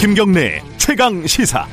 김경래 0.00 0.62
최강 0.78 1.26
시사. 1.26 1.66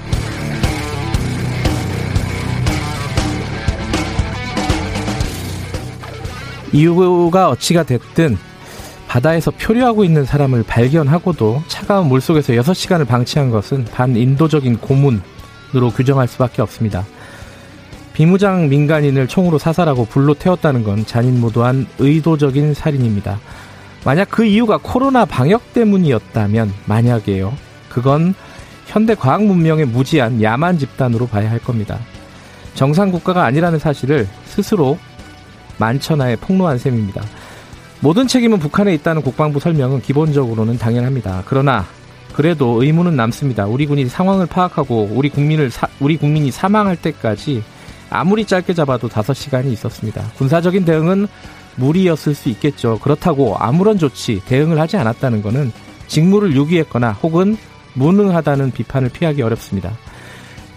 이유가 6.74 7.50
어찌가 7.50 7.84
됐든 7.84 8.38
바다에서 9.08 9.52
표류하고 9.52 10.04
있는 10.04 10.26
사람을 10.26 10.64
발견하고도 10.64 11.64
차가운 11.68 12.10
물속에서 12.10 12.52
6시간을 12.52 13.08
방치한 13.08 13.50
것은 13.50 13.86
반인도적인 13.86 14.80
고문으로 14.80 15.92
규정할 15.96 16.28
수밖에 16.28 16.62
없습니다. 16.62 17.06
비무장 18.18 18.68
민간인을 18.68 19.28
총으로 19.28 19.60
사살하고 19.60 20.06
불로 20.06 20.34
태웠다는 20.34 20.84
건 20.84 21.06
잔인무도한 21.06 21.86
의도적인 22.00 22.74
살인입니다. 22.74 23.40
만약 24.04 24.32
그 24.32 24.44
이유가 24.44 24.80
코로나 24.82 25.24
방역 25.24 25.72
때문이었다면 25.74 26.74
만약에요. 26.88 27.54
그건 27.90 28.34
현대 28.88 29.14
과학 29.14 29.44
문명의 29.44 29.86
무지한 29.86 30.42
야만 30.42 30.80
집단으로 30.80 31.28
봐야 31.28 31.52
할 31.52 31.60
겁니다. 31.60 32.00
정상 32.74 33.12
국가가 33.12 33.46
아니라는 33.46 33.78
사실을 33.78 34.28
스스로 34.46 34.98
만천하에 35.78 36.38
폭로한 36.38 36.80
셈입니다. 36.80 37.22
모든 38.00 38.28
책임은 38.28 38.58
북한에 38.58 38.96
있다는 38.96 39.22
국방부 39.22 39.60
설명은 39.60 40.02
기본적으로는 40.02 40.80
당연합니다. 40.80 41.44
그러나 41.46 41.86
그래도 42.34 42.82
의무는 42.82 43.16
남습니다. 43.16 43.68
우리 43.68 43.86
군이 43.86 44.08
상황을 44.08 44.48
파악하고 44.48 45.12
우리 45.12 45.30
국민을 45.30 45.70
사, 45.70 45.88
우리 46.00 46.18
국민이 46.18 46.50
사망할 46.50 46.96
때까지 46.96 47.62
아무리 48.10 48.46
짧게 48.46 48.74
잡아도 48.74 49.08
5시간이 49.08 49.72
있었습니다. 49.74 50.24
군사적인 50.38 50.86
대응은 50.86 51.28
무리였을 51.76 52.34
수 52.34 52.50
있겠죠. 52.50 53.00
그렇다고 53.00 53.56
아무런 53.58 53.98
조치, 53.98 54.42
대응을 54.46 54.80
하지 54.80 54.98
않았다는 54.98 55.42
것은 55.42 55.72
직무를 56.08 56.56
유기했거나 56.56 57.12
혹은 57.14 57.58
무능하다는 57.94 58.72
비판을 58.72 59.10
피하기 59.10 59.42
어렵습니다. 59.42 59.92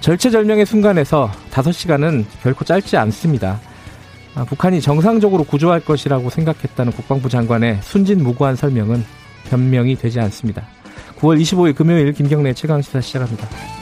절체절명의 0.00 0.66
순간에서 0.66 1.30
5시간은 1.50 2.24
결코 2.42 2.64
짧지 2.64 2.96
않습니다. 2.96 3.60
아, 4.34 4.44
북한이 4.44 4.80
정상적으로 4.80 5.44
구조할 5.44 5.80
것이라고 5.80 6.30
생각했다는 6.30 6.92
국방부 6.92 7.28
장관의 7.28 7.80
순진무구한 7.82 8.56
설명은 8.56 9.04
변명이 9.48 9.96
되지 9.96 10.20
않습니다. 10.20 10.62
9월 11.18 11.40
25일 11.40 11.74
금요일 11.74 12.12
김경래 12.12 12.54
최강시사 12.54 13.00
시작합니다. 13.00 13.79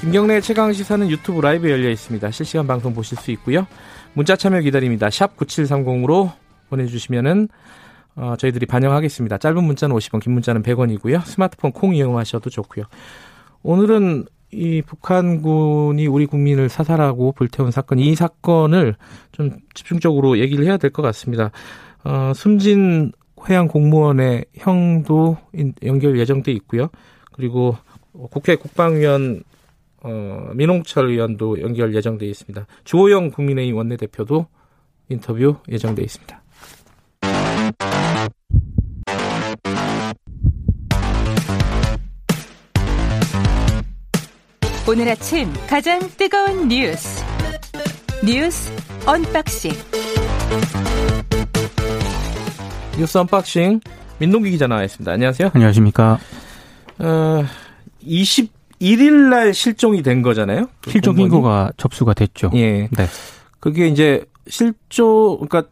김경래 0.00 0.40
최강 0.40 0.72
시사는 0.72 1.10
유튜브 1.10 1.40
라이브 1.40 1.68
열려 1.68 1.90
있습니다. 1.90 2.30
실시간 2.30 2.66
방송 2.68 2.94
보실 2.94 3.18
수 3.18 3.32
있고요. 3.32 3.66
문자 4.14 4.36
참여 4.36 4.60
기다립니다. 4.60 5.10
샵 5.10 5.36
9730으로 5.36 6.32
보내주시면은 6.70 7.48
어, 8.14 8.36
저희들이 8.38 8.66
반영하겠습니다. 8.66 9.38
짧은 9.38 9.62
문자는 9.62 9.94
50원, 9.96 10.22
긴 10.22 10.32
문자는 10.34 10.62
100원이고요. 10.62 11.24
스마트폰 11.24 11.72
콩 11.72 11.94
이용하셔도 11.94 12.48
좋고요. 12.48 12.84
오늘은 13.62 14.26
이 14.52 14.82
북한군이 14.82 16.06
우리 16.06 16.26
국민을 16.26 16.68
사살하고 16.68 17.32
불태운 17.32 17.70
사건, 17.70 17.98
이 17.98 18.14
사건을 18.14 18.94
좀 19.32 19.50
집중적으로 19.74 20.38
얘기를 20.38 20.64
해야 20.64 20.76
될 20.76 20.90
것 20.90 21.02
같습니다. 21.02 21.50
어, 22.04 22.32
숨진 22.34 23.12
해양 23.48 23.66
공무원의 23.68 24.46
형도 24.54 25.36
연결 25.84 26.18
예정돼 26.18 26.52
있고요. 26.52 26.88
그리고 27.32 27.76
국회 28.30 28.56
국방위원 28.56 29.42
어, 30.02 30.50
민홍철 30.54 31.10
의원도 31.10 31.60
연결 31.60 31.94
예정돼 31.94 32.26
있습니다. 32.26 32.66
주호영 32.84 33.30
국민의힘 33.30 33.76
원내대표도 33.76 34.46
인터뷰 35.08 35.56
예정돼 35.68 36.02
있습니다. 36.02 36.42
오늘 44.90 45.08
아침 45.10 45.52
가장 45.68 46.00
뜨거운 46.16 46.68
뉴스 46.68 47.22
뉴스 48.24 48.72
unboxing 49.06 49.72
뉴스 52.98 53.18
unboxing 53.18 53.80
민동기 54.18 54.50
기자 54.50 54.66
나와 54.66 54.84
있습니다. 54.84 55.12
안녕하세요. 55.12 55.50
안녕하십니까. 55.54 56.18
어, 56.98 57.44
21일 58.80 59.28
날 59.30 59.54
실종이 59.54 60.02
된 60.02 60.22
거잖아요. 60.22 60.68
그 60.82 60.90
실종 60.90 61.16
신고가 61.16 61.72
접수가 61.76 62.14
됐죠. 62.14 62.50
예. 62.54 62.88
네. 62.90 63.06
그게 63.60 63.88
이제 63.88 64.24
실종 64.46 65.38
그러니까 65.48 65.64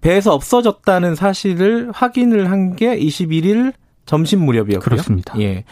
배에서 0.00 0.34
없어졌다는 0.34 1.14
사실을 1.14 1.90
확인을 1.92 2.50
한 2.50 2.74
게 2.76 2.98
21일 2.98 3.72
점심 4.06 4.44
무렵이었고요. 4.44 4.80
그렇습니다. 4.80 5.38
예. 5.40 5.64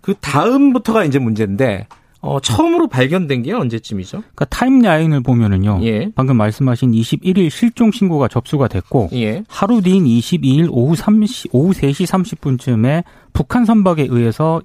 그 0.00 0.14
다음부터가 0.20 1.04
이제 1.04 1.18
문제인데 1.18 1.86
어, 2.20 2.40
처음으로 2.40 2.88
발견된 2.88 3.42
게 3.42 3.52
언제쯤이죠? 3.52 4.20
그러니까 4.20 4.44
timeline을 4.46 5.22
보면은요. 5.22 5.80
예. 5.82 6.08
방금 6.14 6.38
말씀하신 6.38 6.92
21일 6.92 7.50
실종 7.50 7.90
신고가 7.90 8.28
접수가 8.28 8.68
됐고 8.68 9.10
예. 9.12 9.44
하루 9.48 9.82
뒤인 9.82 10.04
22일 10.06 10.68
오후 10.70 10.94
3시 10.94 11.50
오후 11.52 11.72
3시 11.72 12.06
30분쯤에 12.06 13.04
북한 13.34 13.66
선박에 13.66 14.06
의해서 14.08 14.62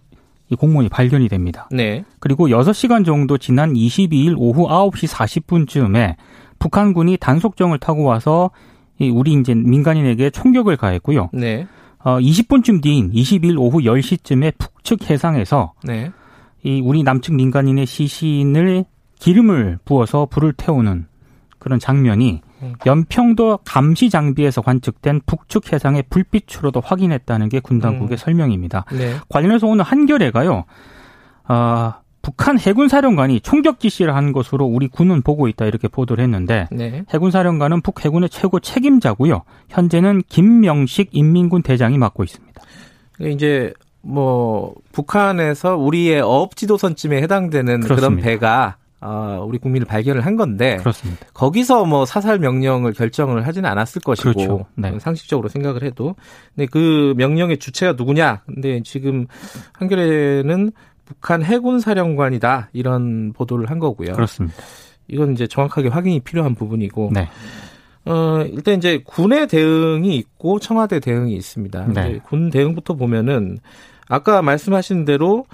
이 0.50 0.56
공무원이 0.56 0.90
발견이 0.90 1.30
됩니다. 1.30 1.70
네. 1.72 2.04
그리고 2.20 2.48
6시간 2.48 3.06
정도 3.06 3.38
지난 3.38 3.74
22일 3.74 4.36
오후 4.38 4.68
9시 4.68 5.08
40분쯤에 5.08 6.16
북한군이 6.58 7.18
단속정을 7.18 7.80
타고 7.80 8.04
와서 8.04 8.52
이 8.98 9.10
우리 9.10 9.34
이제 9.34 9.54
민간인에게 9.54 10.30
총격을 10.32 10.78
가했고요. 10.78 11.30
네. 11.34 11.68
어 12.00 12.18
20분쯤 12.18 12.82
뒤인 12.82 13.12
22일 13.12 13.58
오후 13.58 13.80
10시쯤에 13.80 14.58
북측 14.58 15.10
해상에서 15.10 15.74
네. 15.84 16.12
이 16.64 16.82
우리 16.84 17.04
남측 17.04 17.36
민간인의 17.36 17.86
시신을 17.86 18.86
기름을 19.20 19.80
부어서 19.86 20.26
불을 20.26 20.54
태우는 20.54 21.08
그런 21.60 21.80
장면이 21.80 22.42
음. 22.44 22.49
연평도 22.86 23.60
감시 23.66 24.10
장비에서 24.10 24.62
관측된 24.62 25.22
북측 25.26 25.72
해상의 25.74 26.04
불빛으로도 26.10 26.82
확인했다는 26.82 27.50
게 27.50 27.60
군 27.60 27.80
당국의 27.80 28.16
음. 28.16 28.18
설명입니다. 28.18 28.86
네. 28.92 29.16
관련해서 29.30 29.68
오늘 29.68 29.84
한겨레가요. 29.84 30.64
어, 31.48 31.94
북한 32.22 32.60
해군 32.60 32.88
사령관이 32.90 33.40
총격 33.42 33.80
지시를 33.80 34.16
한 34.16 34.34
것으로 34.34 34.66
우리 34.66 34.88
군은 34.88 35.22
보고 35.22 35.48
있다 35.48 35.66
이렇게 35.66 35.88
보도를 35.88 36.24
했는데 36.24 36.68
네. 36.72 37.04
해군 37.14 37.32
사령관은 37.32 37.82
북 37.82 38.04
해군의 38.04 38.30
최고 38.30 38.60
책임자고요. 38.60 39.44
현재는 39.70 40.24
김명식 40.28 41.10
인민군 41.12 41.62
대장이 41.64 41.98
맡고 41.98 42.24
있습니다. 42.24 42.62
이제 43.22 43.74
뭐 44.02 44.74
북한에서 44.92 45.76
우리의 45.78 46.22
어업 46.22 46.56
지도선쯤에 46.56 47.22
해당되는 47.22 47.82
그런 47.82 47.96
그렇습니다. 47.98 48.26
배가 48.26 48.76
어, 49.02 49.46
우리 49.48 49.58
국민을 49.58 49.88
발견을 49.88 50.26
한 50.26 50.36
건데 50.36 50.78
그렇습니다. 50.78 51.26
거기서 51.34 51.86
뭐 51.86 52.06
사살 52.06 52.40
명령을 52.40 52.94
결정을 52.94 53.48
하지는 53.48 53.70
않았을 53.70 54.02
것이고 54.02 54.34
그렇죠. 54.34 54.66
네. 54.76 54.98
상식적으로 55.00 55.48
생각을 55.48 55.84
해도 55.84 56.16
근데 56.56 56.68
그 56.70 57.14
명령의 57.18 57.60
주체가 57.60 57.94
누구냐? 57.94 58.42
근데 58.46 58.82
지금 58.84 59.26
한겨레는 59.74 60.72
북한 61.06 61.44
해군 61.44 61.80
사령관이다 61.80 62.70
이런 62.74 63.32
보도를 63.34 63.70
한 63.70 63.80
거고요. 63.80 64.14
그렇습니다. 64.14 64.58
이건 65.08 65.34
이제 65.34 65.48
정확하게 65.48 65.88
확인이 65.88 66.20
필요한 66.20 66.54
부분이고 66.54 67.12
네. 67.14 67.30
어, 68.06 68.44
일단 68.52 68.76
이제 68.76 69.02
군의 69.06 69.48
대응이 69.48 70.16
있고 70.18 70.60
청와대 70.60 71.00
대응이 71.00 71.34
있습니다. 71.36 71.88
네. 71.94 72.20
군 72.24 72.50
대응부터 72.50 72.96
보면은 72.96 73.60
아까 74.08 74.42
말씀하신 74.42 75.06
대로 75.06 75.46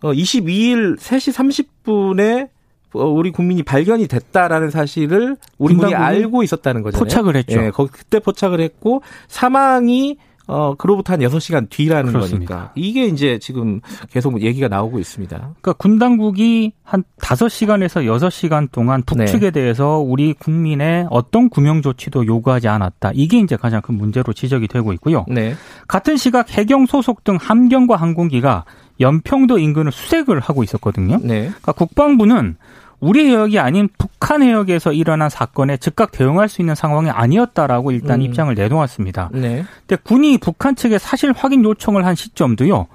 어, 0.00 0.12
22일 0.12 0.98
3시 0.98 1.74
30분에 1.76 2.46
어, 2.46 2.50
우리 2.92 3.30
국민이 3.30 3.62
발견이 3.62 4.06
됐다라는 4.06 4.70
사실을 4.70 5.36
우리 5.58 5.74
군이 5.74 5.94
알고 5.94 6.42
있었다는 6.42 6.82
거잖아요. 6.82 7.04
포착을 7.04 7.36
했죠. 7.36 7.62
예, 7.62 7.70
거기 7.70 7.90
그때 7.90 8.18
포착을 8.18 8.60
했고 8.60 9.02
사망이 9.28 10.16
어, 10.48 10.74
그로부터 10.76 11.12
한 11.12 11.20
6시간 11.20 11.68
뒤라는 11.68 12.10
그렇습니다. 12.12 12.54
거니까. 12.54 12.72
이게 12.74 13.04
이제 13.04 13.38
지금 13.38 13.80
계속 14.10 14.40
얘기가 14.40 14.68
나오고 14.68 14.98
있습니다. 14.98 15.36
그러니까 15.36 15.72
군 15.74 15.98
당국이 15.98 16.72
한 16.82 17.04
5시간에서 17.20 18.04
6시간 18.06 18.70
동안 18.72 19.02
북측에 19.02 19.50
대해서 19.50 19.98
우리 19.98 20.32
국민의 20.32 21.06
어떤 21.10 21.50
구명 21.50 21.82
조치도 21.82 22.24
요구하지 22.26 22.66
않았다. 22.66 23.12
이게 23.14 23.38
이제 23.38 23.56
가장 23.56 23.82
큰 23.82 23.96
문제로 23.96 24.32
지적이 24.32 24.68
되고 24.68 24.94
있고요. 24.94 25.26
네. 25.28 25.54
같은 25.86 26.16
시각 26.16 26.50
해경 26.50 26.86
소속 26.86 27.24
등 27.24 27.36
함경과 27.38 27.96
항공기가 27.96 28.64
연평도 29.00 29.58
인근을 29.58 29.92
수색을 29.92 30.40
하고 30.40 30.62
있었거든요. 30.64 31.18
네. 31.22 31.42
그러니까 31.48 31.72
국방부는 31.72 32.56
우리 33.00 33.26
해역이 33.26 33.58
아닌 33.58 33.88
북한 33.96 34.42
해역에서 34.42 34.92
일어난 34.92 35.28
사건에 35.28 35.76
즉각 35.76 36.10
대응할 36.10 36.48
수 36.48 36.62
있는 36.62 36.74
상황이 36.74 37.10
아니었다라고 37.10 37.92
일단 37.92 38.20
음. 38.20 38.24
입장을 38.24 38.52
내놓았습니다. 38.54 39.30
네. 39.32 39.64
근데 39.86 40.02
군이 40.02 40.38
북한 40.38 40.74
측에 40.74 40.98
사실 40.98 41.32
확인 41.32 41.64
요청을 41.64 42.04
한 42.04 42.14
시점도요. 42.14 42.86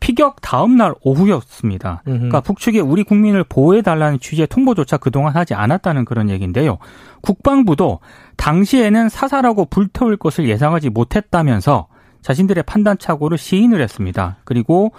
피격 0.00 0.40
다음 0.40 0.76
날 0.76 0.94
오후였습니다. 1.02 2.02
음흠. 2.06 2.16
그러니까 2.16 2.40
북측에 2.40 2.80
우리 2.80 3.02
국민을 3.02 3.44
보호해 3.44 3.82
달라는 3.82 4.18
취지의 4.18 4.46
통보조차 4.46 4.96
그동안 4.96 5.36
하지 5.36 5.52
않았다는 5.52 6.06
그런 6.06 6.30
얘기인데요. 6.30 6.78
국방부도 7.20 8.00
당시에는 8.36 9.10
사살하고 9.10 9.66
불태울 9.66 10.16
것을 10.16 10.48
예상하지 10.48 10.88
못했다면서 10.88 11.88
자신들의 12.22 12.64
판단 12.64 12.96
착오를 12.98 13.36
시인을 13.36 13.82
했습니다. 13.82 14.38
그리고 14.44 14.92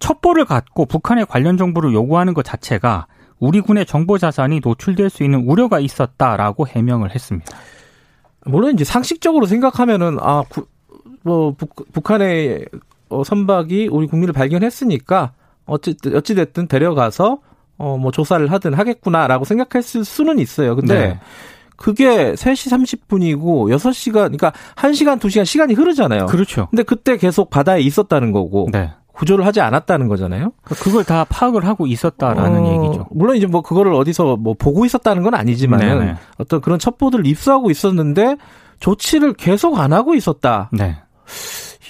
첩보를 0.00 0.44
갖고 0.44 0.86
북한의 0.86 1.26
관련 1.26 1.56
정보를 1.56 1.92
요구하는 1.92 2.34
것 2.34 2.44
자체가 2.44 3.06
우리 3.42 3.60
군의 3.60 3.84
정보 3.84 4.18
자산이 4.18 4.60
노출될 4.62 5.10
수 5.10 5.24
있는 5.24 5.40
우려가 5.40 5.80
있었다라고 5.80 6.68
해명을 6.68 7.12
했습니다. 7.12 7.50
물론 8.44 8.72
이제 8.74 8.84
상식적으로 8.84 9.46
생각하면은 9.46 10.18
아, 10.20 10.44
구, 10.48 10.66
뭐 11.22 11.52
북, 11.52 11.92
북한의 11.92 12.66
어, 13.08 13.24
선박이 13.24 13.88
우리 13.90 14.06
국민을 14.06 14.32
발견했으니까 14.32 15.32
어찌 15.66 15.96
어찌 16.14 16.36
됐든 16.36 16.68
데려가서 16.68 17.40
어 17.78 17.96
뭐 17.96 18.12
조사를 18.12 18.50
하든 18.52 18.74
하겠구나라고 18.74 19.44
생각했을 19.44 20.04
수는 20.04 20.38
있어요. 20.38 20.76
근데 20.76 20.94
네. 20.94 21.20
그게 21.76 22.34
3시 22.34 22.70
30분이고 23.08 23.74
6시간 23.74 24.12
그러니까 24.12 24.52
1시간 24.76 25.18
2시간 25.18 25.44
시간이 25.44 25.74
흐르잖아요. 25.74 26.26
그렇죠. 26.26 26.68
근데 26.70 26.84
그때 26.84 27.16
계속 27.16 27.50
바다에 27.50 27.80
있었다는 27.80 28.30
거고. 28.30 28.68
네. 28.70 28.92
구조를 29.12 29.46
하지 29.46 29.60
않았다는 29.60 30.08
거잖아요. 30.08 30.52
그러니까 30.62 30.84
그걸 30.84 31.04
다 31.04 31.24
파악을 31.28 31.66
하고 31.66 31.86
있었다라는 31.86 32.60
어, 32.60 32.84
얘기죠. 32.84 33.06
물론 33.10 33.36
이제 33.36 33.46
뭐 33.46 33.62
그거를 33.62 33.92
어디서 33.94 34.36
뭐 34.36 34.54
보고 34.54 34.84
있었다는 34.84 35.22
건 35.22 35.34
아니지만은 35.34 36.16
어떤 36.38 36.60
그런 36.60 36.78
첩보들을 36.78 37.26
입수하고 37.26 37.70
있었는데 37.70 38.36
조치를 38.80 39.34
계속 39.34 39.78
안 39.78 39.92
하고 39.92 40.14
있었다. 40.14 40.70
네. 40.72 40.96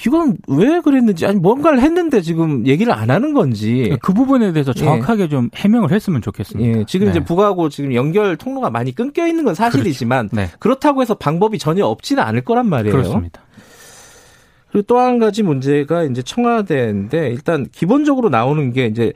이건 0.07 0.37
왜 0.49 0.81
그랬는지 0.81 1.27
아니 1.27 1.39
뭔가를 1.39 1.81
했는데 1.81 2.21
지금 2.21 2.67
얘기를 2.67 2.93
안 2.93 3.11
하는 3.11 3.35
건지 3.35 3.97
그 4.03 4.13
부분에 4.13 4.53
대해서 4.53 4.73
정확하게 4.73 5.25
예. 5.25 5.29
좀 5.29 5.49
해명을 5.55 5.93
했으면 5.93 6.21
좋겠습니다. 6.21 6.81
예. 6.81 6.85
지금 6.87 7.07
네. 7.07 7.13
이제 7.13 7.21
북하고 7.21 7.69
지금 7.69 7.95
연결 7.95 8.37
통로가 8.37 8.71
많이 8.71 8.93
끊겨 8.93 9.27
있는 9.27 9.45
건 9.45 9.55
사실이지만 9.55 10.29
그렇죠. 10.29 10.43
네. 10.43 10.57
그렇다고 10.59 11.03
해서 11.03 11.15
방법이 11.15 11.59
전혀 11.59 11.87
없지는 11.87 12.23
않을 12.23 12.43
거란 12.43 12.69
말이에요. 12.69 12.93
그렇습니다. 12.93 13.42
그리고 14.73 14.87
또 14.87 14.99
한 14.99 15.19
가지 15.19 15.43
문제가 15.43 16.03
이제 16.05 16.23
청와대인데 16.23 17.29
일단 17.29 17.67
기본적으로 17.71 18.31
나오는 18.31 18.73
게 18.73 18.87
이제 18.87 19.13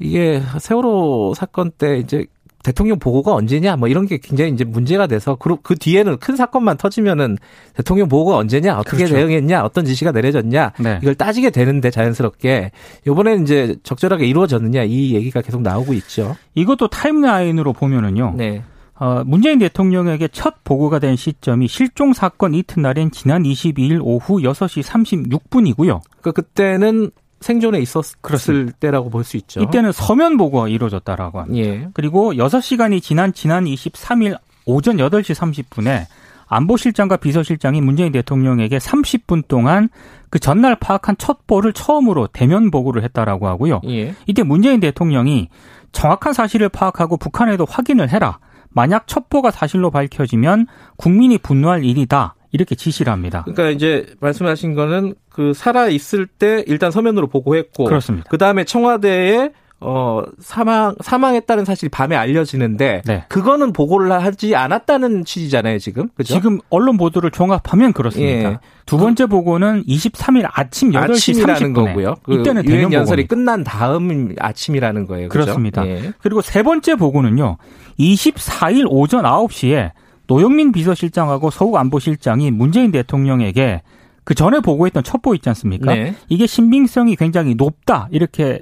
이게 0.00 0.42
세월호 0.58 1.34
사건 1.36 1.70
때 1.70 1.98
이제 1.98 2.26
대통령 2.62 2.98
보고가 2.98 3.32
언제냐 3.34 3.76
뭐 3.76 3.88
이런 3.88 4.06
게 4.06 4.18
굉장히 4.18 4.50
이제 4.50 4.64
문제가 4.64 5.06
돼서 5.06 5.36
그, 5.36 5.56
그 5.62 5.76
뒤에는 5.76 6.18
큰 6.18 6.36
사건만 6.36 6.76
터지면은 6.76 7.38
대통령 7.74 8.08
보고가 8.08 8.36
언제냐 8.36 8.78
어떻게 8.78 8.98
그렇죠. 8.98 9.14
대응했냐 9.14 9.64
어떤 9.64 9.84
지시가 9.84 10.12
내려졌냐 10.12 10.72
네. 10.80 10.98
이걸 11.00 11.14
따지게 11.14 11.50
되는데 11.50 11.90
자연스럽게 11.90 12.72
요번에는 13.06 13.42
이제 13.44 13.76
적절하게 13.82 14.26
이루어졌느냐 14.26 14.82
이 14.84 15.14
얘기가 15.14 15.40
계속 15.40 15.62
나오고 15.62 15.94
있죠. 15.94 16.36
이것도 16.54 16.88
타임라인으로 16.88 17.72
보면은요. 17.72 18.34
네. 18.36 18.62
어, 19.00 19.22
문재인 19.24 19.58
대통령에게 19.58 20.28
첫 20.28 20.62
보고가 20.62 20.98
된 20.98 21.16
시점이 21.16 21.68
실종 21.68 22.12
사건 22.12 22.52
이튿날인 22.54 23.10
지난 23.10 23.42
22일 23.44 23.98
오후 24.02 24.40
6시 24.42 24.82
36분이고요. 24.82 26.02
그 26.20 26.32
그때는 26.32 27.10
생존에 27.40 27.80
있었을 27.80 28.18
그렇습니다. 28.20 28.76
때라고 28.78 29.08
볼 29.08 29.24
수 29.24 29.38
있죠. 29.38 29.62
이때는 29.62 29.92
서면 29.92 30.36
보고가 30.36 30.68
이루어졌다라고 30.68 31.40
합니다. 31.40 31.58
예. 31.66 31.88
그리고 31.94 32.34
6시간이 32.34 33.00
지난 33.02 33.32
지난 33.32 33.64
23일 33.64 34.38
오전 34.66 34.98
8시 34.98 35.34
30분에 35.34 36.04
안보실장과 36.48 37.16
비서실장이 37.16 37.80
문재인 37.80 38.12
대통령에게 38.12 38.76
30분 38.76 39.48
동안 39.48 39.88
그 40.28 40.38
전날 40.38 40.76
파악한 40.76 41.16
첩보를 41.16 41.72
처음으로 41.72 42.26
대면 42.26 42.70
보고를 42.70 43.02
했다라고 43.04 43.46
하고요. 43.48 43.80
예. 43.88 44.14
이때 44.26 44.42
문재인 44.42 44.80
대통령이 44.80 45.48
정확한 45.92 46.34
사실을 46.34 46.68
파악하고 46.68 47.16
북한에도 47.16 47.64
확인을 47.64 48.10
해라. 48.10 48.38
만약 48.70 49.06
첩보가 49.06 49.50
사실로 49.50 49.90
밝혀지면 49.90 50.66
국민이 50.96 51.38
분노할 51.38 51.84
일이다. 51.84 52.34
이렇게 52.52 52.74
지시를 52.74 53.12
합니다. 53.12 53.42
그러니까 53.44 53.70
이제 53.70 54.12
말씀하신 54.20 54.74
거는 54.74 55.14
그 55.28 55.54
살아 55.54 55.88
있을 55.88 56.26
때 56.26 56.64
일단 56.66 56.90
서면으로 56.90 57.28
보고했고 57.28 57.84
그렇습니다. 57.84 58.28
그다음에 58.28 58.64
청와대에 58.64 59.52
어 59.82 60.22
사망 60.40 60.94
사망했다는 61.00 61.64
사실이 61.64 61.88
밤에 61.88 62.14
알려지는데 62.14 63.02
네. 63.06 63.24
그거는 63.28 63.72
보고를 63.72 64.12
하지 64.12 64.54
않았다는 64.54 65.24
취지잖아요, 65.24 65.78
지금. 65.78 66.08
그죠? 66.14 66.34
지금 66.34 66.58
언론 66.68 66.98
보도를 66.98 67.30
종합하면 67.30 67.94
그렇습니다. 67.94 68.50
예. 68.50 68.58
두 68.84 68.98
번째 68.98 69.26
보고는 69.26 69.84
23일 69.84 70.46
아침 70.52 70.90
8시 70.90 71.42
30분에 71.42 71.74
거고요. 71.74 72.16
그 72.22 72.34
이때는 72.34 72.66
유엔 72.66 72.92
연설이 72.92 73.26
끝난 73.26 73.64
다음 73.64 74.34
아침이라는 74.38 75.06
거예요. 75.06 75.28
그죠? 75.30 75.44
그렇습니다. 75.44 75.86
예. 75.86 76.12
그리고 76.20 76.42
세 76.42 76.62
번째 76.62 76.96
보고는요. 76.96 77.56
24일 77.98 78.86
오전 78.88 79.24
9시에 79.24 79.92
노영민 80.26 80.72
비서실장하고 80.72 81.50
서욱 81.50 81.76
안보실장이 81.76 82.50
문재인 82.50 82.92
대통령에게 82.92 83.82
그 84.24 84.34
전에 84.34 84.60
보고했던 84.60 85.02
첩보 85.02 85.34
있지 85.34 85.48
않습니까? 85.48 85.94
네. 85.94 86.14
이게 86.28 86.46
신빙성이 86.46 87.16
굉장히 87.16 87.54
높다 87.54 88.08
이렇게 88.12 88.60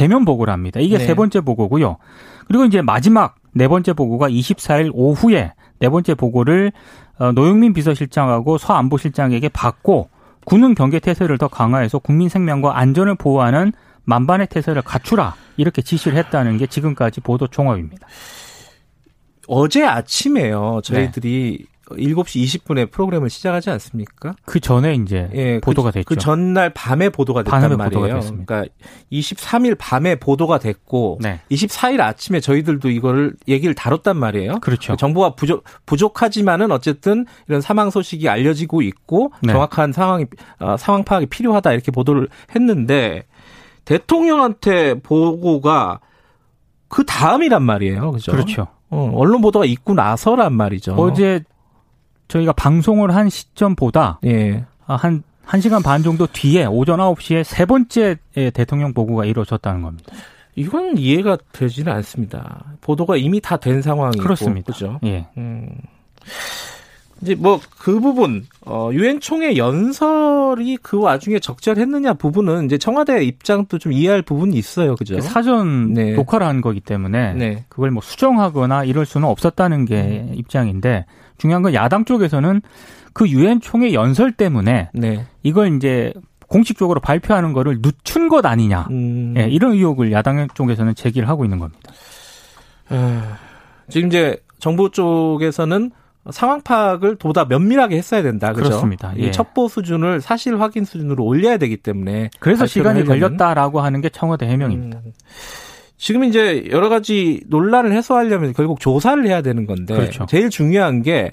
대면 0.00 0.24
보고를 0.24 0.50
합니다. 0.50 0.80
이게 0.80 0.96
네. 0.96 1.04
세 1.04 1.14
번째 1.14 1.42
보고고요. 1.42 1.98
그리고 2.48 2.64
이제 2.64 2.80
마지막 2.80 3.34
네 3.52 3.68
번째 3.68 3.92
보고가 3.92 4.30
24일 4.30 4.90
오후에 4.94 5.52
네 5.78 5.88
번째 5.90 6.14
보고를 6.14 6.72
어, 7.18 7.32
노영민 7.32 7.74
비서실장하고 7.74 8.56
서 8.56 8.72
안보실장에게 8.72 9.50
받고 9.50 10.08
군은 10.46 10.74
경계 10.74 11.00
태세를 11.00 11.36
더 11.36 11.48
강화해서 11.48 11.98
국민 11.98 12.30
생명과 12.30 12.78
안전을 12.78 13.16
보호하는 13.16 13.74
만반의 14.04 14.46
태세를 14.46 14.80
갖추라 14.80 15.34
이렇게 15.58 15.82
지시를 15.82 16.16
했다는 16.16 16.56
게 16.56 16.66
지금까지 16.66 17.20
보도 17.20 17.46
종합입니다. 17.46 18.06
어제 19.48 19.84
아침에요. 19.84 20.80
저희들이 20.82 21.58
네. 21.60 21.66
7시 21.96 22.44
20분에 22.44 22.90
프로그램을 22.90 23.30
시작하지 23.30 23.70
않습니까? 23.70 24.34
그 24.44 24.60
전에 24.60 24.94
이제 24.94 25.28
예, 25.34 25.54
그 25.54 25.60
보도가 25.60 25.90
그, 25.90 25.94
됐죠. 25.94 26.04
그 26.06 26.16
전날 26.16 26.70
밤에 26.70 27.08
보도가 27.08 27.42
됐단 27.42 27.60
밤에 27.60 27.76
말이에요. 27.76 28.00
보도가 28.00 28.20
됐습니다. 28.20 28.44
그러니까 28.46 28.74
23일 29.12 29.76
밤에 29.78 30.16
보도가 30.16 30.58
됐고 30.58 31.18
네. 31.20 31.40
24일 31.50 32.00
아침에 32.00 32.40
저희들도 32.40 32.90
이거를 32.90 33.34
얘기를 33.48 33.74
다뤘단 33.74 34.16
말이에요. 34.16 34.60
그렇죠. 34.60 34.96
정보가 34.96 35.34
부족 35.34 35.64
부족하지만은 35.86 36.70
어쨌든 36.70 37.26
이런 37.48 37.60
사망 37.60 37.90
소식이 37.90 38.28
알려지고 38.28 38.82
있고 38.82 39.32
네. 39.42 39.52
정확한 39.52 39.92
상황이 39.92 40.26
어, 40.58 40.76
상황 40.76 41.04
파악이 41.04 41.26
필요하다 41.26 41.72
이렇게 41.72 41.90
보도를 41.90 42.28
했는데 42.54 43.24
대통령한테 43.84 44.94
보고가 45.00 46.00
그 46.88 47.04
다음이란 47.04 47.62
말이에요. 47.62 48.12
그죠? 48.12 48.32
그렇죠. 48.32 48.66
어, 48.90 49.12
언론 49.14 49.40
보도가 49.40 49.64
있고 49.64 49.94
나서란 49.94 50.52
말이죠. 50.52 50.94
어제 50.94 51.42
저희가 52.30 52.52
방송을 52.52 53.14
한 53.14 53.28
시점보다 53.28 54.20
예. 54.24 54.64
아, 54.86 54.96
한 54.96 55.22
1시간 55.46 55.82
반 55.82 56.02
정도 56.02 56.26
뒤에 56.26 56.64
오전 56.64 56.98
9시에 57.00 57.42
세 57.44 57.66
번째 57.66 58.16
대통령 58.54 58.94
보고가 58.94 59.24
이루어졌다는 59.24 59.82
겁니다. 59.82 60.12
이건 60.56 60.96
이해가 60.96 61.38
되지는 61.52 61.92
않습니다. 61.92 62.64
보도가 62.80 63.16
이미 63.16 63.40
다 63.40 63.56
된 63.56 63.82
상황이고 63.82 64.22
그렇습니다. 64.22 64.72
그죠? 64.72 64.98
예. 65.04 65.26
음. 65.36 65.68
이제 67.22 67.34
뭐 67.34 67.60
그 67.78 67.98
부분 68.00 68.46
어 68.64 68.90
유엔 68.92 69.20
총회 69.20 69.56
연설이 69.56 70.76
그 70.80 70.98
와중에 71.00 71.38
적절했느냐 71.38 72.14
부분은 72.14 72.66
이제 72.66 72.78
청와대 72.78 73.24
입장도 73.24 73.78
좀 73.78 73.92
이해할 73.92 74.22
부분이 74.22 74.56
있어요, 74.56 74.94
그죠? 74.96 75.20
사전 75.20 75.92
네. 75.94 76.12
녹화를 76.12 76.46
한 76.46 76.60
거기 76.60 76.80
때문에 76.80 77.34
네. 77.34 77.64
그걸 77.68 77.90
뭐 77.90 78.02
수정하거나 78.02 78.84
이럴 78.84 79.04
수는 79.06 79.28
없었다는 79.28 79.84
게 79.84 80.00
음. 80.28 80.32
입장인데 80.34 81.04
중요한 81.40 81.62
건 81.62 81.74
야당 81.74 82.04
쪽에서는 82.04 82.60
그 83.12 83.28
유엔 83.28 83.60
총회 83.60 83.92
연설 83.92 84.30
때문에 84.30 84.90
네. 84.92 85.26
이걸 85.42 85.74
이제 85.76 86.12
공식적으로 86.48 87.00
발표하는 87.00 87.52
거를 87.52 87.78
늦춘 87.80 88.28
것 88.28 88.44
아니냐 88.44 88.88
음. 88.90 89.34
예, 89.36 89.48
이런 89.48 89.72
의혹을 89.72 90.12
야당 90.12 90.46
쪽에서는 90.52 90.94
제기를 90.94 91.28
하고 91.28 91.44
있는 91.44 91.58
겁니다. 91.58 91.92
아, 92.90 93.38
지금 93.88 94.08
이제 94.08 94.36
정부 94.58 94.90
쪽에서는 94.90 95.90
상황 96.30 96.60
파악을 96.60 97.16
보다 97.16 97.46
면밀하게 97.46 97.96
했어야 97.96 98.22
된다. 98.22 98.52
그죠? 98.52 98.64
그렇습니다. 98.68 99.14
예. 99.16 99.30
첩보 99.30 99.68
수준을 99.68 100.20
사실 100.20 100.60
확인 100.60 100.84
수준으로 100.84 101.24
올려야 101.24 101.56
되기 101.56 101.78
때문에 101.78 102.30
그래서 102.40 102.66
시간이. 102.66 103.04
걸렸다라고 103.04 103.80
하는 103.80 104.00
게 104.02 104.10
청와대 104.10 104.46
해명입니다. 104.46 104.98
음. 104.98 105.12
지금 106.00 106.24
이제 106.24 106.64
여러 106.70 106.88
가지 106.88 107.42
논란을 107.48 107.92
해소하려면 107.92 108.54
결국 108.54 108.80
조사를 108.80 109.26
해야 109.26 109.42
되는 109.42 109.66
건데 109.66 109.94
그렇죠. 109.94 110.24
제일 110.26 110.48
중요한 110.48 111.02
게 111.02 111.32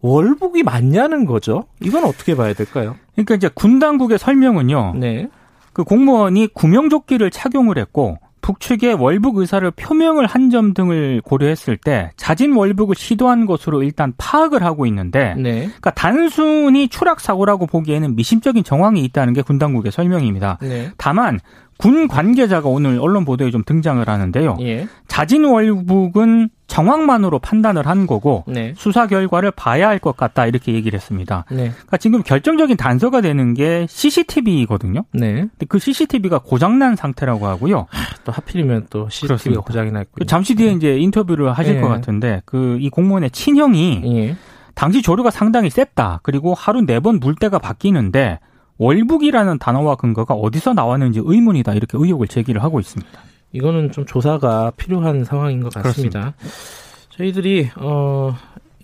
월북이 0.00 0.62
맞냐는 0.62 1.24
거죠. 1.26 1.64
이건 1.80 2.04
어떻게 2.04 2.36
봐야 2.36 2.52
될까요? 2.52 2.94
그러니까 3.14 3.34
이제 3.34 3.50
군 3.52 3.80
당국의 3.80 4.18
설명은요. 4.18 4.94
네. 4.98 5.28
그 5.72 5.82
공무원이 5.82 6.46
구명조끼를 6.54 7.32
착용을 7.32 7.78
했고 7.78 8.18
북측의 8.46 8.94
월북 8.94 9.38
의사를 9.38 9.68
표명을 9.72 10.26
한 10.26 10.46
점 10.50 10.74
등을 10.74 11.22
고려했을 11.24 11.76
때 11.76 12.12
자진 12.16 12.52
월북을 12.54 12.94
시도한 12.94 13.46
것으로 13.46 13.82
일단 13.82 14.12
파악을 14.16 14.62
하고 14.62 14.86
있는데 14.86 15.34
네. 15.36 15.64
그러니까 15.64 15.90
단순히 15.90 16.86
추락 16.88 17.18
사고라고 17.20 17.66
보기에는 17.66 18.14
미심적인 18.14 18.62
정황이 18.62 19.02
있다는 19.04 19.32
게 19.32 19.42
군 19.42 19.58
당국의 19.58 19.90
설명입니다. 19.90 20.58
네. 20.62 20.90
다만 20.98 21.40
군 21.78 22.06
관계자가 22.08 22.68
오늘 22.68 22.98
언론 23.00 23.24
보도에 23.24 23.50
좀 23.50 23.62
등장을 23.64 24.08
하는데요. 24.08 24.56
예. 24.60 24.86
자진 25.08 25.44
월북은 25.44 26.48
정황만으로 26.66 27.38
판단을 27.38 27.86
한 27.86 28.06
거고 28.06 28.44
네. 28.46 28.74
수사 28.76 29.06
결과를 29.06 29.50
봐야 29.52 29.88
할 29.88 29.98
것 29.98 30.16
같다 30.16 30.46
이렇게 30.46 30.74
얘기를 30.74 30.96
했습니다. 30.98 31.44
네. 31.50 31.70
그러니까 31.70 31.96
지금 31.96 32.22
결정적인 32.22 32.76
단서가 32.76 33.20
되는 33.20 33.54
게 33.54 33.86
CCTV거든요. 33.88 35.04
네. 35.12 35.32
근데 35.34 35.66
그 35.68 35.78
CCTV가 35.78 36.38
고장난 36.40 36.96
상태라고 36.96 37.46
하고요. 37.46 37.86
또 38.24 38.32
하필이면 38.32 38.88
또 38.90 39.08
CCTV가 39.08 39.62
고장이 39.62 39.90
났고. 39.90 40.10
그 40.18 40.26
잠시 40.26 40.54
뒤에 40.54 40.72
이제 40.72 40.98
인터뷰를 40.98 41.52
하실 41.52 41.76
예. 41.76 41.80
것 41.80 41.88
같은데 41.88 42.42
그 42.44 42.76
이 42.80 42.90
공무원의 42.90 43.30
친형이 43.30 44.02
예. 44.04 44.36
당시 44.74 45.00
조류가 45.02 45.30
상당히 45.30 45.70
셌다. 45.70 46.20
그리고 46.22 46.52
하루 46.54 46.82
네 46.84 47.00
번 47.00 47.20
물때가 47.20 47.58
바뀌는데 47.58 48.38
월북이라는 48.78 49.58
단어와 49.58 49.96
근거가 49.96 50.34
어디서 50.34 50.74
나왔는지 50.74 51.20
의문이다 51.24 51.72
이렇게 51.72 51.96
의혹을 51.98 52.28
제기를 52.28 52.62
하고 52.62 52.80
있습니다. 52.80 53.10
이거는 53.52 53.90
좀 53.92 54.04
조사가 54.06 54.72
필요한 54.76 55.24
상황인 55.24 55.62
것 55.62 55.72
같습니다. 55.72 56.34
그렇습니다. 56.34 57.08
저희들이 57.10 57.70
어 57.76 58.34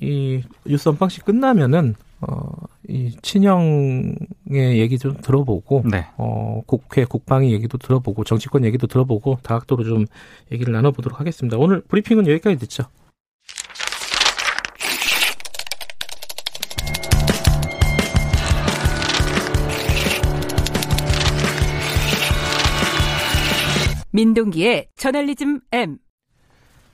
이 0.00 0.42
뉴스 0.66 0.88
언방식 0.88 1.24
끝나면은 1.24 1.94
어 2.20 2.72
이 2.88 3.14
친형의 3.22 4.78
얘기 4.80 4.98
좀 4.98 5.16
들어보고 5.22 5.84
네. 5.88 6.06
어 6.16 6.62
국회 6.66 7.04
국방위 7.04 7.52
얘기도 7.52 7.78
들어보고 7.78 8.24
정치권 8.24 8.64
얘기도 8.64 8.88
들어보고 8.88 9.38
다각도로 9.42 9.84
좀 9.84 10.06
얘기를 10.50 10.72
나눠보도록 10.72 11.20
하겠습니다. 11.20 11.56
오늘 11.58 11.80
브리핑은 11.82 12.26
여기까지 12.26 12.58
듣죠. 12.58 12.82
민동기의 24.12 24.86
저널리즘 24.96 25.60
M. 25.72 25.98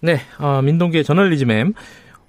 네, 0.01 0.21
어, 0.39 0.63
민동기의 0.63 1.05
저널리즘 1.05 1.51
M. 1.51 1.73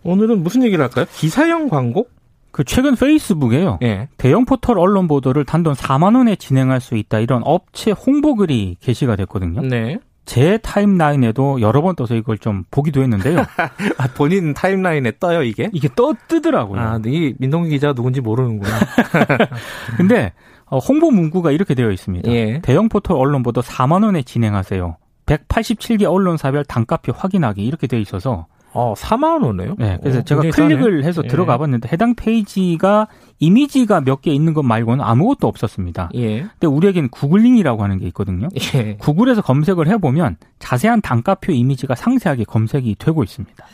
오늘은 0.03 0.43
무슨 0.43 0.63
얘기를 0.63 0.84
할까요? 0.84 1.05
기사형 1.13 1.69
광고? 1.69 2.08
그 2.51 2.63
최근 2.63 2.96
페이스북에요. 2.96 3.77
네. 3.79 4.10
대형 4.17 4.46
포털 4.46 4.79
언론 4.79 5.08
보도를 5.08 5.46
단돈 5.46 5.75
4만 5.75 6.15
원에 6.15 6.36
진행할 6.36 6.81
수 6.81 6.96
있다 6.96 7.19
이런 7.19 7.43
업체 7.46 7.91
홍보 7.91 8.36
글이 8.36 8.77
게시가 8.81 9.15
됐거든요. 9.15 9.62
네. 9.62 10.00
제 10.25 10.60
timeline에도 10.60 11.60
여러 11.60 11.81
번 11.81 11.96
떠서 11.96 12.15
이걸 12.15 12.38
좀 12.38 12.63
보기도 12.69 13.01
했는데요. 13.01 13.39
아, 13.98 14.08
본인 14.15 14.53
timeline에 14.53 15.13
떠요, 15.19 15.41
이게? 15.41 15.69
이게 15.74 15.89
떠 15.96 16.13
뜨더라고요. 16.27 16.79
아, 16.79 17.00
이 17.05 17.34
민동기 17.39 17.69
기자 17.72 17.93
누군지 17.93 18.22
모르는구나. 18.22 18.69
근데 19.98 20.34
어, 20.59 20.59
홍보 20.77 21.09
문구가 21.11 21.51
이렇게 21.51 21.73
되어 21.73 21.91
있습니다. 21.91 22.31
예. 22.31 22.59
대형 22.61 22.89
포털 22.89 23.17
언론 23.17 23.43
보도 23.43 23.61
4만 23.61 24.03
원에 24.03 24.21
진행하세요. 24.21 24.97
187개 25.25 26.03
언론사별 26.11 26.65
단가표 26.65 27.13
확인하기 27.15 27.63
이렇게 27.65 27.88
되어 27.88 27.99
있어서 27.99 28.47
어, 28.71 28.93
4만 28.95 29.43
원이에요? 29.43 29.75
네. 29.79 29.97
그래서 30.01 30.19
오, 30.19 30.21
제가 30.23 30.41
클릭을 30.51 31.03
해서 31.03 31.23
예. 31.23 31.27
들어가 31.27 31.57
봤는데 31.57 31.89
해당 31.91 32.13
페이지가 32.15 33.07
이미지가 33.39 34.01
몇 34.01 34.21
개 34.21 34.31
있는 34.31 34.53
것 34.53 34.63
말고는 34.63 35.03
아무것도 35.03 35.47
없었습니다. 35.47 36.11
예. 36.15 36.41
근데 36.41 36.67
우리에게는 36.67 37.09
Googling이라고 37.10 37.84
하는 37.83 37.97
게 37.97 38.05
있거든요. 38.07 38.47
예. 38.75 38.95
구글에서 38.97 39.41
검색을 39.41 39.88
해 39.88 39.97
보면 39.97 40.38
자세한 40.59 41.01
단가표 41.01 41.51
이미지가 41.51 41.95
상세하게 41.95 42.43
검색이 42.43 42.95
되고 42.99 43.23
있습니다. 43.23 43.65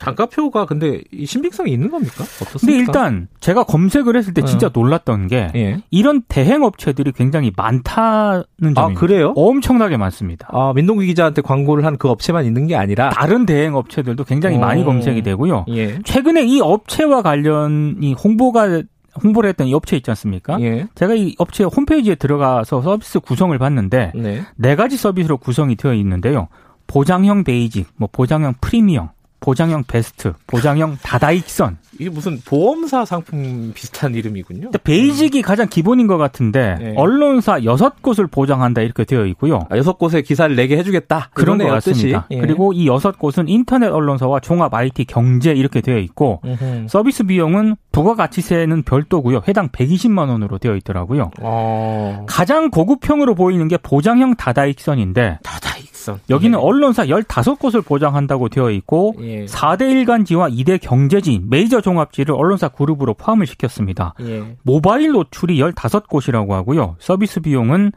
단가표가 0.00 0.66
근데 0.66 1.02
신빙성이 1.24 1.70
있는 1.70 1.90
겁니까? 1.90 2.24
어떻습니까? 2.24 2.58
근데 2.58 2.76
일단 2.76 3.28
제가 3.38 3.62
검색을 3.62 4.16
했을 4.16 4.34
때 4.34 4.42
진짜 4.42 4.66
어. 4.66 4.70
놀랐던 4.72 5.28
게 5.28 5.52
예. 5.54 5.82
이런 5.90 6.22
대행 6.22 6.64
업체들이 6.64 7.12
굉장히 7.12 7.52
많다는 7.56 8.74
점이 8.74 8.94
아, 8.96 8.98
그래요? 8.98 9.32
엄청나게 9.36 9.96
많습니다. 9.96 10.48
아, 10.50 10.72
민동기 10.74 11.06
기자한테 11.06 11.42
광고를 11.42 11.84
한 11.84 12.00
그 12.00 12.08
업체만 12.08 12.46
있는 12.46 12.66
게 12.66 12.76
아니라 12.76 13.10
다른 13.10 13.44
대행 13.44 13.74
업체들도 13.74 14.24
굉장히 14.24 14.56
오. 14.56 14.60
많이 14.60 14.84
검색이 14.84 15.20
되고요. 15.22 15.66
예. 15.68 15.98
최근에 16.02 16.44
이 16.44 16.60
업체와 16.62 17.20
관련이 17.20 18.14
홍보가 18.14 18.82
홍보를 19.22 19.50
했던 19.50 19.66
이 19.66 19.74
업체 19.74 19.96
있지 19.98 20.10
않습니까? 20.10 20.58
예. 20.62 20.86
제가 20.94 21.14
이 21.14 21.34
업체 21.38 21.64
홈페이지에 21.64 22.14
들어가서 22.14 22.80
서비스 22.80 23.20
구성을 23.20 23.56
봤는데 23.58 24.12
네. 24.14 24.42
네 24.56 24.76
가지 24.76 24.96
서비스로 24.96 25.36
구성이 25.36 25.76
되어 25.76 25.92
있는데요. 25.92 26.48
보장형 26.86 27.44
basic, 27.44 27.88
뭐 27.96 28.08
보장형 28.10 28.54
프리미엄, 28.62 29.10
보장형 29.40 29.84
베스트, 29.84 30.32
보장형 30.46 30.98
다다익선. 31.02 31.78
이게 31.98 32.08
무슨 32.08 32.40
보험사 32.44 33.04
상품 33.04 33.72
비슷한 33.74 34.14
이름이군요. 34.14 34.70
basic이 34.84 35.40
음. 35.40 35.42
가장 35.42 35.68
기본인 35.68 36.06
것 36.06 36.16
같은데 36.16 36.76
네. 36.80 36.94
언론사 36.96 37.64
여섯 37.64 38.00
곳을 38.00 38.26
보장한다 38.26 38.80
이렇게 38.80 39.04
되어 39.04 39.26
있고요. 39.26 39.66
아, 39.68 39.76
여섯 39.76 39.98
곳에 39.98 40.22
기사를 40.22 40.54
내게 40.56 40.78
해주겠다. 40.78 41.30
그런 41.34 41.58
것 41.58 41.66
같습니다. 41.66 42.26
예. 42.30 42.40
그리고 42.40 42.72
이 42.72 42.86
여섯 42.86 43.18
곳은 43.18 43.48
인터넷 43.48 43.88
언론사와 43.88 44.40
종합 44.40 44.72
IT 44.72 45.04
경제 45.04 45.52
이렇게 45.52 45.82
되어 45.82 45.98
있고 45.98 46.40
음흠. 46.44 46.86
서비스 46.88 47.24
비용은 47.24 47.76
부가가치세는 47.92 48.84
별도고요. 48.84 49.42
해당 49.48 49.68
120만 49.68 50.28
원으로 50.28 50.58
되어 50.58 50.76
있더라고요. 50.76 51.30
어... 51.40 52.24
가장 52.26 52.70
고급형으로 52.70 53.34
보이는 53.34 53.68
게 53.68 53.76
보장형 53.76 54.36
다다익선인데 54.36 55.40
다다익선. 55.42 56.20
여기는 56.30 56.58
예. 56.58 56.62
언론사 56.62 57.04
15곳을 57.06 57.84
보장한다고 57.84 58.48
되어 58.48 58.70
있고 58.70 59.14
예. 59.20 59.44
4대 59.44 59.90
일간지와 59.90 60.48
2대 60.48 60.78
경제지, 60.80 61.42
메이저 61.46 61.80
종합지를 61.80 62.34
언론사 62.34 62.68
그룹으로 62.68 63.14
포함을 63.14 63.46
시켰습니다. 63.46 64.14
예. 64.22 64.56
모바일 64.62 65.12
노출이 65.12 65.58
15곳이라고 65.60 66.50
하고요. 66.50 66.96
서비스 66.98 67.40
비용은 67.40 67.92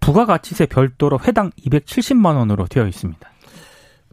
부가가치세 0.00 0.66
별도로 0.66 1.18
회당 1.26 1.50
270만 1.66 2.36
원으로 2.36 2.66
되어 2.66 2.86
있습니다. 2.86 3.28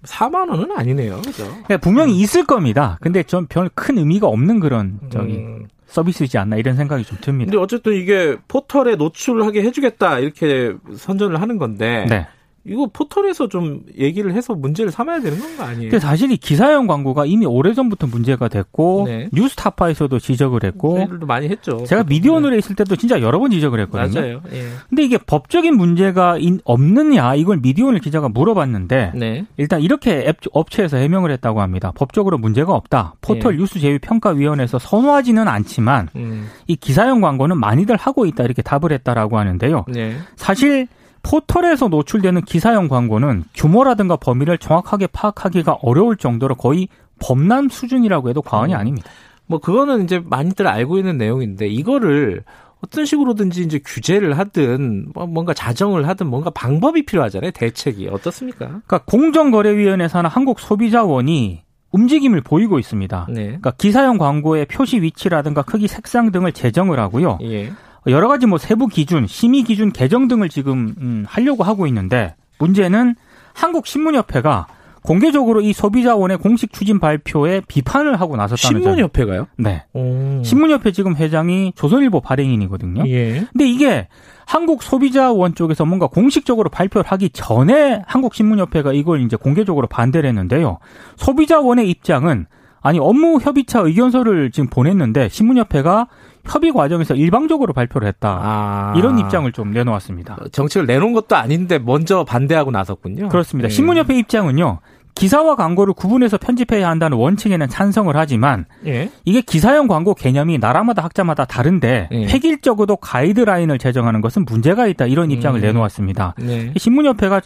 4만 0.03 0.49
원은 0.49 0.71
아니네요. 0.77 1.21
그죠? 1.21 1.45
네, 1.69 1.77
분명히 1.77 2.17
있을 2.19 2.45
겁니다. 2.45 2.97
근데 3.01 3.23
좀 3.23 3.47
별 3.47 3.69
큰 3.73 3.97
의미가 3.97 4.27
없는 4.27 4.59
그런 4.59 4.99
저기 5.09 5.35
음. 5.37 5.67
서비스이지 5.87 6.37
않나 6.37 6.57
이런 6.57 6.75
생각이 6.75 7.03
좀 7.05 7.17
듭니다. 7.21 7.51
근데 7.51 7.61
어쨌든 7.63 7.93
이게 7.93 8.35
포털에 8.47 8.95
노출하게 8.95 9.61
해주겠다 9.63 10.19
이렇게 10.19 10.73
선전을 10.95 11.39
하는 11.41 11.57
건데 11.57 12.05
네. 12.09 12.27
이거 12.65 12.87
포털에서 12.91 13.49
좀 13.49 13.81
얘기를 13.97 14.33
해서 14.33 14.55
문제를 14.55 14.89
삼아야 14.89 15.19
되는 15.19 15.37
건 15.37 15.67
아니에요? 15.67 15.89
근데 15.89 15.99
사실 15.99 16.31
이 16.31 16.37
기사형 16.37 16.87
광고가 16.87 17.25
이미 17.25 17.45
오래전부터 17.45 18.07
문제가 18.07 18.47
됐고 18.47 19.03
네. 19.07 19.27
뉴스타파에서도 19.33 20.17
지적을 20.17 20.63
했고 20.63 21.05
많이 21.27 21.49
했죠. 21.49 21.83
제가 21.85 22.03
미디어오늘에 22.03 22.57
있을 22.57 22.75
때도 22.77 22.95
진짜 22.95 23.21
여러 23.21 23.39
번 23.39 23.51
지적을 23.51 23.81
했거든요. 23.81 24.21
맞아요. 24.21 24.41
예. 24.53 24.63
근데 24.87 25.03
이게 25.03 25.17
법적인 25.17 25.75
문제가 25.75 26.37
없느냐 26.63 27.35
이걸 27.35 27.57
미디어오늘 27.57 27.99
기자가 27.99 28.29
물어봤는데 28.29 29.11
네. 29.15 29.45
일단 29.57 29.81
이렇게 29.81 30.33
업체에서 30.53 30.95
해명을 30.95 31.31
했다고 31.31 31.61
합니다. 31.61 31.91
법적으로 31.93 32.37
문제가 32.37 32.73
없다. 32.73 33.15
포털 33.19 33.55
예. 33.55 33.57
뉴스 33.57 33.79
제휴 33.79 33.99
평가위원회에서 33.99 34.79
선호하지는 34.79 35.49
않지만 35.49 36.07
음. 36.15 36.47
이 36.67 36.77
기사형 36.77 37.19
광고는 37.19 37.57
많이들 37.59 37.97
하고 37.97 38.25
있다 38.25 38.45
이렇게 38.45 38.61
답을 38.61 38.93
했다라고 38.93 39.37
하는데요. 39.37 39.83
네. 39.89 40.15
사실 40.37 40.87
포털에서 41.23 41.87
노출되는 41.87 42.41
기사형 42.41 42.89
광고는 42.89 43.45
규모라든가 43.55 44.17
범위를 44.17 44.57
정확하게 44.57 45.07
파악하기가 45.07 45.79
어려울 45.81 46.17
정도로 46.17 46.55
거의 46.55 46.89
범람 47.19 47.69
수준이라고 47.69 48.29
해도 48.29 48.41
과언이 48.41 48.73
음. 48.73 48.79
아닙니다. 48.79 49.09
뭐 49.47 49.59
그거는 49.59 50.03
이제 50.03 50.21
많이들 50.23 50.67
알고 50.67 50.97
있는 50.97 51.17
내용인데 51.17 51.67
이거를 51.67 52.43
어떤 52.83 53.05
식으로든지 53.05 53.61
이제 53.61 53.79
규제를 53.83 54.37
하든 54.37 55.11
뭐 55.13 55.25
뭔가 55.25 55.53
자정을 55.53 56.07
하든 56.09 56.27
뭔가 56.27 56.49
방법이 56.49 57.05
필요하잖아요. 57.05 57.51
대책이 57.51 58.09
어떻습니까? 58.09 58.67
그러니까 58.67 58.99
공정거래위원회 59.05 60.09
산하 60.09 60.29
한국소비자원이 60.29 61.63
움직임을 61.91 62.41
보이고 62.41 62.79
있습니다. 62.79 63.27
네. 63.29 63.43
그러니까 63.45 63.71
기사형 63.71 64.17
광고의 64.17 64.65
표시 64.65 65.01
위치라든가 65.01 65.61
크기, 65.61 65.87
색상 65.87 66.31
등을 66.31 66.51
제정을 66.51 66.99
하고요. 66.99 67.37
예. 67.43 67.71
여러 68.07 68.27
가지 68.27 68.45
뭐 68.45 68.57
세부 68.57 68.87
기준, 68.87 69.27
심의 69.27 69.63
기준 69.63 69.91
개정 69.91 70.27
등을 70.27 70.49
지금 70.49 70.95
음, 70.99 71.25
하려고 71.27 71.63
하고 71.63 71.87
있는데 71.87 72.35
문제는 72.59 73.15
한국 73.53 73.87
신문협회가 73.87 74.67
공개적으로 75.03 75.61
이 75.61 75.73
소비자원의 75.73 76.37
공식 76.37 76.71
추진 76.71 76.99
발표에 76.99 77.61
비판을 77.67 78.19
하고 78.19 78.37
나섰다는 78.37 78.81
신문협회가요? 78.81 79.47
네. 79.57 79.83
오. 79.93 80.41
신문협회 80.43 80.91
지금 80.91 81.15
회장이 81.15 81.73
조선일보 81.75 82.21
발행인이거든요. 82.21 83.03
예. 83.07 83.45
근데 83.51 83.67
이게 83.67 84.07
한국 84.45 84.81
소비자원 84.81 85.55
쪽에서 85.55 85.85
뭔가 85.85 86.07
공식적으로 86.07 86.69
발표를 86.69 87.09
하기 87.09 87.31
전에 87.31 88.01
한국 88.07 88.33
신문협회가 88.33 88.93
이걸 88.93 89.21
이제 89.21 89.35
공개적으로 89.35 89.87
반대를 89.87 90.27
했는데요. 90.29 90.79
소비자원의 91.17 91.89
입장은 91.89 92.45
아니 92.81 92.99
업무 92.99 93.39
협의차 93.41 93.79
의견서를 93.79 94.51
지금 94.51 94.69
보냈는데 94.69 95.29
신문협회가 95.29 96.07
협의 96.45 96.71
과정에서 96.71 97.15
일방적으로 97.15 97.73
발표를 97.73 98.07
했다. 98.07 98.39
아. 98.41 98.93
이런 98.97 99.17
입장을 99.17 99.49
좀 99.53 99.71
내놓았습니다. 99.71 100.37
정책을 100.51 100.85
내놓은 100.85 101.13
것도 101.13 101.35
아닌데 101.35 101.79
먼저 101.79 102.23
반대하고 102.23 102.71
나섰군요. 102.71 103.29
그렇습니다. 103.29 103.69
네. 103.69 103.73
신문협회 103.73 104.17
입장은요. 104.19 104.79
기사와 105.15 105.55
광고를 105.55 105.93
구분해서 105.93 106.37
편집해야 106.37 106.89
한다는 106.89 107.17
원칙에는 107.17 107.69
찬성을 107.69 108.15
하지만 108.17 108.65
예. 108.87 109.11
이게 109.25 109.41
기사형 109.41 109.87
광고 109.87 110.15
개념이 110.15 110.57
나라마다 110.57 111.03
학자마다 111.03 111.45
다른데 111.45 112.09
예. 112.11 112.25
획일적으로 112.25 112.95
가이드라인을 112.97 113.77
제정하는 113.77 114.21
것은 114.21 114.45
문제가 114.45 114.87
있다 114.87 115.05
이런 115.05 115.29
입장을 115.29 115.59
음. 115.59 115.61
내놓았습니다. 115.61 116.33
네. 116.39 116.73
신문협회가 116.77 117.41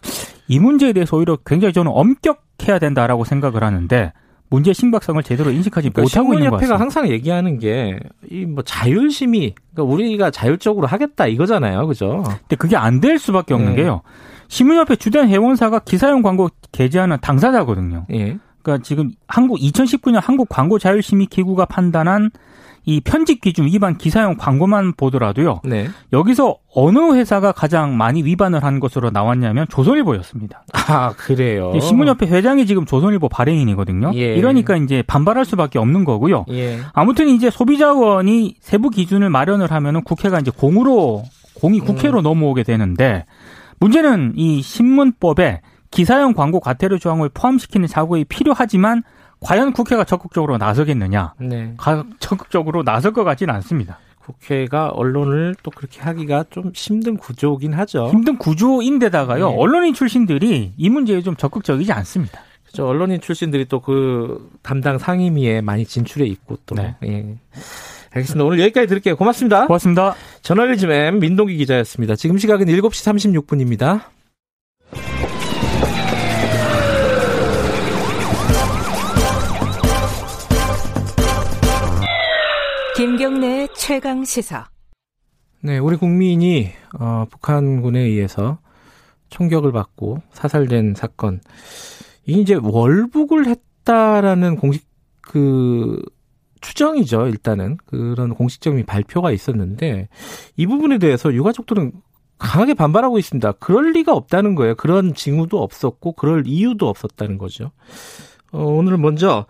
이 0.47 0.59
문제에 0.59 0.93
대해서 0.93 1.17
오히려 1.17 1.37
굉장히 1.45 1.73
저는 1.73 1.91
엄격해야 1.93 2.79
된다라고 2.79 3.25
생각을 3.25 3.63
하는데 3.63 4.13
문제의 4.49 4.73
심각성을 4.73 5.21
제대로 5.23 5.51
인식하지 5.51 5.89
그러니까 5.89 6.01
못하고 6.03 6.33
있는 6.33 6.49
것 6.49 6.55
같습니다. 6.57 6.77
신문협회가 6.77 6.79
항상 6.81 7.09
얘기하는 7.09 7.59
게 7.59 7.99
이 8.31 8.45
뭐 8.45 8.63
자율심의 8.63 9.55
그러니까 9.73 9.93
우리가 9.93 10.31
자율적으로 10.31 10.87
하겠다 10.87 11.27
이거잖아요, 11.27 11.85
그죠? 11.87 12.23
근데 12.25 12.55
그게 12.57 12.75
안 12.77 13.01
될 13.01 13.19
수밖에 13.19 13.53
없는 13.53 13.75
네. 13.75 13.83
게요. 13.83 14.01
신문협회 14.49 14.95
주된 14.95 15.27
회원사가 15.29 15.79
기사용 15.79 16.21
광고 16.21 16.49
게재하는 16.71 17.17
당사자거든요. 17.21 18.05
예. 18.13 18.37
그러니까 18.61 18.83
지금 18.83 19.11
한국 19.27 19.59
2019년 19.59 20.19
한국 20.21 20.47
광고 20.49 20.79
자율심의 20.79 21.27
기구가 21.27 21.65
판단한 21.65 22.31
이 22.88 23.01
편집 23.01 23.41
기준 23.41 23.65
위반 23.65 23.98
기사용 23.98 24.38
광고만 24.38 24.94
보더라도요. 24.94 25.60
네. 25.65 25.89
여기서 26.13 26.56
어느 26.74 27.15
회사가 27.15 27.51
가장 27.51 27.98
많이 27.98 28.24
위반을 28.24 28.63
한 28.63 28.79
것으로 28.79 29.10
나왔냐면 29.10 29.65
조선일보였습니다. 29.67 30.63
아 30.88 31.12
그래요. 31.17 31.77
신문협회 31.82 32.27
회장이 32.27 32.65
지금 32.65 32.86
조선일보 32.86 33.27
발행인이거든요. 33.27 34.13
예. 34.15 34.36
이러니까 34.36 34.77
이제 34.77 35.03
반발할 35.06 35.44
수밖에 35.44 35.79
없는 35.79 36.06
거고요. 36.06 36.46
예. 36.51 36.79
아무튼 36.94 37.27
이제 37.27 37.50
소비자원이 37.50 38.56
세부 38.62 38.89
기준을 38.89 39.29
마련을 39.29 39.70
하면은 39.70 40.01
국회가 40.03 40.39
이제 40.39 40.50
공으로 40.50 41.24
공이 41.56 41.82
국회로 41.82 42.22
음. 42.22 42.24
넘어오게 42.24 42.63
되는데 42.63 43.25
문제는 43.82 44.36
이 44.38 44.62
신문법에 44.62 45.60
기사형 45.91 46.34
광고 46.36 46.62
과태료 46.62 47.00
조항을 47.00 47.32
포함시키는 47.34 47.89
작업이 47.89 48.24
필요하지만 48.24 49.03
과연 49.39 49.74
국회가 49.74 50.03
적극적으로 50.03 50.58
나서겠느냐? 50.58 51.34
네. 51.39 51.75
적극적으로 52.20 52.84
나설 52.84 53.13
것 53.13 53.24
같지는 53.24 53.53
않습니다. 53.56 54.00
국회가 54.20 54.89
언론을 54.89 55.56
또 55.63 55.72
그렇게 55.72 56.01
하기가 56.01 56.46
좀 56.50 56.72
힘든 56.74 57.15
구조긴 57.17 57.74
하죠. 57.74 58.10
힘든 58.10 58.38
구조인데다가요. 58.38 59.50
네. 59.50 59.56
언론인 59.58 59.94
출신들이 59.94 60.74
이 60.75 60.89
문제에 60.89 61.22
좀 61.22 61.36
적극적이지 61.36 61.91
않습니다. 61.94 62.41
그렇죠. 62.65 62.88
언론인 62.88 63.22
출신들이 63.22 63.65
또 63.65 63.79
그 63.79 64.50
담당 64.62 64.98
상임위에 64.98 65.62
많이 65.62 65.86
진출해 65.86 66.25
있고 66.27 66.58
또. 66.65 66.75
네. 66.75 66.96
예. 67.06 67.38
알겠습니다. 68.12 68.44
오늘 68.44 68.60
여기까지 68.60 68.88
드릴게요. 68.88 69.15
고맙습니다. 69.15 69.67
고맙습니다. 69.67 70.15
저널리즘 70.41 70.91
M 70.91 71.20
민동기 71.20 71.56
기자였습니다. 71.56 72.15
지금 72.15 72.38
시각은 72.38 72.65
7시 72.65 73.44
36분입니다. 73.46 74.01
김경래 83.27 83.67
최강 83.75 84.24
시사. 84.24 84.69
네, 85.60 85.79
우리 85.79 85.98
국민이 85.98 86.69
어, 86.98 87.25
북한군에 87.29 88.00
의해서 88.00 88.60
총격을 89.31 89.74
받고 89.74 90.22
사살된 90.31 90.93
사건. 90.96 91.41
이게 92.25 92.39
이제 92.39 92.53
월북을 92.55 93.48
했다라는 93.48 94.55
공식 94.55 94.88
그 95.19 96.01
추정이죠, 96.62 97.27
일단은. 97.27 97.75
그런 97.86 98.34
공식적인 98.34 98.86
발표가 98.86 99.34
있었는데, 99.34 100.07
이 100.55 100.65
부분에 100.65 100.98
대해서 100.98 101.34
유가족들은 101.34 101.91
강하게 102.38 102.75
반발하고 102.75 103.19
있습니다. 103.19 103.51
그럴 103.60 103.91
리가 103.91 104.13
없다는 104.13 104.55
거예요. 104.55 104.75
그런 104.75 105.13
징후도 105.13 105.62
없었고, 105.62 106.13
그럴 106.13 106.43
이유도 106.46 106.88
없었다는 106.88 107.38
거죠. 107.38 107.72
어, 108.53 108.63
오늘 108.63 108.98
먼저, 108.98 109.48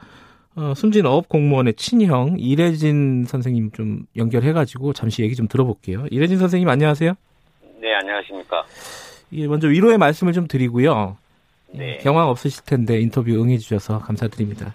어, 0.57 0.73
숨진 0.75 1.05
어업 1.05 1.29
공무원의 1.29 1.75
친형, 1.75 2.37
이래진 2.39 3.25
선생님 3.27 3.71
좀 3.73 4.07
연결해가지고 4.15 4.93
잠시 4.93 5.21
얘기 5.21 5.35
좀 5.35 5.47
들어볼게요. 5.47 6.07
이래진 6.09 6.39
선생님 6.39 6.67
안녕하세요. 6.67 7.13
네, 7.79 7.93
안녕하십니까. 7.93 8.65
예, 9.33 9.45
먼저 9.45 9.67
위로의 9.67 9.99
말씀을 9.99 10.33
좀 10.33 10.47
드리고요. 10.47 11.17
네. 11.73 11.99
경황 12.01 12.27
없으실 12.29 12.63
텐데 12.65 12.99
인터뷰 12.99 13.31
응해주셔서 13.31 13.99
감사드립니다. 13.99 14.73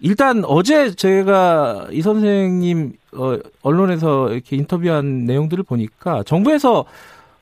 일단 0.00 0.44
어제 0.44 0.92
제가 0.92 1.86
이 1.92 2.02
선생님 2.02 2.94
어, 3.12 3.38
언론에서 3.62 4.32
이렇게 4.32 4.56
인터뷰한 4.56 5.26
내용들을 5.26 5.62
보니까 5.62 6.24
정부에서 6.24 6.84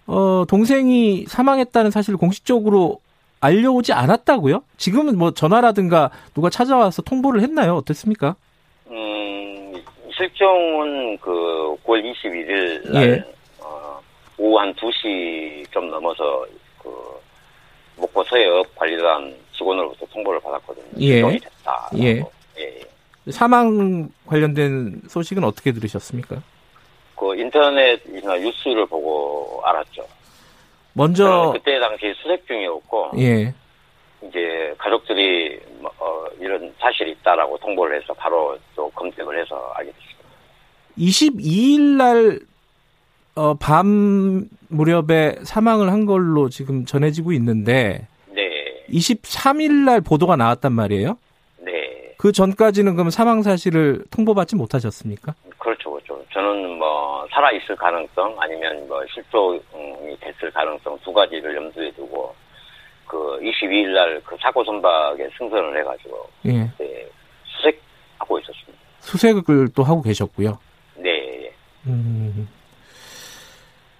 어, 0.06 0.44
동생이 0.46 1.24
사망했다는 1.26 1.90
사실을 1.90 2.18
공식적으로 2.18 3.00
알려오지 3.40 3.92
않았다고요? 3.92 4.62
지금은 4.76 5.18
뭐 5.18 5.32
전화라든가 5.32 6.10
누가 6.34 6.50
찾아와서 6.50 7.02
통보를 7.02 7.40
했나요? 7.42 7.76
어땠습니까? 7.76 8.36
음, 8.88 9.72
실종은 10.16 11.16
그 11.18 11.76
9월 11.84 12.02
21일 12.12 12.92
날 12.92 13.02
예. 13.08 13.24
어, 13.60 14.00
오후 14.36 14.58
한 14.60 14.72
2시 14.74 15.70
좀 15.70 15.90
넘어서 15.90 16.46
그 16.82 16.90
목포 17.96 18.22
서해역 18.24 18.74
관리단 18.76 19.34
직원으로부터 19.56 20.06
통보를 20.12 20.40
받았거든요. 20.40 20.86
예. 20.98 21.12
실종이 21.14 21.38
됐다. 21.40 21.90
예. 21.98 22.22
사망 23.30 24.08
관련된 24.26 25.02
소식은 25.08 25.44
어떻게 25.44 25.72
들으셨습니까? 25.72 26.42
그 27.16 27.36
인터넷이나 27.36 28.36
뉴스를 28.38 28.86
보고 28.86 29.60
알았죠. 29.64 30.06
먼저 30.92 31.52
그때 31.52 31.78
당시 31.78 32.12
수색 32.22 32.46
중이었고, 32.46 33.12
예. 33.18 33.54
이제 34.22 34.74
가족들이 34.78 35.60
뭐, 35.80 35.90
어, 35.98 36.26
이런 36.38 36.72
사실이 36.78 37.12
있다라고 37.12 37.58
통보를 37.58 38.00
해서 38.00 38.12
바로 38.14 38.58
또 38.76 38.90
검색을 38.90 39.40
해서 39.40 39.72
알게 39.76 39.92
됐습니다. 39.92 40.20
22일 40.98 41.96
날, 41.96 42.40
어, 43.34 43.54
밤 43.54 44.48
무렵에 44.68 45.36
사망을 45.42 45.90
한 45.90 46.04
걸로 46.06 46.48
지금 46.48 46.84
전해지고 46.84 47.32
있는데, 47.32 48.06
네. 48.28 48.84
23일 48.90 49.72
날 49.84 50.00
보도가 50.00 50.36
나왔단 50.36 50.72
말이에요? 50.72 51.16
그 52.20 52.32
전까지는 52.32 52.96
그럼 52.96 53.08
사망 53.08 53.40
사실을 53.40 54.04
통보받지 54.10 54.54
못하셨습니까? 54.54 55.32
그렇죠, 55.56 55.90
그렇죠. 55.90 56.22
저는 56.34 56.76
뭐 56.76 56.89
살아 57.30 57.50
있을 57.52 57.76
가능성 57.76 58.36
아니면 58.40 58.86
뭐 58.88 59.02
실종이 59.12 59.60
됐을 60.20 60.50
가능성 60.50 60.98
두 61.04 61.12
가지를 61.12 61.54
염두에 61.56 61.90
두고 61.92 62.34
그 63.06 63.38
22일 63.40 63.88
날 63.94 64.20
그 64.24 64.36
사고 64.40 64.62
선박에 64.64 65.28
승선을 65.38 65.78
해가지고 65.80 66.28
예. 66.46 66.52
네, 66.78 67.08
수색하고 67.44 68.38
있었습니다. 68.40 68.78
수색을 69.00 69.68
또 69.74 69.82
하고 69.82 70.02
계셨고요. 70.02 70.58
네. 70.96 71.10
예. 71.44 71.52
음, 71.86 72.48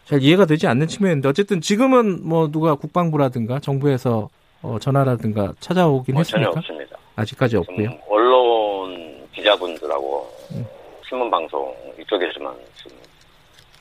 잘 0.04 0.22
이해가 0.22 0.44
되지 0.46 0.66
않는 0.66 0.86
측면인데 0.86 1.28
어쨌든 1.28 1.60
지금은 1.60 2.28
뭐 2.28 2.48
누가 2.50 2.74
국방부라든가 2.74 3.58
정부에서 3.60 4.28
어, 4.62 4.78
전화라든가 4.78 5.54
찾아오긴 5.60 6.14
뭐 6.14 6.20
했습니까? 6.20 6.50
전혀 6.50 6.58
없습니다. 6.58 6.96
아직까지 7.16 7.56
없고요. 7.56 7.90
언론 8.08 9.26
기자분들하고 9.32 10.28
음. 10.52 10.66
신문 11.08 11.30
방송 11.30 11.74
이쪽에서만 11.98 12.54
지금 12.76 12.96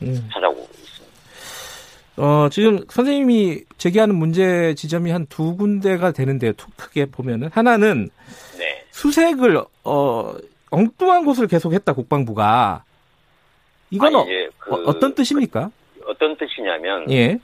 음. 0.02 0.30
찾아오고 0.32 0.62
있습니다. 0.62 1.10
어, 2.18 2.50
지금 2.50 2.84
선생님이 2.90 3.64
제기하는 3.78 4.16
문제 4.16 4.74
지점이 4.76 5.10
한 5.12 5.26
두 5.30 5.56
군데가 5.56 6.12
되는데요. 6.12 6.52
크게 6.76 7.06
보면은 7.06 7.50
하나는 7.54 8.10
네. 8.58 8.84
수색을 8.92 9.64
어 9.86 10.34
엉뚱한 10.72 11.24
곳을 11.26 11.48
계속했다 11.48 11.94
국방부가 11.94 12.84
이건 13.90 14.16
아니, 14.16 14.46
어, 14.70 14.76
어떤 14.86 15.16
뜻입니까? 15.16 15.72
그, 16.00 16.06
어떤 16.12 16.36
뜻이냐면 16.38 17.10
예. 17.10 17.40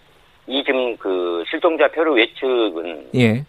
이 0.47 0.63
지금 0.65 0.95
그 0.97 1.43
실종자 1.49 1.87
표류 1.89 2.13
외측은 2.13 3.09
예. 3.15 3.45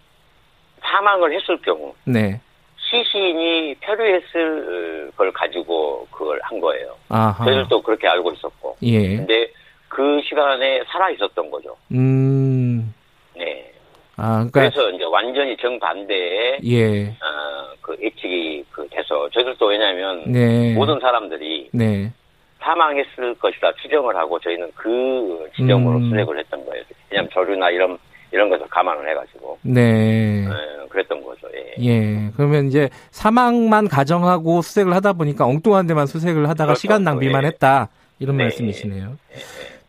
사망을 0.80 1.34
했을 1.34 1.60
경우 1.62 1.92
네. 2.04 2.40
시신이 2.88 3.74
표류했을 3.80 5.10
걸 5.16 5.32
가지고 5.32 6.06
그걸 6.10 6.38
한 6.42 6.60
거예요. 6.60 6.94
아하. 7.08 7.44
저희들도 7.44 7.82
그렇게 7.82 8.06
알고 8.06 8.32
있었고. 8.32 8.76
예. 8.82 9.16
근데 9.16 9.48
그 9.88 10.20
시간에 10.24 10.82
살아 10.86 11.10
있었던 11.10 11.50
거죠. 11.50 11.76
음. 11.92 12.94
네. 13.36 13.72
아, 14.16 14.46
그러니까 14.50 14.60
그래서 14.60 14.90
이제 14.90 15.04
완전히 15.04 15.56
정반대의 15.56 16.60
예. 16.64 17.06
어, 17.08 17.74
그 17.80 17.96
예측이 18.00 18.64
그 18.70 18.86
돼서 18.90 19.28
저희들도 19.30 19.66
왜냐하면 19.66 20.24
네. 20.26 20.74
모든 20.74 20.98
사람들이 21.00 21.70
네. 21.72 22.12
사망했을 22.60 23.34
것이다 23.34 23.72
추정을 23.82 24.16
하고 24.16 24.38
저희는 24.40 24.70
그 24.74 25.48
지점으로 25.56 25.98
음. 25.98 26.10
수색을 26.10 26.38
했던 26.38 26.64
거예요. 26.64 26.84
왜냐하면 27.10 27.30
조류나 27.30 27.70
이런 27.70 27.98
이런 28.36 28.50
것을 28.50 28.66
감안을 28.68 29.08
해가지고 29.10 29.58
네. 29.62 30.44
네 30.44 30.48
그랬던 30.90 31.22
거죠. 31.22 31.48
예. 31.54 31.84
예. 31.86 32.30
그러면 32.36 32.68
이제 32.68 32.90
사망만 33.10 33.88
가정하고 33.88 34.60
수색을 34.60 34.94
하다 34.94 35.14
보니까 35.14 35.46
엉뚱한 35.46 35.86
데만 35.86 36.06
수색을 36.06 36.46
하다가 36.50 36.66
그렇죠. 36.66 36.80
시간 36.80 37.02
낭비만 37.02 37.44
예. 37.44 37.48
했다 37.48 37.88
이런 38.18 38.36
네. 38.36 38.44
말씀이시네요. 38.44 39.16
예. 39.32 39.36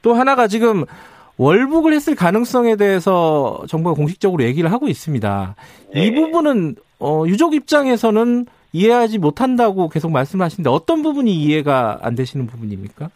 또 0.02 0.14
하나가 0.14 0.48
지금 0.48 0.86
월북을 1.36 1.92
했을 1.92 2.16
가능성에 2.16 2.78
대해서 2.78 3.64
정부가 3.68 3.96
공식적으로 3.96 4.44
얘기를 4.44 4.72
하고 4.72 4.88
있습니다. 4.88 5.56
네. 5.94 6.06
이 6.06 6.16
부분은 6.16 6.76
어, 7.00 7.26
유족 7.28 7.54
입장에서는 7.54 8.46
이해하지 8.72 9.18
못한다고 9.18 9.90
계속 9.90 10.12
말씀하시는데 10.12 10.70
어떤 10.70 11.04
부분이 11.04 11.34
이해가 11.34 12.00
안 12.02 12.16
되시는 12.16 12.48
부분입니까? 12.48 13.10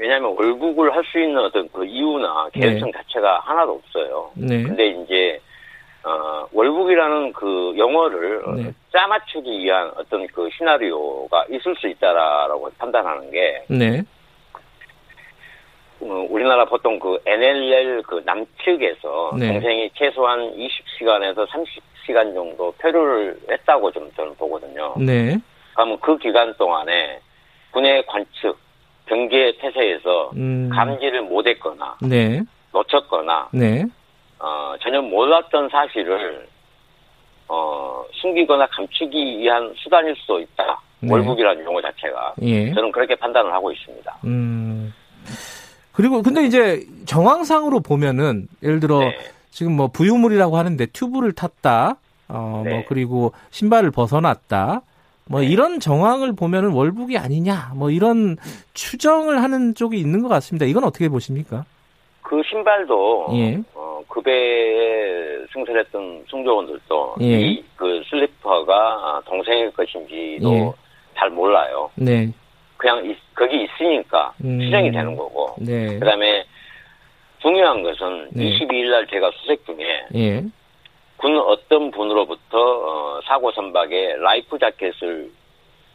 왜냐하면 0.00 0.34
월북을 0.36 0.94
할 0.96 1.04
수 1.10 1.18
있는 1.18 1.38
어떤 1.38 1.68
그 1.70 1.84
이유나 1.84 2.48
개연성 2.52 2.90
네. 2.90 2.98
자체가 2.98 3.40
하나도 3.40 3.72
없어요. 3.72 4.30
네. 4.34 4.62
근데 4.62 4.86
이제 4.86 5.40
어, 6.04 6.46
월북이라는 6.52 7.32
그 7.32 7.74
영어를 7.76 8.42
네. 8.56 8.72
짜맞추기 8.92 9.58
위한 9.58 9.90
어떤 9.96 10.26
그 10.28 10.48
시나리오가 10.56 11.44
있을 11.50 11.74
수 11.76 11.88
있다라고 11.88 12.70
판단하는 12.78 13.30
게 13.30 13.64
네. 13.68 14.02
어, 16.00 16.26
우리나라 16.30 16.64
보통 16.64 16.98
그 16.98 17.18
NLL 17.26 18.02
그 18.02 18.22
남측에서 18.24 19.36
네. 19.38 19.48
동생이 19.48 19.90
최소한 19.94 20.52
20시간에서 20.56 21.46
30시간 21.48 22.32
정도 22.34 22.72
표류를 22.72 23.38
했다고 23.50 23.90
좀 23.90 24.10
저는 24.16 24.34
보거든요. 24.36 24.94
네. 24.96 25.36
그러면 25.74 25.98
그 26.00 26.16
기간 26.18 26.54
동안에 26.54 27.20
군의 27.72 28.06
관측, 28.06 28.56
경계 29.10 29.52
태세에서 29.60 30.30
음. 30.36 30.70
감지를 30.72 31.22
못했거나 31.22 31.96
네. 32.00 32.40
놓쳤거나 32.72 33.48
네. 33.52 33.84
어, 34.38 34.74
전혀 34.80 35.02
몰랐던 35.02 35.68
사실을 35.68 36.46
어, 37.48 38.04
숨기거나 38.12 38.68
감추기 38.68 39.40
위한 39.40 39.74
수단일 39.76 40.14
수도 40.14 40.38
있다. 40.38 40.80
네. 41.00 41.12
월북이라는 41.12 41.64
용어 41.64 41.82
자체가 41.82 42.34
예. 42.42 42.72
저는 42.72 42.92
그렇게 42.92 43.16
판단을 43.16 43.52
하고 43.52 43.72
있습니다. 43.72 44.18
음. 44.24 44.94
그리고 45.92 46.22
근데 46.22 46.44
이제 46.44 46.84
정황상으로 47.06 47.80
보면은 47.80 48.46
예를 48.62 48.78
들어 48.78 49.00
네. 49.00 49.18
지금 49.50 49.72
뭐 49.72 49.88
부유물이라고 49.88 50.56
하는데 50.56 50.86
튜브를 50.86 51.32
탔다. 51.32 51.96
어, 52.28 52.38
뭐 52.38 52.62
네. 52.62 52.70
뭐 52.70 52.84
그리고 52.86 53.32
신발을 53.50 53.90
벗어났다. 53.90 54.82
뭐 55.30 55.40
네. 55.40 55.46
이런 55.46 55.78
정황을 55.78 56.34
보면은 56.34 56.72
월북이 56.72 57.16
아니냐. 57.16 57.70
뭐 57.76 57.90
이런 57.90 58.36
추정을 58.74 59.40
하는 59.40 59.76
쪽이 59.76 59.96
있는 59.96 60.22
것 60.22 60.28
같습니다. 60.28 60.66
이건 60.66 60.82
어떻게 60.82 61.08
보십니까? 61.08 61.64
그 62.20 62.42
신발도 62.44 63.28
예. 63.34 63.58
어, 63.74 64.02
그 64.08 64.20
배에 64.20 65.46
승선했던 65.52 66.24
승조원들도 66.28 67.14
예. 67.20 67.40
이그 67.42 68.02
슬리퍼가 68.10 69.22
동생의 69.24 69.72
것인지도 69.72 70.52
예. 70.52 70.72
잘 71.16 71.30
몰라요. 71.30 71.90
네. 71.94 72.32
그냥 72.76 73.04
있, 73.08 73.16
거기 73.36 73.64
있으니까 73.64 74.34
음. 74.44 74.60
수정이 74.60 74.90
되는 74.90 75.14
거고. 75.14 75.54
네. 75.58 75.96
그다음에 76.00 76.44
중요한 77.40 77.84
것은 77.84 78.30
네. 78.32 78.46
22일 78.46 78.90
날 78.90 79.06
제가 79.06 79.30
수색 79.36 79.64
중에 79.64 80.06
예. 80.16 80.44
군 81.20 81.36
어떤 81.38 81.90
분으로부터 81.90 82.58
어, 82.58 83.20
사고 83.26 83.52
선박에 83.52 84.16
life 84.20 84.58
jacket을 84.58 85.30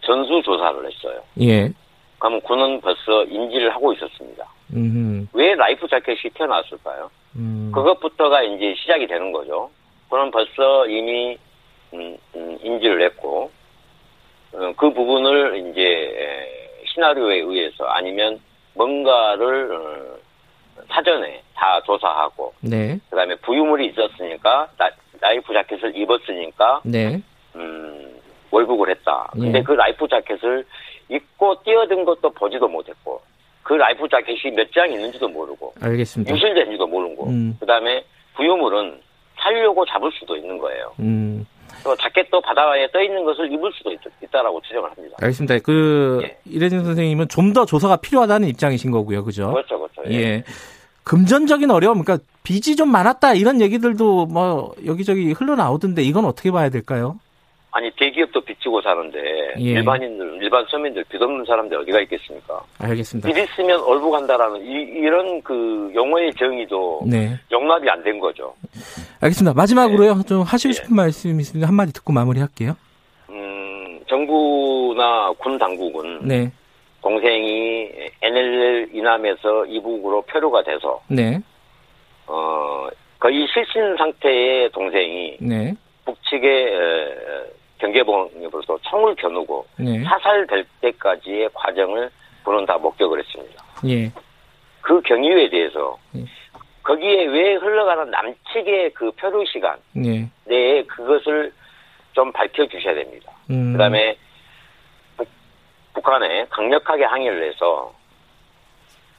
전수 0.01 0.43
조사를 0.43 0.85
했어요. 0.85 1.23
예. 1.41 1.71
그러면 2.19 2.41
군은 2.41 2.79
벌써 2.79 3.23
인지를 3.23 3.73
하고 3.73 3.91
있었습니다. 3.93 4.45
음흠. 4.71 5.27
왜 5.33 5.55
life 5.55 5.87
jacket이 5.87 6.31
튀어나왔을까요? 6.35 7.09
음. 7.37 7.71
그것부터가 7.73 8.43
이제 8.43 8.75
시작이 8.77 9.07
되는 9.07 9.31
거죠. 9.31 9.71
그는 10.11 10.29
벌써 10.29 10.85
이미 10.87 11.35
음, 11.93 12.15
음, 12.35 12.57
인지를 12.61 13.01
했고 13.01 13.49
어, 14.53 14.73
그 14.77 14.93
부분을 14.93 15.71
이제 15.71 16.83
시나리오에 16.93 17.37
의해서 17.37 17.85
아니면 17.85 18.39
뭔가를 18.75 19.73
어, 19.73 20.83
사전에 20.89 21.41
다 21.55 21.81
조사하고 21.81 22.53
네. 22.61 22.99
그다음에 23.09 23.33
부유물이 23.37 23.87
있었으니까 23.87 24.67
나, 24.77 24.91
life 25.25 25.53
jacket을 25.53 25.97
입었으니까 25.97 26.81
네. 26.83 27.19
음, 27.55 28.19
월북을 28.51 28.89
했다. 28.91 29.27
근데 29.33 29.51
네. 29.59 29.63
그 29.63 29.71
life 29.73 30.07
jacket을 30.07 30.63
입고 31.09 31.63
뛰어든 31.63 32.05
것도 32.05 32.29
보지도 32.31 32.67
못했고 32.67 33.19
그 33.63 33.73
life 33.73 34.07
jacket이 34.07 34.53
몇 34.55 34.67
장 34.71 34.91
있는지도 34.91 35.27
모르고 35.27 35.73
알겠습니다. 35.81 36.31
유실된지도 36.33 36.85
모르고 36.85 37.27
음. 37.27 37.57
그다음에 37.59 38.03
부유물은 38.35 38.99
살려고 39.39 39.83
잡을 39.85 40.11
수도 40.11 40.35
있는 40.37 40.57
거예요. 40.59 40.93
음. 40.99 41.45
또 41.83 41.95
자켓도 41.95 42.41
바다에 42.41 42.87
떠 42.91 43.01
있는 43.01 43.23
것을 43.23 43.51
입을 43.51 43.71
수도 43.73 43.91
있, 43.91 43.99
다라고 44.31 44.61
추정을 44.61 44.89
합니다. 44.91 45.15
알겠습니다. 45.21 45.59
그 45.63 46.19
예. 46.23 46.37
이래진 46.45 46.83
선생님은 46.83 47.27
좀 47.29 47.53
더 47.53 47.65
조사가 47.65 47.97
필요하다는 47.97 48.47
입장이신 48.49 48.91
거고요, 48.91 49.23
그죠? 49.23 49.51
그렇죠, 49.53 49.79
그렇죠. 49.79 50.11
예. 50.11 50.19
예. 50.19 50.43
금전적인 51.03 51.69
어려움, 51.71 52.03
그러니까 52.03 52.25
빚이 52.45 52.75
좀 52.75 52.89
많았다 52.91 53.33
이런 53.33 53.59
얘기들도 53.59 54.27
뭐 54.27 54.73
여기저기 54.85 55.33
흘러나오던데 55.33 56.03
이건 56.03 56.25
어떻게 56.25 56.51
봐야 56.51 56.69
될까요? 56.69 57.19
아니 57.71 57.91
대기업도 57.97 58.39
빚지고 58.39 58.81
사는데 58.81 59.19
예. 59.59 59.61
일반인들 59.71 60.39
일반 60.41 60.65
서민들 60.71 61.03
빚 61.09 61.21
없는 61.21 61.43
사람들 61.43 61.77
어디가 61.81 61.99
있겠습니까? 62.01 62.61
알겠습니다. 62.79 63.27
빚 63.27 63.37
있으면 63.37 63.81
얼부간다라는 63.81 64.61
이, 64.65 65.01
런그 65.09 65.91
용어의 65.93 66.33
정의도 66.35 67.01
네. 67.05 67.37
용납이 67.51 67.89
안 67.89 68.01
된 68.03 68.17
거죠. 68.19 68.53
알겠습니다. 69.19 69.53
마지막으로요 69.55 70.13
네. 70.15 70.23
좀 70.25 70.41
하시고 70.43 70.69
네. 70.69 70.73
싶은 70.73 70.89
네. 70.91 70.95
말씀 70.95 71.39
있으면 71.41 71.67
한 71.67 71.73
마디 71.75 71.91
듣고 71.91 72.13
마무리할게요. 72.13 72.77
음 73.29 73.99
정부나 74.07 75.33
군 75.39 75.57
당국은 75.57 76.19
네. 76.25 76.49
동생이 77.01 77.89
NLL 78.21 78.89
이남에서 78.93 79.65
이북으로 79.65 80.21
표류가 80.21 80.63
돼서 80.63 81.01
네. 81.09 81.41
어 82.27 82.87
거의 83.19 83.47
실신 83.53 83.95
상태의 83.97 84.69
동생이 84.71 85.37
네. 85.39 85.73
북측의 86.05 86.73
경계봉으로서 87.79 88.77
총을 88.83 89.15
겨누고 89.15 89.65
네. 89.79 90.03
사살될 90.03 90.65
때까지의 90.81 91.49
과정을 91.53 92.09
군은 92.43 92.65
다 92.65 92.77
목격을 92.77 93.19
했습니다. 93.19 93.63
예. 93.87 94.11
그 94.81 95.01
경위에 95.01 95.49
대해서 95.49 95.97
예. 96.15 96.23
거기에 96.83 97.25
왜 97.25 97.55
흘러가는 97.55 98.09
남측의 98.11 98.93
그 98.93 99.11
표류 99.11 99.45
시간 99.47 99.77
예. 100.05 100.29
내에 100.45 100.83
그것을 100.83 101.51
좀 102.13 102.31
밝혀 102.31 102.65
주셔야 102.67 102.93
됩니다. 102.93 103.31
음. 103.49 103.73
그다음에 103.73 104.15
북, 105.17 105.27
북한에 105.93 106.45
강력하게 106.49 107.05
항의를 107.05 107.51
해서 107.51 107.93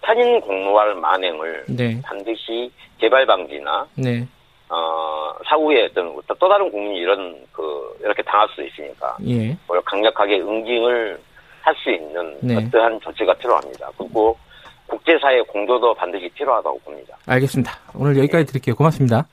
탄인 0.07 0.40
공로할 0.40 0.95
만행을 0.95 1.64
네. 1.69 2.01
반드시 2.03 2.71
재발 3.01 3.27
방지나 3.27 3.85
네. 3.97 4.25
어, 4.69 5.33
사후에 5.49 5.87
어떤 5.87 6.16
또 6.38 6.49
다른 6.49 6.71
국민이 6.71 6.99
이런 6.99 7.37
그 7.51 7.99
이렇게 8.05 8.23
당할 8.23 8.49
수 8.55 8.62
있으니까 8.62 9.16
예. 9.27 9.57
강력하게 9.85 10.40
응징을 10.40 11.19
할 11.62 11.75
수 11.75 11.90
있는 11.90 12.38
네. 12.40 12.55
어떠한 12.55 13.01
조치가 13.01 13.35
필요합니다. 13.35 13.90
그리고 13.99 14.38
국제사회 14.87 15.42
공조도 15.42 15.95
반드시 15.95 16.29
필요하다고 16.29 16.79
봅니다. 16.79 17.16
알겠습니다. 17.27 17.73
오늘 17.95 18.16
여기까지 18.19 18.47
드릴게요. 18.47 18.77
고맙습니다. 18.77 19.27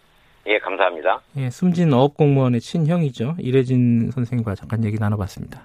예, 0.47 0.57
감사합니다. 0.57 1.21
예, 1.37 1.51
숨진 1.51 1.93
어업 1.93 2.17
공무원의 2.17 2.59
친형이죠. 2.59 3.35
이래진 3.37 4.09
선생님과 4.11 4.55
잠깐 4.55 4.83
얘기 4.83 4.97
나눠봤습니다. 4.97 5.61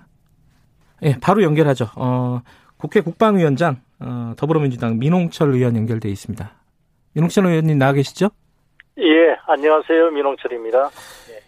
예, 1.05 1.17
바로 1.23 1.43
연결하죠. 1.43 1.87
어, 1.97 2.43
국회 2.79 3.01
국방위원장 3.01 3.81
어, 4.01 4.33
더불어민주당 4.37 4.99
민홍철 4.99 5.53
의원 5.53 5.77
연결돼 5.77 6.09
있습니다. 6.09 6.51
민홍철 7.15 7.47
의원님 7.47 7.79
나와 7.79 7.93
계시죠? 7.93 8.31
예, 8.99 9.37
안녕하세요. 9.47 10.11
민홍철입니다. 10.11 10.91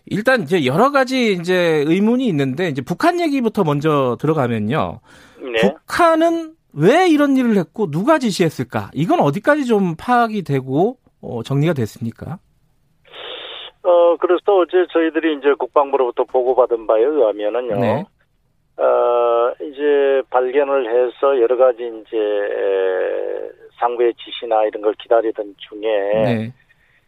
일단 0.06 0.42
이제 0.42 0.64
여러 0.66 0.90
가지 0.90 1.32
이제 1.32 1.84
의문이 1.86 2.26
있는데 2.28 2.68
이제 2.68 2.82
북한 2.82 3.20
얘기부터 3.20 3.64
먼저 3.64 4.16
들어가면요. 4.20 5.00
네. 5.40 5.60
북한은 5.60 6.54
왜 6.72 7.08
이런 7.08 7.36
일을 7.36 7.56
했고 7.56 7.90
누가 7.90 8.18
지시했을까? 8.18 8.90
이건 8.94 9.20
어디까지 9.20 9.66
좀 9.66 9.94
파악이 9.96 10.42
되고 10.42 10.98
어, 11.20 11.42
정리가 11.42 11.74
됐습니까? 11.74 12.38
어 13.82 14.16
그래서 14.18 14.58
어제 14.58 14.86
저희들이 14.92 15.38
이제 15.38 15.54
국방부로부터 15.58 16.24
보고받은 16.24 16.86
바에 16.86 17.02
의하면은요. 17.02 17.80
네. 17.80 18.04
어 18.80 19.52
이제 19.60 20.22
발견을 20.30 20.88
해서 20.88 21.38
여러 21.40 21.56
가지 21.56 21.82
이제 21.82 22.16
상부의 23.78 24.14
지시나 24.14 24.64
이런 24.64 24.82
걸 24.82 24.94
기다리던 24.94 25.54
중에 25.58 25.80
네. 25.80 26.52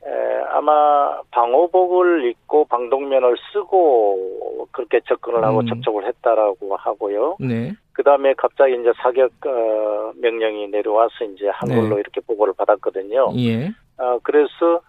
에, 0.05 0.43
아마 0.51 1.21
방호복을 1.31 2.25
입고 2.27 2.67
방독면을 2.67 3.37
쓰고 3.53 4.69
그렇게 4.73 5.01
접근을 5.07 5.45
하고 5.45 5.61
음. 5.61 5.67
접촉을 5.67 6.07
했다라고 6.07 6.77
하고요. 6.77 7.37
네. 7.41 7.73
그 7.93 8.03
다음에 8.03 8.35
갑자기 8.35 8.75
이제 8.75 8.93
사격 9.03 9.31
어, 9.47 10.13
명령이 10.17 10.69
내려와서 10.69 11.25
이제 11.33 11.49
한글로 11.49 11.95
네. 11.95 12.01
이렇게 12.01 12.21
보고를 12.21 12.55
받았거든요. 12.55 13.33
예. 13.39 13.69
어, 13.99 14.19
그래서 14.23 14.81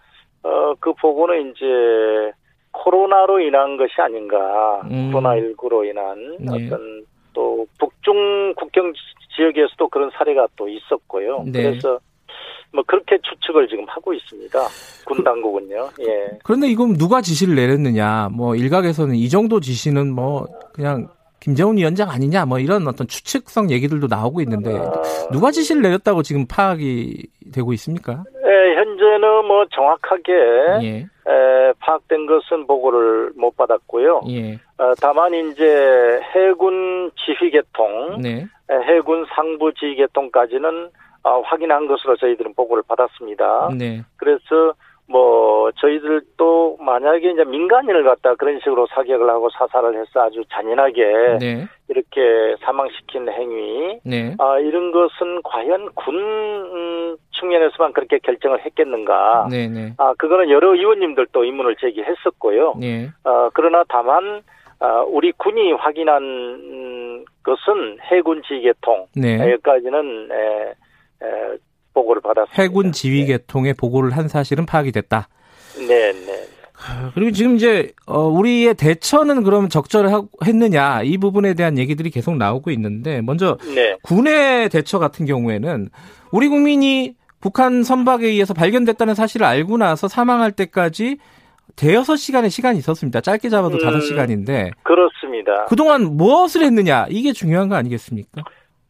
어, 0.42 0.74
그 0.80 0.92
보고는 0.94 1.50
이제 1.50 2.32
코로나로 2.74 3.40
인한 3.40 3.76
것이 3.76 3.94
아닌가. 3.98 4.82
음. 4.90 5.10
코로나19로 5.12 5.88
인한 5.88 6.36
네. 6.40 6.66
어떤 6.66 7.04
또 7.32 7.66
북중 7.78 8.54
국경 8.56 8.92
지역에서도 9.36 9.88
그런 9.88 10.10
사례가 10.14 10.48
또 10.56 10.68
있었고요. 10.68 11.44
네. 11.46 11.62
그래서 11.62 11.98
뭐 12.72 12.82
그렇게 12.86 13.18
추측을 13.22 13.68
지금 13.68 13.84
하고 13.88 14.12
있습니다. 14.12 14.58
군그 15.06 15.22
당국은요. 15.22 15.90
예. 16.00 16.38
그런데 16.42 16.68
이건 16.68 16.94
누가 16.94 17.20
지시를 17.20 17.54
내렸느냐? 17.54 18.30
뭐 18.32 18.56
일각에서는 18.56 19.14
이 19.14 19.28
정도 19.28 19.60
지시는 19.60 20.12
뭐 20.12 20.46
그냥 20.72 21.08
김정은 21.40 21.76
위원장 21.76 22.10
아니냐? 22.10 22.46
뭐 22.46 22.58
이런 22.58 22.88
어떤 22.88 23.06
추측성 23.06 23.70
얘기들도 23.70 24.08
나오고 24.08 24.40
있는데 24.40 24.76
아... 24.76 25.02
누가 25.30 25.50
지시를 25.50 25.82
내렸다고 25.82 26.22
지금 26.22 26.46
파악이 26.46 27.28
되고 27.52 27.72
있습니까? 27.74 28.24
예, 28.74 28.76
현재는 28.76 29.46
뭐 29.46 29.64
정확하게 29.70 30.32
예. 30.82 31.06
에, 31.26 31.72
파악된 31.78 32.26
것은 32.26 32.66
보고를 32.66 33.32
못 33.36 33.56
받았고요. 33.56 34.22
예. 34.28 34.54
어, 34.78 34.92
다만 35.00 35.32
이제 35.34 36.20
해군 36.34 37.10
지휘계통, 37.16 38.20
네. 38.22 38.46
해군 38.70 39.24
상부 39.34 39.72
지휘계통까지는 39.74 40.90
어, 41.22 41.40
확인한 41.40 41.86
것으로 41.86 42.16
저희들은 42.16 42.54
보고를 42.54 42.82
받았습니다. 42.86 43.70
네. 43.78 44.02
그래서 44.16 44.74
뭐 45.06 45.70
저희들도 45.72 46.78
만약에 46.80 47.30
이제 47.30 47.44
민간인을 47.44 48.04
갖다 48.04 48.34
그런 48.36 48.58
식으로 48.60 48.86
사격을 48.86 49.28
하고 49.28 49.50
사살을 49.50 50.00
해서 50.00 50.22
아주 50.22 50.42
잔인하게 50.50 51.38
네. 51.40 51.66
이렇게 51.88 52.56
사망시킨 52.64 53.28
행위 53.28 54.00
네. 54.04 54.34
아 54.38 54.58
이런 54.58 54.92
것은 54.92 55.42
과연 55.42 55.90
군 55.94 57.18
측면에서만 57.32 57.92
그렇게 57.92 58.18
결정을 58.18 58.64
했겠는가? 58.64 59.48
네, 59.50 59.68
네. 59.68 59.92
아 59.98 60.14
그거는 60.16 60.48
여러 60.48 60.74
의원님들도 60.74 61.44
의문을 61.44 61.76
제기했었고요. 61.76 62.74
네. 62.80 63.08
아 63.24 63.50
그러나 63.52 63.84
다만 63.88 64.42
아, 64.80 65.02
우리 65.06 65.32
군이 65.32 65.72
확인한 65.72 67.24
것은 67.42 67.98
해군 68.02 68.42
지휘계통 68.42 69.06
네. 69.16 69.38
여기까지는 69.40 70.28
에, 70.32 70.74
에, 71.22 71.56
보고를 71.94 72.20
받았습니다. 72.22 72.62
해군 72.62 72.92
지휘 72.92 73.24
계통에 73.24 73.70
네. 73.70 73.72
보고를 73.72 74.16
한 74.16 74.28
사실은 74.28 74.66
파악이 74.66 74.92
됐다. 74.92 75.28
네, 75.78 76.12
네. 76.12 76.48
그리고 77.14 77.30
지금 77.30 77.56
이제 77.56 77.92
어 78.06 78.26
우리의 78.26 78.74
대처는 78.74 79.42
그럼 79.42 79.68
적절했느냐 79.68 81.02
이 81.04 81.16
부분에 81.18 81.54
대한 81.54 81.78
얘기들이 81.78 82.10
계속 82.10 82.36
나오고 82.36 82.70
있는데 82.72 83.22
먼저 83.22 83.56
네. 83.74 83.96
군의 84.02 84.68
대처 84.68 84.98
같은 84.98 85.24
경우에는 85.24 85.88
우리 86.30 86.48
국민이 86.48 87.14
북한 87.40 87.82
선박에 87.82 88.26
의해서 88.26 88.54
발견됐다는 88.54 89.14
사실을 89.14 89.46
알고 89.46 89.78
나서 89.78 90.08
사망할 90.08 90.52
때까지 90.52 91.18
대여섯 91.76 92.18
시간의 92.18 92.50
시간이 92.50 92.78
있었습니다. 92.78 93.20
짧게 93.20 93.48
잡아도 93.48 93.78
다섯 93.78 93.96
음, 93.96 94.00
시간인데 94.00 94.70
그렇습니다. 94.82 95.64
그동안 95.66 96.16
무엇을 96.16 96.62
했느냐 96.62 97.06
이게 97.08 97.32
중요한 97.32 97.68
거 97.68 97.74
아니겠습니까? 97.76 98.42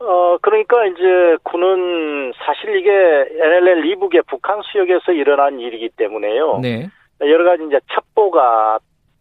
어, 0.05 0.39
그러니까 0.41 0.87
이제 0.87 1.37
군은 1.43 2.33
사실 2.45 2.77
이게 2.77 2.91
NLL 2.91 3.87
이북의 3.87 4.23
북한 4.27 4.61
수역에서 4.63 5.13
일어난 5.13 5.59
일이기 5.59 5.91
때문에요. 5.97 6.59
네. 6.61 6.89
여러 7.21 7.45
가지 7.45 7.65
이제 7.65 7.81
첩보가 7.93 8.79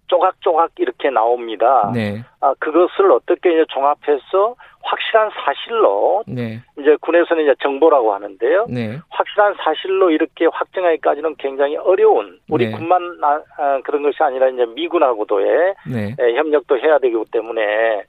쪼각쪼각 0.07 0.71
이렇게 0.77 1.09
나옵니다. 1.09 1.91
네. 1.93 2.23
아, 2.41 2.53
그것을 2.59 3.11
어떻게 3.11 3.53
이제 3.53 3.65
종합해서 3.69 4.55
확실한 4.83 5.31
사실로 5.43 6.23
네. 6.27 6.59
이제 6.77 6.97
군에서는 6.99 7.43
이제 7.43 7.55
정보라고 7.61 8.13
하는데요. 8.13 8.67
네. 8.69 8.99
확실한 9.09 9.55
사실로 9.63 10.11
이렇게 10.11 10.45
확정하기까지는 10.45 11.35
굉장히 11.37 11.77
어려운 11.77 12.39
우리 12.49 12.67
네. 12.67 12.71
군만 12.71 13.17
아, 13.23 13.41
아, 13.57 13.79
그런 13.83 14.03
것이 14.03 14.21
아니라 14.21 14.49
이제 14.49 14.65
미군하고도의 14.65 15.75
네. 15.91 16.15
협력도 16.17 16.77
해야 16.79 16.99
되기 16.99 17.15
때문에 17.31 18.03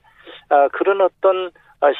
아, 0.49 0.67
그런 0.73 1.01
어떤 1.01 1.47
아, 1.47 1.49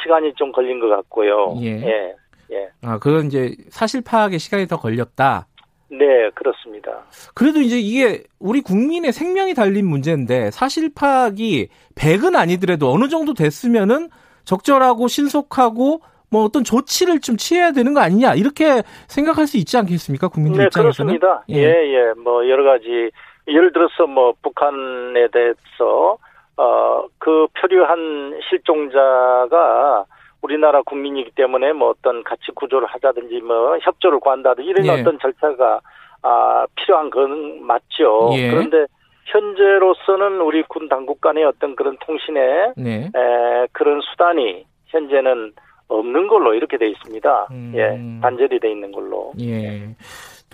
시간이 0.03 0.33
좀 0.35 0.51
걸린 0.51 0.79
것 0.79 0.87
같고요. 0.87 1.55
예. 1.61 1.81
예. 1.81 2.15
예. 2.51 2.69
아, 2.83 2.99
그건 2.99 3.25
이제 3.25 3.55
사실 3.69 4.01
파악에 4.01 4.37
시간이 4.37 4.67
더 4.67 4.77
걸렸다. 4.77 5.47
네, 5.89 6.29
그렇습니다. 6.33 7.03
그래도 7.33 7.59
이제 7.61 7.79
이게 7.79 8.23
우리 8.39 8.61
국민의 8.61 9.11
생명이 9.11 9.53
달린 9.53 9.87
문제인데 9.87 10.51
사실 10.51 10.91
파악이 10.93 11.69
100은 11.95 12.35
아니더라도 12.35 12.91
어느 12.91 13.07
정도 13.07 13.33
됐으면은 13.33 14.09
적절하고 14.45 15.07
신속하고 15.07 16.01
뭐 16.31 16.43
어떤 16.43 16.63
조치를 16.63 17.21
좀 17.21 17.37
취해야 17.37 17.71
되는 17.71 17.93
거 17.93 18.01
아니냐 18.01 18.33
이렇게 18.33 18.81
생각할 19.07 19.47
수 19.47 19.57
있지 19.57 19.77
않겠습니까 19.77 20.27
국민들 20.27 20.61
네, 20.61 20.65
입장에서는? 20.65 21.19
그렇습니다. 21.19 21.45
예. 21.49 21.63
예, 21.63 21.93
예. 21.93 22.13
뭐 22.19 22.47
여러 22.49 22.63
가지 22.63 23.11
예를 23.47 23.71
들어서 23.71 24.07
뭐 24.07 24.33
북한에 24.41 25.27
대해서 25.31 26.17
어, 26.57 27.05
그 27.17 27.47
표류한 27.59 28.39
실종자가 28.49 30.05
우리나라 30.41 30.81
국민이기 30.83 31.31
때문에 31.31 31.73
뭐 31.73 31.89
어떤 31.89 32.23
가치 32.23 32.51
구조를 32.53 32.87
하자든지 32.87 33.41
뭐 33.41 33.77
협조를 33.79 34.19
구한다든지 34.19 34.69
이런 34.69 34.85
예. 34.85 34.91
어떤 34.91 35.17
절차가 35.19 35.81
아, 36.21 36.65
필요한 36.75 37.09
건 37.09 37.63
맞죠. 37.63 38.29
예. 38.33 38.51
그런데 38.51 38.85
현재로서는 39.25 40.41
우리 40.41 40.63
군 40.63 40.87
당국 40.87 41.19
간의 41.19 41.43
어떤 41.45 41.75
그런 41.75 41.97
통신에 42.05 42.73
네. 42.77 43.05
에, 43.15 43.67
그런 43.71 44.01
수단이 44.01 44.65
현재는 44.87 45.53
없는 45.87 46.27
걸로 46.27 46.53
이렇게 46.53 46.77
돼 46.77 46.87
있습니다. 46.89 47.47
음. 47.51 47.73
예, 47.75 48.21
단절이 48.21 48.59
돼 48.59 48.71
있는 48.71 48.91
걸로. 48.91 49.33
예. 49.39 49.95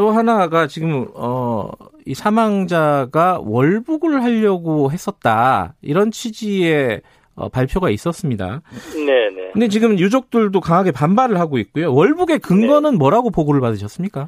또 0.02 0.10
하나가 0.10 0.66
지금 0.66 1.06
어, 1.14 1.70
이 2.08 2.16
사망자가 2.16 3.40
월북을 3.46 4.24
하려고 4.24 4.92
했었다 4.92 5.76
이런 5.84 6.10
취지의 6.10 7.02
어, 7.36 7.50
발표가 7.50 7.92
있었습니다. 7.92 8.64
네네. 8.96 9.52
근데 9.54 9.68
지금 9.68 10.00
유족들도 10.00 10.60
강하게 10.60 10.92
반발을 10.92 11.40
하고 11.40 11.60
있고요. 11.60 11.94
월북의 11.94 12.40
근거는 12.40 12.94
네. 12.94 12.98
뭐라고 12.98 13.30
보고를 13.30 13.62
받으셨습니까? 13.62 14.26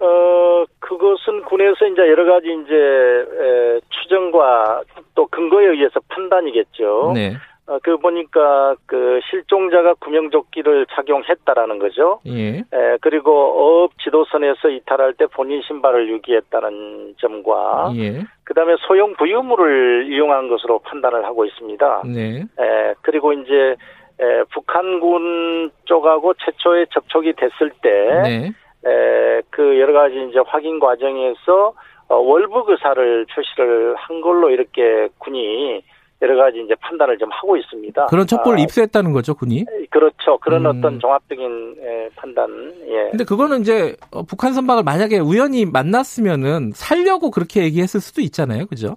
어 0.00 0.64
그것은 0.78 1.42
군에서 1.46 1.86
이제 1.90 2.02
여러 2.02 2.30
가지 2.30 2.48
이제 2.48 2.74
에, 2.74 3.80
추정과 3.88 4.82
또 5.14 5.26
근거에 5.28 5.68
의해서 5.68 6.00
판단이겠죠. 6.08 7.12
네. 7.14 7.32
어, 7.68 7.78
그 7.82 7.98
보니까 7.98 8.74
그 8.86 9.20
실종자가 9.30 9.94
구명조끼를 10.00 10.86
착용했다라는 10.86 11.78
거죠. 11.78 12.20
예. 12.26 12.58
에, 12.58 12.96
그리고 13.02 13.84
어업 13.84 13.98
지도선에서 13.98 14.70
이탈할 14.70 15.12
때 15.14 15.26
본인 15.26 15.60
신발을 15.62 16.08
유기했다는 16.08 17.16
점과 17.18 17.92
예. 17.96 18.22
그다음에 18.44 18.74
소형 18.86 19.12
부유물을 19.16 20.10
이용한 20.10 20.48
것으로 20.48 20.78
판단을 20.78 21.26
하고 21.26 21.44
있습니다. 21.44 22.02
네. 22.06 22.40
에, 22.58 22.94
그리고 23.02 23.34
이제 23.34 23.76
에, 24.18 24.44
북한군 24.50 25.70
쪽하고 25.84 26.32
최초에 26.34 26.86
접촉이 26.90 27.34
됐을 27.34 27.70
때 27.82 28.22
네. 28.22 28.52
에, 28.86 29.42
그 29.50 29.78
여러 29.78 29.92
가지 29.92 30.26
이제 30.30 30.38
확인 30.46 30.80
과정에서 30.80 31.74
어, 32.08 32.16
월북 32.16 32.70
의사를 32.70 33.26
표시를 33.26 33.94
한 33.96 34.22
걸로 34.22 34.48
이렇게 34.48 35.08
군이 35.18 35.82
여러 36.20 36.36
가지 36.36 36.60
이제 36.64 36.74
판단을 36.80 37.16
좀 37.18 37.30
하고 37.30 37.56
있습니다. 37.56 38.06
그런 38.06 38.26
첩보를 38.26 38.58
아, 38.58 38.62
입수했다는 38.62 39.12
거죠, 39.12 39.34
군이? 39.34 39.64
그렇죠. 39.90 40.38
그런 40.38 40.66
음. 40.66 40.78
어떤 40.78 40.98
종합적인 40.98 41.76
판단. 42.16 42.74
예. 42.88 43.10
근데 43.10 43.24
그거는 43.24 43.60
이제 43.60 43.96
어, 44.10 44.22
북한 44.24 44.52
선박을 44.52 44.82
만약에 44.82 45.20
우연히 45.20 45.64
만났으면은 45.64 46.72
살려고 46.74 47.30
그렇게 47.30 47.62
얘기했을 47.62 48.00
수도 48.00 48.20
있잖아요, 48.20 48.66
그죠? 48.66 48.96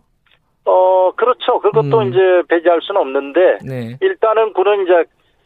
어, 0.66 1.12
그렇죠. 1.16 1.60
그것도 1.60 2.00
음. 2.00 2.10
이제 2.10 2.20
배제할 2.48 2.80
수는 2.82 3.02
없는데 3.02 3.60
네. 3.66 3.98
일단은 4.02 4.54
군은 4.54 4.84
이제 4.84 4.94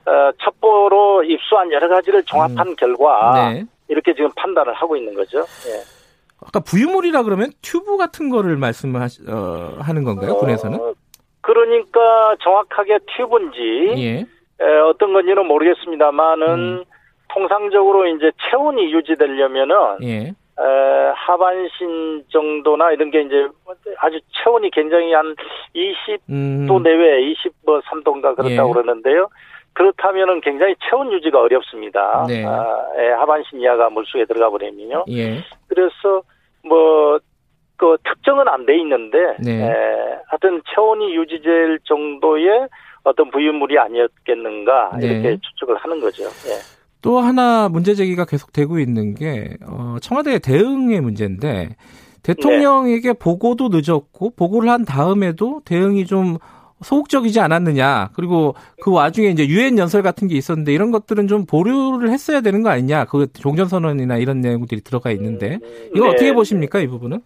어, 0.09 0.31
첩보로 0.43 1.23
입수한 1.23 1.71
여러 1.71 1.89
가지를 1.89 2.23
종합한 2.23 2.67
음. 2.67 2.75
결과 2.77 3.51
네. 3.51 3.65
이렇게 3.89 4.13
지금 4.13 4.29
판단을 4.35 4.73
하고 4.73 4.95
있는 4.95 5.13
거죠. 5.13 5.39
예. 5.39 5.95
아까 6.45 6.59
부유물이라 6.59 7.23
그러면 7.23 7.51
튜브 7.61 7.97
같은 7.97 8.29
거를 8.29 8.55
말씀하는 8.57 9.07
어, 9.29 10.03
건가요, 10.03 10.37
군에서는? 10.37 10.79
어, 10.79 10.93
그러니까 11.45 12.35
정확하게 12.41 12.99
튜브인지 13.15 13.93
예. 13.97 14.65
에, 14.65 14.77
어떤 14.79 15.13
건지는 15.13 15.45
모르겠습니다만은 15.45 16.47
음. 16.47 16.83
통상적으로 17.29 18.07
이제 18.07 18.31
체온이 18.49 18.91
유지되려면은 18.91 19.75
예. 20.03 20.17
에, 20.27 21.11
하반신 21.13 22.23
정도나 22.29 22.93
이런 22.93 23.11
게 23.11 23.21
이제 23.21 23.47
아주 23.99 24.19
체온이 24.43 24.71
굉장히 24.71 25.13
한 25.13 25.35
20도 25.75 26.19
음. 26.29 26.83
내외, 26.83 27.21
20뭐 27.33 27.81
3도인가 27.83 28.35
그렇다고 28.35 28.69
예. 28.69 28.73
그러는데요. 28.73 29.29
그렇다면은 29.73 30.41
굉장히 30.41 30.73
체온 30.89 31.11
유지가 31.11 31.41
어렵습니다. 31.41 32.25
네. 32.27 32.43
아, 32.43 32.87
에, 32.97 33.09
하반신 33.09 33.59
이하가 33.59 33.89
물속에 33.89 34.25
들어가 34.25 34.49
버리면요. 34.49 35.05
예. 35.09 35.43
그래서 35.67 36.23
뭐 36.63 37.19
그 37.77 37.97
특정은 38.03 38.47
안 38.47 38.65
돼 38.65 38.77
있는데 38.79 39.17
네. 39.39 39.63
에, 39.63 39.73
하여튼 40.27 40.61
체온이 40.73 41.15
유지될 41.15 41.79
정도의 41.83 42.67
어떤 43.03 43.29
부유물이 43.31 43.77
아니었겠는가 43.77 44.97
네. 44.99 45.07
이렇게 45.07 45.37
추측을 45.41 45.77
하는 45.77 45.99
거죠. 45.99 46.23
예. 46.23 46.57
또 47.01 47.19
하나 47.19 47.69
문제 47.69 47.93
제기가 47.93 48.25
계속 48.25 48.51
되고 48.51 48.79
있는 48.79 49.13
게 49.13 49.57
어, 49.67 49.97
청와대의 50.01 50.39
대응의 50.39 51.01
문제인데 51.01 51.75
대통령에게 52.23 53.09
네. 53.09 53.13
보고도 53.13 53.69
늦었고 53.71 54.31
보고를 54.35 54.69
한 54.69 54.85
다음에도 54.85 55.61
대응이 55.65 56.05
좀 56.07 56.37
소극적이지 56.81 57.39
않았느냐. 57.39 58.09
그리고 58.15 58.55
그 58.81 58.91
와중에 58.91 59.27
이제 59.29 59.47
유엔 59.47 59.77
연설 59.77 60.01
같은 60.01 60.27
게 60.27 60.35
있었는데 60.35 60.73
이런 60.73 60.91
것들은 60.91 61.27
좀 61.27 61.45
보류를 61.45 62.09
했어야 62.09 62.41
되는 62.41 62.63
거 62.63 62.69
아니냐. 62.69 63.05
그 63.05 63.31
종전선언이나 63.33 64.17
이런 64.17 64.41
내용들이 64.41 64.81
들어가 64.81 65.11
있는데 65.11 65.59
이거 65.95 66.05
네. 66.05 66.11
어떻게 66.11 66.33
보십니까 66.33 66.79
이 66.79 66.87
부분은? 66.87 67.21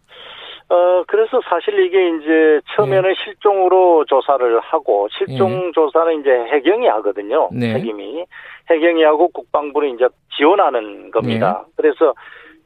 어, 0.70 1.04
그래서 1.08 1.42
사실 1.50 1.80
이게 1.80 2.10
이제 2.10 2.62
처음에는 2.76 3.10
네. 3.10 3.16
실종으로 3.24 4.06
조사를 4.06 4.60
하고 4.60 5.08
실종 5.12 5.68
네. 5.68 5.72
조사는 5.74 6.22
이제 6.22 6.30
해경이 6.30 6.88
하거든요. 6.88 7.50
네. 7.52 7.74
책임이. 7.74 8.26
해경이 8.70 9.04
하고 9.04 9.30
국방부는 9.30 9.96
이제 9.96 10.08
지원하는 10.38 11.10
겁니다. 11.10 11.64
네. 11.66 11.74
그래서 11.76 12.14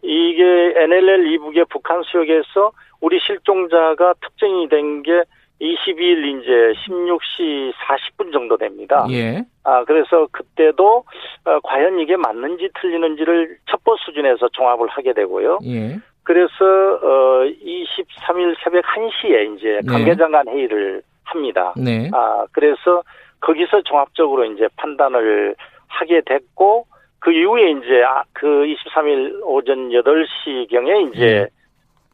이게 0.02 0.44
NLL 0.76 1.32
이북의 1.32 1.66
북한 1.70 2.04
수역에서 2.04 2.72
우리 3.00 3.20
실종자가 3.20 4.14
특정이 4.22 4.68
된 4.68 5.02
게 5.04 5.24
22일 5.62 6.42
이제 6.42 6.74
16시 6.88 7.74
40분 7.74 8.34
정도 8.34 8.58
됩니다. 8.58 9.06
예. 9.12 9.44
아, 9.64 9.84
그래서 9.86 10.28
그때도 10.32 11.06
어, 11.46 11.60
과연 11.64 12.00
이게 12.00 12.18
맞는지 12.18 12.70
틀리는지를 12.82 13.58
첩보 13.70 13.96
수준에서 13.98 14.50
종합을 14.50 14.90
하게 14.90 15.14
되고요. 15.14 15.60
예. 15.66 16.00
그래서 16.24 16.54
어 17.02 17.44
23일 17.44 18.56
새벽 18.64 18.84
1시에 18.86 19.58
이제 19.58 19.80
네. 19.84 19.92
관계장관 19.92 20.48
회의를 20.48 21.02
합니다. 21.24 21.74
네. 21.78 22.10
아, 22.14 22.46
그래서 22.52 23.04
거기서 23.42 23.82
종합적으로 23.84 24.46
이제 24.46 24.68
판단을 24.78 25.56
하게 25.88 26.22
됐고 26.26 26.86
그 27.20 27.32
이후에 27.32 27.72
이제 27.72 28.04
아, 28.06 28.24
그 28.34 28.48
23일 28.48 29.42
오전 29.44 29.90
8시 29.90 30.70
경에 30.70 31.02
이제 31.10 31.48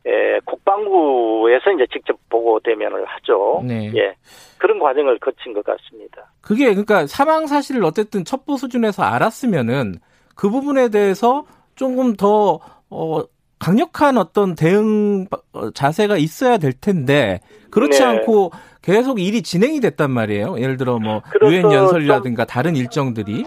네. 0.06 0.12
에, 0.12 0.40
국방부에서 0.46 1.72
이제 1.72 1.86
직접 1.92 2.18
보고 2.30 2.60
대면을 2.60 3.06
하죠. 3.06 3.62
네. 3.64 3.92
예. 3.96 4.16
그런 4.58 4.80
과정을 4.80 5.20
거친 5.20 5.54
것 5.54 5.64
같습니다. 5.64 6.32
그게 6.42 6.70
그러니까 6.70 7.06
사망 7.06 7.48
사실을 7.48 7.84
어쨌든 7.84 8.24
첩보 8.24 8.58
수준에서 8.58 9.04
알았으면은 9.04 9.96
그 10.36 10.50
부분에 10.50 10.90
대해서 10.90 11.46
조금 11.76 12.16
더 12.16 12.60
어, 12.90 13.22
강력한 13.60 14.18
어떤 14.18 14.56
대응 14.56 15.26
어, 15.54 15.72
자세가 15.72 16.18
있어야 16.18 16.58
될 16.58 16.72
텐데 16.74 17.40
그렇지 17.72 18.00
네. 18.00 18.06
않고 18.06 18.52
계속 18.82 19.20
일이 19.20 19.42
진행이 19.42 19.82
됐단 19.82 20.10
말이에요. 20.12 20.56
예를 20.60 20.78
들어 20.78 20.98
뭐 21.00 21.22
유엔 21.44 21.72
연설이라든가 21.72 22.46
다른 22.46 22.76
일정들이 22.76 23.46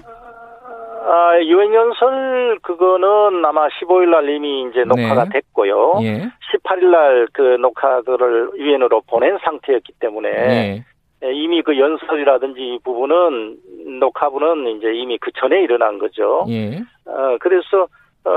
아, 1.04 1.38
유엔 1.42 1.74
연설 1.74 2.58
그거는 2.62 3.44
아마 3.44 3.66
15일 3.68 4.10
날 4.10 4.28
이미 4.28 4.68
이제 4.70 4.84
녹화가 4.84 5.24
네. 5.24 5.30
됐고요. 5.32 5.98
예. 6.02 6.30
18일 6.52 6.90
날 6.90 7.26
그 7.32 7.42
녹화들을 7.60 8.50
유엔으로 8.56 9.02
보낸 9.08 9.38
상태였기 9.42 9.94
때문에 9.98 10.30
네. 10.30 10.84
이미 11.32 11.62
그 11.62 11.78
연설이라든지 11.78 12.60
이 12.60 12.78
부분은 12.84 13.56
녹화부는 14.00 14.76
이제 14.76 14.92
이미 14.94 15.18
그 15.18 15.30
전에 15.34 15.62
일어난 15.62 15.98
거죠. 15.98 16.44
예. 16.48 16.78
어, 17.06 17.36
그래서 17.40 17.86
어, 18.24 18.30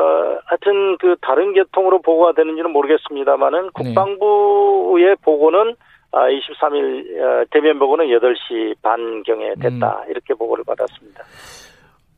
하여튼 0.45 0.97
그 0.97 1.15
다른 1.21 1.53
계통으로 1.53 2.01
보고가 2.01 2.33
되는지는 2.33 2.71
모르겠습니다만은 2.71 3.63
네. 3.63 3.69
국방부의 3.73 5.15
보고는 5.21 5.75
아, 6.11 6.27
23일 6.27 7.21
어, 7.21 7.45
대면 7.51 7.77
보고는 7.77 8.05
8시 8.07 8.81
반경에 8.81 9.55
됐다. 9.61 10.03
음. 10.05 10.09
이렇게 10.09 10.33
보고를 10.33 10.63
받았습니다. 10.63 11.23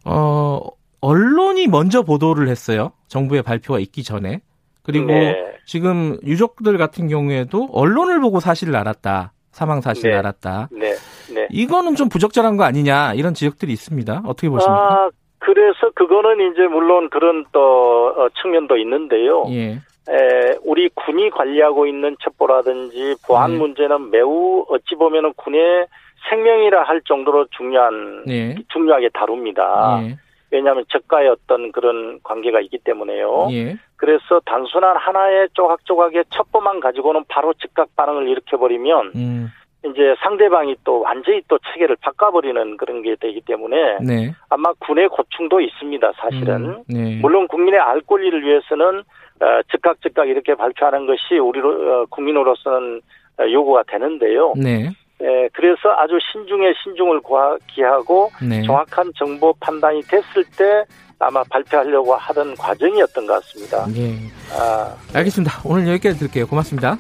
어, 0.06 0.60
언론이 1.02 1.68
먼저 1.68 2.04
보도를 2.04 2.48
했어요. 2.48 2.92
정부의 3.08 3.42
발표가 3.44 3.80
있기 3.80 4.04
전에. 4.04 4.42
그리고 4.84 5.08
네. 5.08 5.58
지금 5.66 6.18
유족들 6.24 6.78
같은 6.78 7.10
경우에도 7.10 7.68
언론을 7.74 8.22
보고 8.22 8.40
사실을 8.40 8.76
알았다. 8.76 9.34
사망 9.52 9.82
사실을 9.82 10.12
네. 10.12 10.18
알았다. 10.18 10.70
네. 10.72 10.94
네. 11.34 11.48
이거는 11.52 11.96
좀 11.96 12.08
부적절한 12.08 12.56
거 12.56 12.64
아니냐 12.64 13.16
이런 13.16 13.34
지적들이 13.34 13.74
있습니다. 13.74 14.22
어떻게 14.26 14.48
보십니까? 14.48 14.74
아, 14.74 15.10
그래서 15.48 15.90
그거는 15.96 16.52
이제 16.52 16.68
물론 16.68 17.10
그런 17.10 17.46
또 17.54 18.08
어, 18.18 18.28
측면도 18.42 18.76
있는데요. 18.80 19.46
예. 19.52 19.80
에, 20.10 20.58
우리 20.62 20.90
군이 20.90 21.30
관리하고 21.30 21.88
있는 21.88 22.18
첩보라든지 22.22 23.16
보안 23.26 23.54
네. 23.54 23.58
문제는 23.58 24.12
매우 24.12 24.66
어찌 24.68 24.96
보면은 24.96 25.32
군의 25.38 25.88
생명이라 26.30 26.84
할 26.84 27.00
정도로 27.00 27.46
중요한 27.52 28.26
네. 28.26 28.56
중요하게 28.74 29.08
다룹니다. 29.14 30.02
네. 30.02 30.18
왜냐하면 30.52 30.84
적과의 30.90 31.30
어떤 31.30 31.72
그런 31.72 32.20
관계가 32.24 32.60
있기 32.60 32.80
때문에요. 32.80 33.48
예. 33.52 33.78
그래서 33.96 34.42
단순한 34.44 34.98
하나의 34.98 35.48
조각조각의 35.54 36.26
첩보만 36.30 36.82
가지고는 36.82 37.24
바로 37.30 37.54
즉각 37.54 37.96
반응을 37.96 38.28
일으켜버리면 38.28 39.12
음. 39.16 39.48
이제 39.92 40.16
상대방이 40.22 40.76
또 40.84 41.02
완전히 41.02 41.42
또 41.48 41.58
체계를 41.60 41.98
바꿔버리는 42.02 42.78
그런 42.78 43.02
게 43.02 43.16
되기 43.20 43.42
때문에 43.42 43.98
네. 44.02 44.34
아마 44.50 44.72
군의 44.80 45.08
고충도 45.08 45.60
있습니다. 45.62 46.12
사실은 46.18 46.66
음, 46.66 46.84
네. 46.88 47.20
물론 47.22 47.48
국민의 47.48 47.80
알 47.80 48.02
권리를 48.02 48.44
위해서는 48.44 49.04
어, 49.40 49.62
즉각 49.72 50.02
즉각 50.02 50.28
이렇게 50.28 50.56
발표하는 50.56 51.06
것이 51.06 51.38
우리로 51.38 51.70
어, 51.70 52.06
국민으로서는 52.10 53.02
어, 53.40 53.52
요구가 53.52 53.84
되는데요. 53.88 54.54
네. 54.56 54.90
예, 55.22 55.50
그래서 55.54 55.90
아주 55.98 56.20
신중에 56.32 56.74
신중을 56.84 57.22
기하고 57.68 58.30
네. 58.48 58.62
정확한 58.64 59.12
정보 59.16 59.52
판단이 59.60 60.02
됐을 60.04 60.44
때 60.58 60.86
아마 61.20 61.44
발표하려고 61.50 62.14
하던 62.14 62.56
과정이었던 62.56 63.26
것 63.26 63.34
같습니다. 63.34 63.86
네. 63.88 64.16
아, 64.54 64.96
알겠습니다. 65.16 65.62
오늘 65.66 65.88
여기까지 65.88 66.20
드릴게요. 66.20 66.46
고맙습니다. 66.46 66.98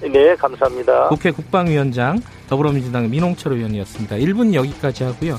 네, 0.00 0.34
감사합니다. 0.36 1.08
국회 1.08 1.30
국방위원장 1.30 2.20
더불어민주당 2.48 3.10
민홍철 3.10 3.54
의원이었습니다. 3.54 4.16
1분 4.16 4.54
여기까지 4.54 5.04
하고요. 5.04 5.38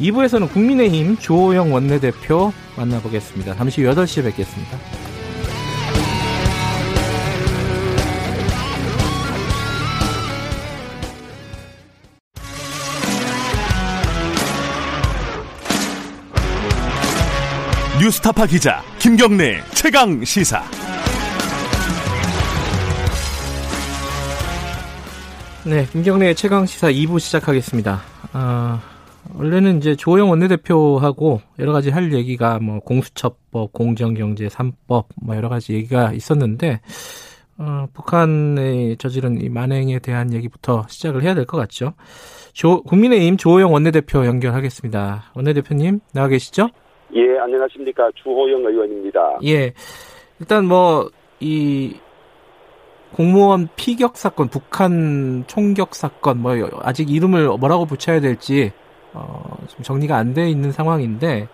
2부에서는 0.00 0.50
국민의힘 0.50 1.18
조호영 1.18 1.72
원내대표 1.72 2.52
만나보겠습니다. 2.76 3.54
잠시 3.56 3.82
8시에 3.82 4.24
뵙겠습니다. 4.24 4.78
뉴스타파 18.00 18.46
기자 18.46 18.80
김경래 19.00 19.60
최강 19.74 20.24
시사. 20.24 20.62
네, 25.68 25.84
김경래의 25.92 26.34
최강 26.34 26.64
시사 26.64 26.88
2부 26.90 27.20
시작하겠습니다. 27.20 27.98
아, 28.32 28.80
원래는 29.36 29.78
이제 29.78 29.94
조영 29.94 30.30
원내대표하고 30.30 31.42
여러 31.58 31.72
가지 31.72 31.90
할 31.90 32.12
얘기가 32.14 32.58
뭐 32.60 32.80
공수처법, 32.80 33.72
공정경제 33.74 34.46
3법 34.48 35.04
뭐 35.22 35.36
여러 35.36 35.50
가지 35.50 35.74
얘기가 35.74 36.12
있었는데 36.14 36.80
어, 37.58 37.86
북한의 37.92 38.96
저지른 38.96 39.42
이 39.42 39.50
만행에 39.50 39.98
대한 39.98 40.32
얘기부터 40.32 40.86
시작을 40.88 41.22
해야 41.22 41.34
될 41.34 41.44
것 41.44 41.58
같죠. 41.58 41.92
조, 42.54 42.82
국민의힘 42.84 43.36
조호영 43.36 43.70
원내대표 43.72 44.24
연결하겠습니다. 44.24 45.32
원내대표님 45.34 46.00
나와 46.14 46.28
계시죠? 46.28 46.70
예, 47.14 47.38
안녕하십니까. 47.40 48.10
주호영 48.14 48.64
의원입니다. 48.64 49.38
예. 49.44 49.72
일단 50.40 50.64
뭐, 50.66 51.10
이, 51.40 51.94
공무원 53.12 53.68
피격 53.76 54.16
사건, 54.16 54.48
북한 54.48 55.44
총격 55.46 55.94
사건, 55.94 56.40
뭐 56.40 56.52
아직 56.82 57.10
이름을 57.10 57.48
뭐라고 57.58 57.86
붙여야 57.86 58.20
될지 58.20 58.72
어, 59.14 59.56
좀 59.68 59.82
정리가 59.82 60.16
안 60.16 60.34
돼 60.34 60.48
있는 60.50 60.70
상황인데 60.72 61.48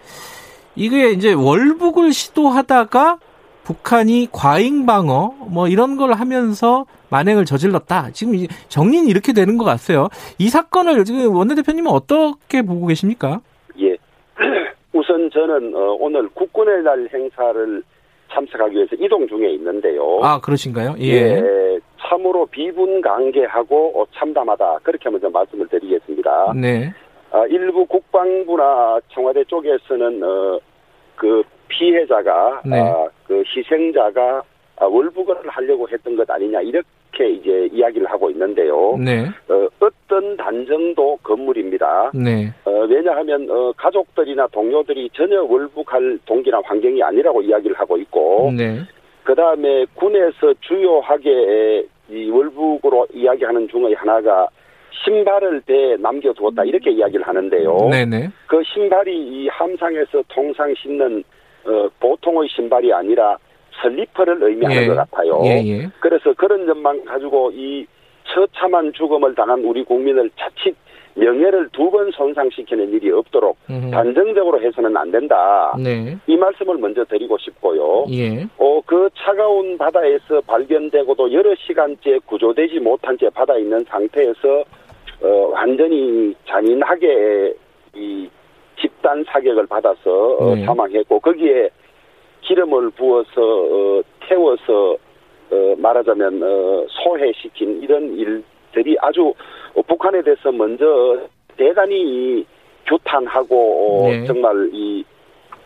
이게 0.75 1.11
이제 1.11 1.33
월북을 1.33 2.13
시도하다가 2.13 3.19
북한이 3.63 4.29
과잉 4.33 4.85
방어 4.85 5.35
뭐 5.49 5.69
이런 5.69 5.97
걸 5.97 6.13
하면서 6.13 6.85
만행을 7.09 7.45
저질렀다. 7.47 8.11
지금 8.13 8.35
정리는 8.69 9.09
이렇게 9.09 9.33
되는 9.33 9.57
것 9.57 9.65
같아요. 9.65 10.09
이 10.39 10.49
사건을 10.51 11.05
지금 11.05 11.35
원내대표님은 11.35 11.91
어떻게 11.91 12.61
보고 12.63 12.87
계십니까? 12.87 13.41
예. 13.81 13.97
우선 14.93 15.31
저는 15.31 15.75
어, 15.75 15.97
오늘 16.01 16.29
국군의 16.31 16.83
날 16.83 17.09
행사를 17.13 17.83
참석하기 18.35 18.75
위해서 18.75 18.97
이동 18.97 19.27
중에 19.29 19.51
있는데요. 19.53 20.19
아, 20.23 20.41
그러신가요? 20.41 20.97
예. 20.99 21.13
예 21.13 21.79
참으로 22.01 22.47
비분강개하고 22.47 24.09
참담하다. 24.15 24.81
그렇게 24.83 25.09
먼저 25.09 25.31
말씀을 25.31 25.69
드리겠습니다. 25.69 26.53
네. 26.55 26.93
아, 27.31 27.45
일부 27.49 27.87
국방부나 27.87 29.01
청와대 29.09 29.43
쪽에서는 29.45 30.23
어, 30.23 30.61
그 31.17 31.43
피해자가 31.69 32.63
네. 32.65 32.81
아, 32.81 33.09
그 33.27 33.43
희생자가 33.47 34.43
아, 34.77 34.85
월북을 34.85 35.49
하려고 35.49 35.89
했던 35.89 36.17
것 36.17 36.29
아니냐 36.31 36.61
이렇게 36.61 36.87
이제 37.23 37.69
이야기를 37.73 38.11
하고 38.11 38.31
있는데요. 38.31 38.97
네. 38.99 39.27
어, 39.49 39.69
어떤 39.81 40.37
단정도 40.37 41.19
건물입니다. 41.23 42.11
네. 42.15 42.53
어, 42.65 42.71
왜냐하면 42.89 43.49
어, 43.51 43.73
가족들이나 43.77 44.47
동료들이 44.49 45.11
전혀 45.13 45.43
월북할 45.43 46.19
동기나 46.25 46.61
환경이 46.65 47.03
아니라고 47.03 47.43
이야기를 47.43 47.79
하고 47.79 47.97
있고 47.99 48.53
네. 48.57 48.81
그 49.23 49.35
다음에 49.35 49.87
군에서 49.95 50.55
주요하게 50.61 51.87
이 52.11 52.31
월북으로 52.31 53.07
이야기하는 53.15 53.69
중의 53.69 53.95
하나가 53.95 54.49
신발을 55.05 55.63
배 55.67 55.97
남겨두었다 55.99 56.63
음. 56.63 56.69
이렇게 56.69 56.91
이야기를 56.91 57.27
하는데요. 57.27 57.89
네네. 57.91 58.29
그 58.47 58.63
신발이 58.65 59.17
이 59.17 59.49
함상에서 59.49 60.23
통상 60.29 60.73
신는 60.75 61.25
어, 61.67 61.89
보통의 61.99 62.49
신발이 62.51 62.93
아니라 62.93 63.37
슬리퍼를 63.83 64.43
의미하는 64.43 64.83
예. 64.83 64.87
것 64.87 64.95
같아요. 64.95 65.41
예, 65.45 65.63
예. 65.67 65.89
그래서 66.01 66.33
그런 66.35 66.67
점만 66.67 67.05
가지고 67.05 67.51
이 67.53 67.87
처참한 68.25 68.93
죽음을 68.93 69.35
당한 69.35 69.63
우리 69.65 69.85
국민을 69.85 70.31
자칫 70.37 70.75
명예를 71.17 71.69
두 71.71 71.91
번 71.91 72.11
손상시키는 72.11 72.93
일이 72.93 73.11
없도록 73.13 73.57
음. 73.71 73.89
단정적으로 73.93 74.61
해서는 74.61 74.97
안 74.97 75.13
된다. 75.13 75.73
네. 75.79 76.17
이 76.27 76.37
말씀을 76.37 76.77
먼저 76.79 77.05
드리고 77.05 77.39
싶고요. 77.39 78.07
예. 78.11 78.45
어, 78.59 78.81
그 78.85 79.09
차가운 79.15 79.79
바다에서 79.79 80.41
발견되고도 80.41 81.33
여러 81.33 81.55
시간째 81.55 82.19
구조되지 82.27 82.81
못한 82.81 83.17
채 83.19 83.29
바다에 83.31 83.61
있는 83.61 83.85
상태에서 83.89 84.65
어, 85.23 85.29
완전히 85.53 86.35
잔인하게 86.47 87.55
이 87.95 88.29
집단 88.81 89.25
사격을 89.29 89.67
받아서 89.67 90.37
어, 90.37 90.55
네. 90.57 90.65
사망했고 90.65 91.21
거기에 91.21 91.71
기름을 92.45 92.91
부어서 92.91 93.41
어, 93.41 94.03
태워서 94.21 94.97
어, 95.51 95.75
말하자면 95.79 96.43
어, 96.43 96.87
소해시킨 96.89 97.83
이런 97.83 98.17
일들이 98.17 98.97
아주 99.01 99.35
북한에 99.87 100.23
대해서 100.23 100.53
먼저 100.53 101.19
대단히 101.57 102.47
규탄하고 102.87 104.07
어, 104.07 104.09
네. 104.09 104.25
정말 104.25 104.69
이, 104.73 105.05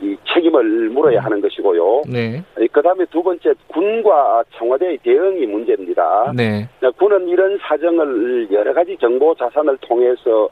이 0.00 0.16
책임을 0.32 0.90
물어야 0.90 1.20
하는 1.20 1.40
것이고요. 1.40 2.02
네. 2.08 2.42
그 2.70 2.82
다음에 2.82 3.04
두 3.06 3.22
번째 3.22 3.52
군과 3.68 4.44
청와대의 4.56 4.98
대응이 4.98 5.46
문제입니다. 5.46 6.32
네. 6.36 6.68
군은 6.96 7.28
이런 7.28 7.58
사정을 7.58 8.48
여러 8.52 8.72
가지 8.72 8.96
정보 8.98 9.34
자산을 9.34 9.76
통해서 9.78 10.48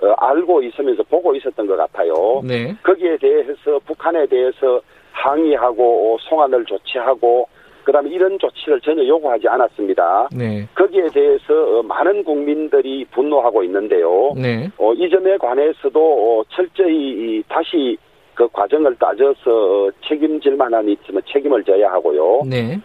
어, 0.00 0.12
알고 0.18 0.62
있으면서 0.62 1.02
보고 1.04 1.34
있었던 1.34 1.66
것 1.66 1.76
같아요. 1.76 2.42
네. 2.44 2.74
거기에 2.82 3.16
대해서 3.16 3.78
북한에 3.86 4.26
대해서 4.26 4.80
항의하고 5.16 6.18
송환을 6.20 6.64
조치하고 6.66 7.48
그다음에 7.84 8.10
이런 8.10 8.36
조치를 8.38 8.80
전혀 8.80 9.06
요구하지 9.06 9.48
않았습니다. 9.48 10.28
네. 10.36 10.66
거기에 10.74 11.06
대해서 11.14 11.78
어, 11.78 11.82
많은 11.84 12.24
국민들이 12.24 13.04
분노하고 13.12 13.62
있는데요. 13.62 14.32
네. 14.36 14.68
어, 14.76 14.92
이 14.92 15.08
점에 15.08 15.36
관해서도 15.38 16.00
어, 16.00 16.44
철저히 16.48 17.42
다시 17.48 17.96
그 18.34 18.48
과정을 18.48 18.96
따져서 18.96 19.86
어, 19.86 19.90
책임질 20.06 20.56
만한 20.56 20.88
있으면 20.88 21.22
책임을 21.32 21.62
져야 21.62 21.92
하고요. 21.92 22.42
네. 22.44 22.80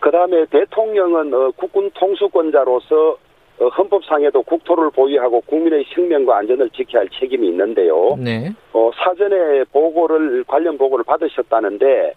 그다음에 0.00 0.44
대통령은 0.50 1.32
어, 1.32 1.50
국군 1.56 1.90
통수권자로서 1.94 3.10
어, 3.12 3.16
헌법상에도 3.60 4.42
국토를 4.42 4.90
보유하고 4.90 5.40
국민의 5.42 5.84
생명과 5.94 6.38
안전을 6.38 6.70
지켜야 6.70 7.02
할 7.02 7.08
책임이 7.08 7.48
있는데요. 7.48 8.16
네. 8.18 8.52
어, 8.72 8.90
사전에 8.96 9.64
보고를 9.72 10.44
관련 10.44 10.76
보고를 10.76 11.04
받으셨다는데 11.04 12.14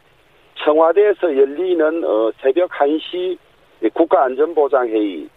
청와대에서 0.63 1.37
열리는 1.37 2.03
어, 2.03 2.31
새벽 2.41 2.71
1시 2.71 3.37
국가안전보장회의 3.93 5.29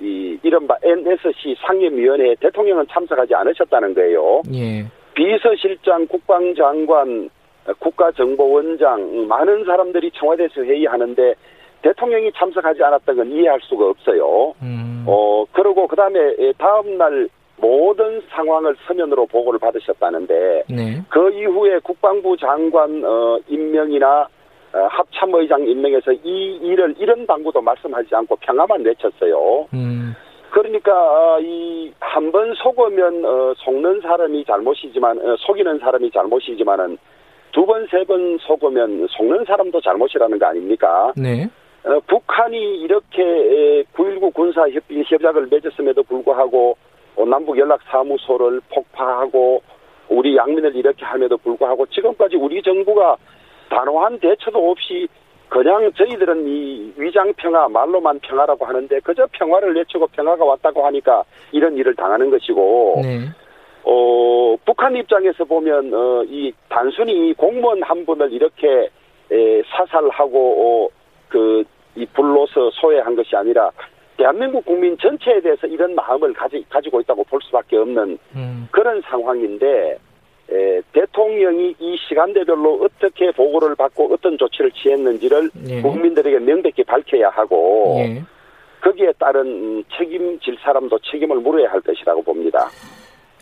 이 0.00 0.38
이른바 0.42 0.76
NSC 0.82 1.56
상임위원회에 1.66 2.36
대통령은 2.40 2.86
참석하지 2.90 3.34
않으셨다는 3.34 3.94
거예요. 3.94 4.42
예. 4.54 4.84
비서실장, 5.14 6.06
국방장관, 6.06 7.30
국가정보원장 7.80 9.26
많은 9.26 9.64
사람들이 9.64 10.12
청와대에서 10.12 10.62
회의하는데 10.62 11.34
대통령이 11.82 12.32
참석하지 12.36 12.82
않았던 12.82 13.16
건 13.16 13.30
이해할 13.30 13.60
수가 13.62 13.86
없어요. 13.86 14.54
음. 14.62 15.04
어 15.06 15.44
그리고 15.52 15.86
그 15.86 15.96
다음에 15.96 16.18
다음 16.58 16.98
날 16.98 17.28
모든 17.56 18.22
상황을 18.30 18.76
서면으로 18.86 19.26
보고를 19.26 19.58
받으셨다는데 19.58 20.64
네. 20.70 21.02
그 21.08 21.30
이후에 21.30 21.78
국방부 21.80 22.36
장관 22.36 23.02
어 23.04 23.38
임명이나 23.48 24.28
어, 24.74 24.78
합참의장 24.90 25.66
임명해서 25.66 26.12
이 26.12 26.58
일을 26.62 26.94
이런 26.98 27.26
당부도 27.26 27.60
말씀하지 27.62 28.14
않고 28.14 28.36
평화만 28.36 28.84
외쳤어요. 28.84 29.66
음. 29.72 30.14
그러니까 30.50 30.92
어, 30.92 31.40
이한 31.40 32.30
번 32.32 32.52
속으면 32.54 33.24
어, 33.24 33.54
속는 33.56 34.00
사람이 34.02 34.44
잘못이지만 34.44 35.18
어, 35.18 35.36
속이는 35.38 35.78
사람이 35.78 36.10
잘못이지만은 36.10 36.98
두 37.52 37.64
번 37.64 37.86
세번 37.90 38.38
속으면 38.42 39.06
속는 39.10 39.44
사람도 39.46 39.80
잘못이라는 39.80 40.38
거 40.38 40.46
아닙니까? 40.46 41.12
네. 41.16 41.48
어, 41.88 42.00
북한이 42.06 42.80
이렇게 42.80 43.84
9.19 43.94 44.34
군사 44.34 44.68
협의 44.68 45.04
협약을 45.06 45.48
맺었음에도 45.50 46.02
불구하고 46.02 46.76
어, 47.16 47.24
남북 47.24 47.58
연락 47.58 47.80
사무소를 47.90 48.60
폭파하고 48.68 49.62
우리 50.10 50.36
양민을 50.36 50.76
이렇게 50.76 51.04
함에도 51.04 51.38
불구하고 51.38 51.86
지금까지 51.86 52.36
우리 52.36 52.62
정부가 52.62 53.16
단호한 53.70 54.18
대처도 54.20 54.70
없이 54.70 55.08
그냥 55.48 55.90
저희들은 55.96 56.46
이 56.46 56.92
위장 56.96 57.32
평화 57.34 57.68
말로만 57.68 58.20
평화라고 58.20 58.66
하는데 58.66 59.00
그저 59.00 59.26
평화를 59.32 59.74
외치고 59.74 60.06
평화가 60.08 60.44
왔다고 60.44 60.84
하니까 60.86 61.24
이런 61.52 61.74
일을 61.76 61.94
당하는 61.94 62.30
것이고 62.30 63.00
네. 63.02 63.20
어 63.84 64.56
북한 64.66 64.94
입장에서 64.94 65.44
보면 65.44 65.94
어 65.94 66.24
이 66.28 66.52
단순히 66.68 67.32
공무원 67.34 67.82
한 67.82 68.04
분을 68.04 68.30
이렇게 68.32 68.90
에, 69.30 69.62
사살하고 69.62 70.86
어, 70.86 70.88
그 71.28 71.64
이 71.98 72.06
불로서 72.06 72.70
소외한 72.74 73.16
것이 73.16 73.34
아니라 73.34 73.70
대한민국 74.16 74.64
국민 74.64 74.96
전체에 74.98 75.40
대해서 75.40 75.66
이런 75.66 75.94
마음을 75.94 76.32
가지, 76.32 76.64
가지고 76.68 77.00
있다고 77.00 77.24
볼 77.24 77.40
수밖에 77.42 77.76
없는 77.76 78.18
음. 78.34 78.68
그런 78.70 79.00
상황인데 79.02 79.98
에, 80.50 80.80
대통령이 80.92 81.74
이 81.78 81.96
시간대별로 82.08 82.80
어떻게 82.82 83.30
보고를 83.32 83.74
받고 83.74 84.12
어떤 84.12 84.38
조치를 84.38 84.70
취했는지를 84.72 85.50
예. 85.68 85.82
국민들에게 85.82 86.38
명백히 86.38 86.82
밝혀야 86.84 87.28
하고 87.30 87.96
예. 87.98 88.22
거기에 88.80 89.12
따른 89.18 89.84
책임질 89.96 90.56
사람도 90.62 90.98
책임을 91.10 91.38
물어야 91.38 91.70
할 91.70 91.80
것이라고 91.80 92.22
봅니다. 92.22 92.70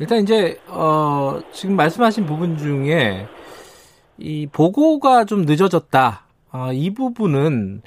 일단 0.01 0.19
이제 0.19 0.59
어, 0.69 1.39
지금 1.53 1.77
말씀하신 1.77 2.27
부분 2.27 2.57
중에 2.57 3.27
이 4.19 4.47
보고가 4.47 5.25
좀 5.25 5.43
늦어졌다. 5.43 6.27
아, 6.51 6.71
이 6.73 6.93
부분은 6.93 7.83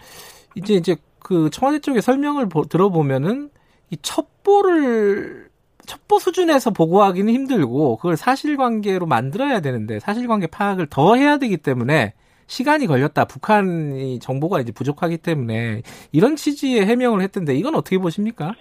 이제 0.59 0.75
이제 0.75 0.95
그 1.19 1.49
청와대 1.49 1.79
쪽의 1.79 2.01
설명을 2.01 2.49
보, 2.49 2.63
들어보면은 2.63 3.49
이 3.89 3.97
첩보를 4.01 5.49
첩보 5.85 6.19
수준에서 6.19 6.71
보고하기는 6.71 7.33
힘들고 7.33 7.97
그걸 7.97 8.15
사실관계로 8.15 9.05
만들어야 9.07 9.59
되는데 9.59 9.99
사실관계 9.99 10.47
파악을 10.47 10.87
더 10.87 11.15
해야 11.15 11.37
되기 11.37 11.57
때문에 11.57 12.13
시간이 12.45 12.87
걸렸다. 12.87 13.25
북한이 13.25 14.19
정보가 14.19 14.59
이제 14.59 14.71
부족하기 14.71 15.17
때문에 15.17 15.81
이런 16.11 16.35
취지의 16.35 16.85
해명을 16.85 17.21
했던데 17.21 17.55
이건 17.55 17.75
어떻게 17.75 17.97
보십니까? 17.97 18.53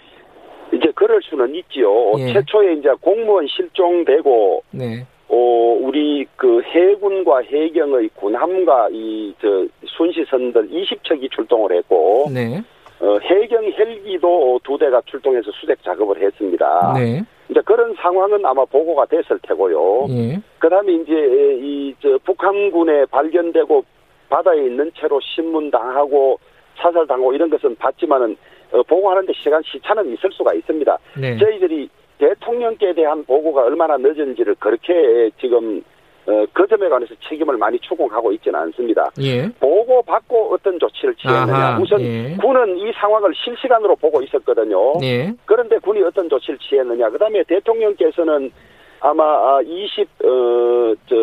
이제 0.72 0.92
그럴 0.94 1.20
수는 1.22 1.54
있지요. 1.54 2.12
예. 2.18 2.32
최초에 2.32 2.74
이제 2.74 2.88
공무원 3.00 3.46
실종되고 3.48 4.62
네. 4.70 5.06
어, 5.28 5.78
우리 5.80 6.26
그 6.36 6.62
해군과 6.62 7.42
해경의 7.42 8.10
군함과 8.14 8.88
이 8.92 9.34
저 9.40 9.66
순시선들 9.86 10.68
20척이 10.70 11.30
출동을 11.30 11.72
했고 11.76 12.26
네. 12.32 12.62
어, 13.00 13.18
해경 13.22 13.64
헬기도 13.64 14.58
두 14.64 14.76
대가 14.78 15.00
출동해서 15.06 15.50
수색 15.52 15.82
작업을 15.84 16.20
했습니다. 16.20 16.94
네. 16.96 17.22
이제 17.50 17.60
그런 17.64 17.94
상황은 17.94 18.44
아마 18.44 18.64
보고가 18.64 19.06
됐을 19.06 19.38
테고요. 19.42 20.06
예. 20.10 20.40
그다음에 20.58 20.92
이제 20.94 21.12
이 21.60 21.94
저 22.00 22.16
북한군에 22.24 23.06
발견되고 23.06 23.84
바다에 24.28 24.58
있는 24.66 24.90
채로 24.94 25.18
신문당하고 25.20 26.38
사살당하고 26.76 27.32
이런 27.32 27.50
것은 27.50 27.74
봤지만은 27.76 28.36
어, 28.72 28.82
보고하는데 28.82 29.32
시간 29.34 29.62
시차는 29.64 30.12
있을 30.14 30.30
수가 30.32 30.52
있습니다. 30.54 30.98
네. 31.18 31.36
저희들이 31.38 31.88
대통령께 32.18 32.94
대한 32.94 33.24
보고가 33.24 33.62
얼마나 33.62 33.96
늦은지를 33.96 34.56
그렇게 34.58 35.30
지금 35.40 35.82
어, 36.28 36.44
그 36.52 36.66
점에 36.66 36.88
관해서 36.90 37.14
책임을 37.26 37.56
많이 37.56 37.78
추궁하고 37.78 38.30
있지는 38.32 38.60
않습니다. 38.60 39.10
예. 39.22 39.48
보고 39.58 40.02
받고 40.02 40.52
어떤 40.52 40.78
조치를 40.78 41.14
취했느냐. 41.14 41.56
아하, 41.56 41.80
우선 41.80 42.02
예. 42.02 42.36
군은 42.36 42.76
이 42.76 42.92
상황을 42.92 43.32
실시간으로 43.34 43.96
보고 43.96 44.20
있었거든요. 44.20 44.92
예. 45.02 45.32
그런데 45.46 45.78
군이 45.78 46.02
어떤 46.02 46.28
조치를 46.28 46.58
취했느냐. 46.58 47.08
그다음에 47.08 47.42
대통령께서는 47.44 48.52
아마 49.00 49.62
20, 49.62 50.08
아, 50.22 50.26
어, 50.26 50.94
저, 51.06 51.14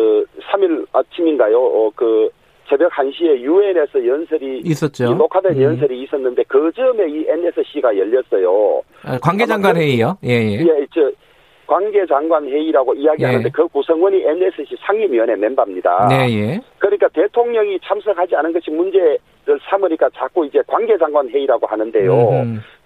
3일 0.50 0.86
아침인가요? 0.92 1.56
어, 1.56 1.90
그, 1.94 2.28
새벽 2.68 2.90
1시에 2.92 3.40
유엔에서 3.40 4.06
연설이 4.06 4.60
있었죠. 4.64 5.14
녹화된 5.14 5.56
음. 5.56 5.62
연설이 5.62 6.02
있었는데 6.02 6.44
그 6.48 6.70
점에 6.74 7.08
이 7.08 7.24
NSC가 7.28 7.96
열렸어요. 7.96 8.82
아, 9.02 9.18
관계장관 9.18 9.76
회의요? 9.76 10.18
예, 10.24 10.30
예. 10.30 10.58
예, 10.60 10.86
저 10.94 11.10
관계장관 11.66 12.46
회의라고 12.46 12.94
이야기하는데 12.94 13.46
예. 13.46 13.50
그 13.50 13.66
구성원이 13.68 14.22
NSC 14.22 14.76
상임위원회 14.86 15.36
멤버입니다. 15.36 16.08
네, 16.08 16.28
예. 16.34 16.60
그러니까 16.78 17.08
대통령이 17.08 17.78
참석하지 17.84 18.36
않은 18.36 18.52
것이 18.52 18.70
문제 18.70 19.18
삼으니까 19.70 20.10
자꾸 20.14 20.46
이제 20.46 20.60
관계장관 20.66 21.28
회의라고 21.28 21.66
하는데요. 21.66 22.12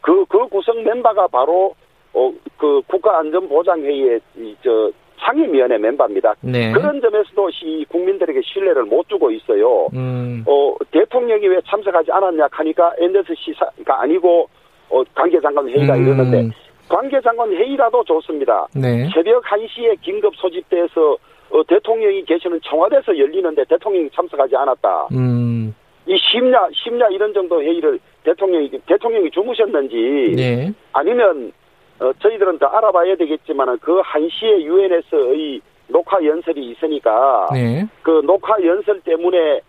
그그 0.01 0.25
그 0.27 0.49
구성 0.49 0.83
멤버가 0.83 1.27
바로 1.29 1.75
어 2.13 2.33
그 2.61 2.83
국가안전보장회의의 2.89 4.21
저 4.63 4.93
상임위원회 5.21 5.79
멤버입니다. 5.79 6.35
네. 6.41 6.73
그런 6.73 7.01
점에서도 7.01 7.51
이 7.63 7.85
국민들에게 7.87 8.41
신뢰를 8.43 8.85
못 8.85 9.09
주고 9.09 9.31
있어요. 9.31 9.89
음. 9.93 10.43
어 10.47 10.75
대통령이 10.91 11.47
왜 11.47 11.61
참석하지 11.67 12.11
않았냐 12.11 12.49
하니까 12.51 12.93
NSC가 12.99 14.03
아니고 14.03 14.49
어 14.89 15.03
관계장관 15.15 15.69
회의가 15.69 15.95
음. 15.95 16.05
이러는데 16.05 16.49
관계장관 16.89 17.51
회의라도 17.53 18.03
좋습니다. 18.05 18.67
네. 18.75 19.09
새벽 19.15 19.45
1시에 19.45 20.01
긴급 20.01 20.35
소집돼서 20.37 21.17
어, 21.51 21.63
대통령이 21.65 22.25
계시는 22.25 22.61
청와대에서 22.63 23.17
열리는데 23.19 23.65
대통령이 23.65 24.09
참석하지 24.15 24.57
않았다. 24.57 25.09
음. 25.13 25.75
이 26.07 26.17
심야 26.17 26.69
심야 26.73 27.09
이런 27.09 27.33
정도 27.33 27.61
회의를 27.61 27.99
대통령이 28.25 28.71
대통령이 28.87 29.31
주무셨는지 29.31 30.33
네. 30.37 30.73
아니면 30.93 31.53
어, 32.01 32.13
저희들은 32.19 32.59
더 32.59 32.67
알아봐야 32.67 33.15
되겠지만 33.17 33.79
그 33.81 34.01
1시에 34.01 34.63
유엔에서의 34.63 35.61
녹화 35.89 36.25
연설이 36.25 36.71
있으니까 36.71 37.49
네. 37.53 37.87
그 38.03 38.23
녹화 38.25 38.57
연설 38.65 39.01
때문에 39.01 39.61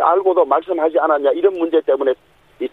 알고도 0.00 0.44
말씀하지 0.44 0.98
않았냐 0.98 1.30
이런 1.32 1.58
문제 1.58 1.80
때문에 1.82 2.14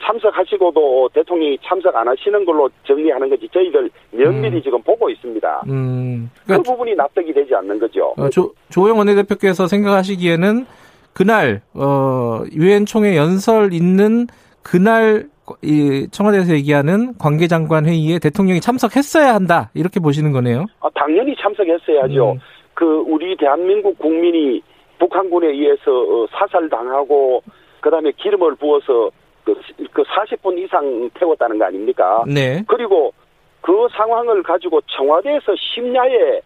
참석하시고도 0.02 1.10
대통령이 1.14 1.58
참석 1.64 1.94
안 1.96 2.08
하시는 2.08 2.46
걸로 2.46 2.70
정리하는 2.86 3.30
거지 3.30 3.48
저희들 3.54 3.90
면밀히 4.12 4.58
음. 4.58 4.62
지금 4.64 4.82
보고 4.82 5.10
있습니다. 5.10 5.64
음. 5.68 6.32
그러니까 6.46 6.64
그 6.64 6.72
부분이 6.72 6.96
납득이 6.96 7.34
되지 7.34 7.54
않는 7.56 7.80
거죠. 7.80 8.14
어, 8.18 8.30
조, 8.30 8.54
조영 8.70 8.98
원내대표께서 8.98 9.68
생각하시기에는 9.68 10.66
그날 11.12 11.62
어, 11.74 12.44
유엔 12.54 12.86
총회 12.86 13.18
연설 13.18 13.74
있는 13.74 14.28
그날 14.64 15.26
이 15.62 16.08
청와대에서 16.12 16.54
얘기하는 16.54 17.18
관계장관 17.18 17.86
회의에 17.86 18.18
대통령이 18.20 18.62
참석했어야 18.62 19.34
한다 19.36 19.70
이렇게 19.74 20.00
보시는 20.00 20.32
거네요. 20.32 20.66
아, 20.80 20.90
당연히 20.96 21.36
참석했어야죠. 21.36 22.32
음. 22.32 22.40
그 22.74 22.86
우리 23.06 23.36
대한민국 23.38 23.98
국민이 24.00 24.62
북한군에 25.00 25.48
의해서 25.48 25.92
어, 25.92 26.28
사살당하고 26.32 27.44
그다음에 27.82 28.12
기름을 28.18 28.56
부어서 28.56 29.12
그, 29.44 29.54
그 29.92 30.04
40분 30.04 30.58
이상 30.58 31.10
태웠다는 31.16 31.60
거 31.60 31.66
아닙니까? 31.66 32.24
네. 32.26 32.64
그리고 32.68 33.14
그 33.60 33.88
상황을 33.92 34.42
가지고 34.44 34.80
청와대에서 34.88 35.54
심야에 35.58 36.42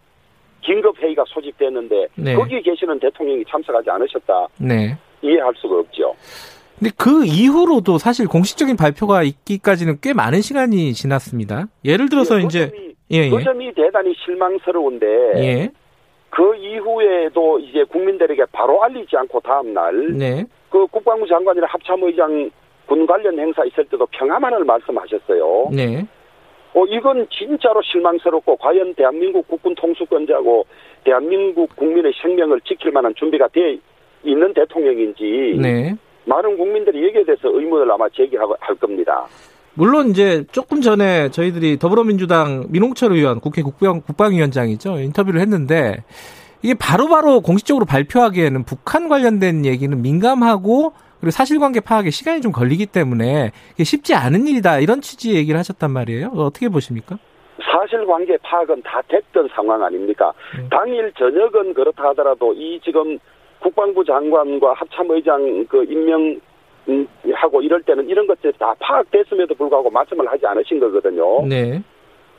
긴급 0.60 1.00
회의가 1.00 1.24
소집됐는데 1.28 2.08
네. 2.16 2.34
거기 2.34 2.60
계시는 2.60 2.98
대통령이 2.98 3.44
참석하지 3.48 3.90
않으셨다. 3.90 4.48
네. 4.58 4.96
이해할 5.22 5.52
수가 5.56 5.78
없죠. 5.78 6.14
근데 6.78 6.92
그 6.96 7.24
이후로도 7.24 7.98
사실 7.98 8.28
공식적인 8.28 8.76
발표가 8.76 9.22
있기까지는 9.22 9.98
꽤 10.00 10.12
많은 10.12 10.40
시간이 10.40 10.92
지났습니다. 10.92 11.66
예를 11.84 12.08
들어서 12.08 12.40
예, 12.40 12.44
이제 12.44 12.66
그 12.66 12.76
점이, 12.76 12.94
예, 13.10 13.16
예. 13.24 13.30
그 13.30 13.42
점이 13.42 13.74
대단히 13.74 14.14
실망스러운데 14.24 15.06
예. 15.36 15.70
그 16.30 16.54
이후에도 16.54 17.58
이제 17.58 17.82
국민들에게 17.84 18.44
바로 18.52 18.82
알리지 18.84 19.16
않고 19.16 19.40
다음 19.40 19.74
날 19.74 20.12
네. 20.12 20.44
그 20.70 20.86
국방부 20.86 21.26
장관이나 21.26 21.66
합참의장 21.68 22.50
군 22.86 23.06
관련 23.06 23.38
행사 23.38 23.64
있을 23.64 23.84
때도 23.86 24.06
평화만을 24.06 24.64
말씀하셨어요. 24.64 25.70
네. 25.72 26.06
어, 26.74 26.84
이건 26.84 27.26
진짜로 27.30 27.82
실망스럽고 27.82 28.56
과연 28.56 28.94
대한민국 28.94 29.48
국군 29.48 29.74
통수권자고 29.74 30.66
대한민국 31.02 31.74
국민의 31.74 32.12
생명을 32.22 32.60
지킬 32.60 32.92
만한 32.92 33.14
준비가 33.16 33.48
돼 33.48 33.78
있는 34.22 34.54
대통령인지 34.54 35.58
네. 35.60 35.94
많은 36.28 36.56
국민들이 36.56 37.06
여기에 37.06 37.24
대해서 37.24 37.48
의문을 37.48 37.90
아마 37.90 38.06
제기할 38.10 38.46
겁니다. 38.78 39.26
물론 39.74 40.08
이제 40.10 40.44
조금 40.52 40.80
전에 40.80 41.30
저희들이 41.30 41.78
더불어민주당 41.78 42.66
민홍철 42.68 43.12
의원 43.12 43.40
국회 43.40 43.62
국방, 43.62 44.00
국방위원장이죠 44.02 44.98
인터뷰를 44.98 45.40
했는데 45.40 46.02
이게 46.62 46.74
바로바로 46.74 47.26
바로 47.26 47.40
공식적으로 47.40 47.86
발표하기에는 47.86 48.64
북한 48.64 49.08
관련된 49.08 49.64
얘기는 49.64 50.02
민감하고 50.02 50.92
그리고 51.20 51.30
사실관계 51.30 51.80
파악에 51.80 52.10
시간이 52.10 52.40
좀 52.40 52.52
걸리기 52.52 52.86
때문에 52.86 53.52
쉽지 53.82 54.14
않은 54.14 54.46
일이다 54.48 54.80
이런 54.80 55.00
취지의 55.00 55.36
얘기를 55.36 55.58
하셨단 55.58 55.90
말이에요. 55.90 56.32
어떻게 56.34 56.68
보십니까? 56.68 57.18
사실관계 57.70 58.38
파악은 58.42 58.82
다 58.82 59.00
됐던 59.08 59.48
상황 59.54 59.82
아닙니까? 59.82 60.32
네. 60.56 60.68
당일 60.70 61.12
저녁은 61.16 61.74
그렇다 61.74 62.08
하더라도 62.10 62.52
이 62.54 62.80
지금 62.84 63.18
국방부 63.60 64.04
장관과 64.04 64.74
합참의장 64.74 65.66
그 65.68 65.84
임명 65.84 66.40
하고 67.34 67.60
이럴 67.60 67.82
때는 67.82 68.08
이런 68.08 68.26
것들이 68.26 68.52
다 68.58 68.74
파악됐음에도 68.78 69.54
불구하고 69.54 69.90
말씀을 69.90 70.30
하지 70.30 70.46
않으신 70.46 70.80
거거든요. 70.80 71.46
네. 71.46 71.82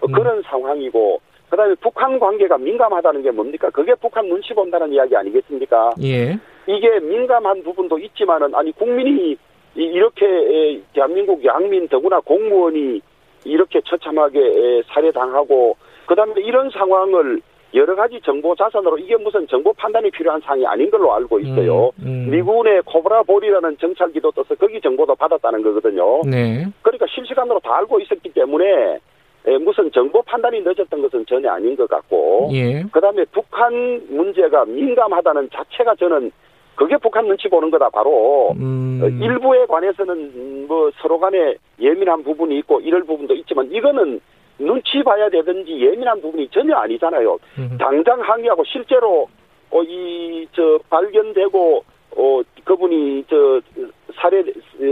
어, 0.02 0.08
음. 0.08 0.12
그런 0.12 0.42
상황이고 0.44 1.22
그다음에 1.50 1.76
북한 1.82 2.20
관계가 2.20 2.58
민감하다는 2.58 3.24
게 3.24 3.32
뭡니까? 3.32 3.70
그게 3.70 3.94
북한 3.96 4.28
눈치 4.28 4.54
본다는 4.54 4.92
이야기 4.94 5.16
아니겠습니까? 5.16 5.92
예. 6.04 6.38
이게 6.68 7.00
민감한 7.00 7.64
부분도 7.64 7.98
있지만은 8.00 8.54
아니 8.54 8.72
국민이 8.72 9.36
이렇게 9.76 10.82
대한민국 10.94 11.44
양민 11.44 11.88
더구나 11.88 12.20
공무원이 12.20 13.02
이렇게 13.46 13.82
처참하게 13.82 14.84
살해당하고 14.88 15.76
그다음에 16.06 16.34
이런 16.42 16.70
상황을 16.70 17.42
여러 17.74 17.96
가지 17.96 18.20
정보 18.24 18.56
자산으로 18.56 18.98
이게 18.98 19.16
무슨 19.18 19.48
정보 19.48 19.72
판단이 19.74 20.10
필요한 20.12 20.42
상황이 20.42 20.66
아닌 20.66 20.90
걸로 20.90 21.14
알고 21.14 21.40
있어요. 21.40 21.92
음, 22.00 22.26
음. 22.28 22.32
미군의 22.32 22.82
코브라볼이라는 22.86 23.78
정찰기도 23.78 24.32
떠서 24.32 24.56
거기 24.56 24.82
정보도 24.82 25.16
받았다는 25.16 25.62
거거든요. 25.62 26.22
네. 26.26 26.66
그러니까 26.82 27.06
실시간으로 27.14 27.60
다 27.60 27.78
알고 27.78 28.00
있었기 28.00 28.30
때문에 28.34 29.00
무슨 29.62 29.92
정보 29.92 30.22
판단이 30.24 30.62
늦었던 30.62 31.02
것은 31.02 31.26
전혀 31.28 31.50
아닌 31.52 31.76
것 31.76 31.88
같고, 31.88 32.50
예. 32.54 32.84
그 32.92 33.00
다음에 33.00 33.24
북한 33.32 34.02
문제가 34.10 34.66
민감하다는 34.66 35.50
자체가 35.52 35.96
저는 35.96 36.32
그게 36.76 36.98
북한 36.98 37.28
눈치 37.28 37.48
보는 37.48 37.72
거다 37.72 37.90
바로 37.90 38.52
음. 38.58 39.20
일부에 39.22 39.66
관해서는 39.66 40.68
뭐 40.68 40.90
서로 41.02 41.20
간에 41.20 41.56
예민한 41.80 42.24
부분이 42.24 42.58
있고 42.60 42.80
이럴 42.80 43.04
부분도 43.04 43.34
있지만 43.36 43.70
이거는 43.72 44.20
눈치 44.60 45.02
봐야 45.04 45.30
되든지 45.30 45.72
예민한 45.80 46.22
부분이 46.22 46.50
전혀 46.50 46.76
아니잖아요. 46.76 47.38
음. 47.58 47.78
당장 47.80 48.20
항의하고 48.22 48.64
실제로 48.66 49.28
어, 49.72 49.82
이 49.84 50.48
저 50.54 50.80
발견되고 50.90 51.84
어 52.18 52.42
그분이 52.64 53.24
저 53.30 53.62
살해 54.16 54.44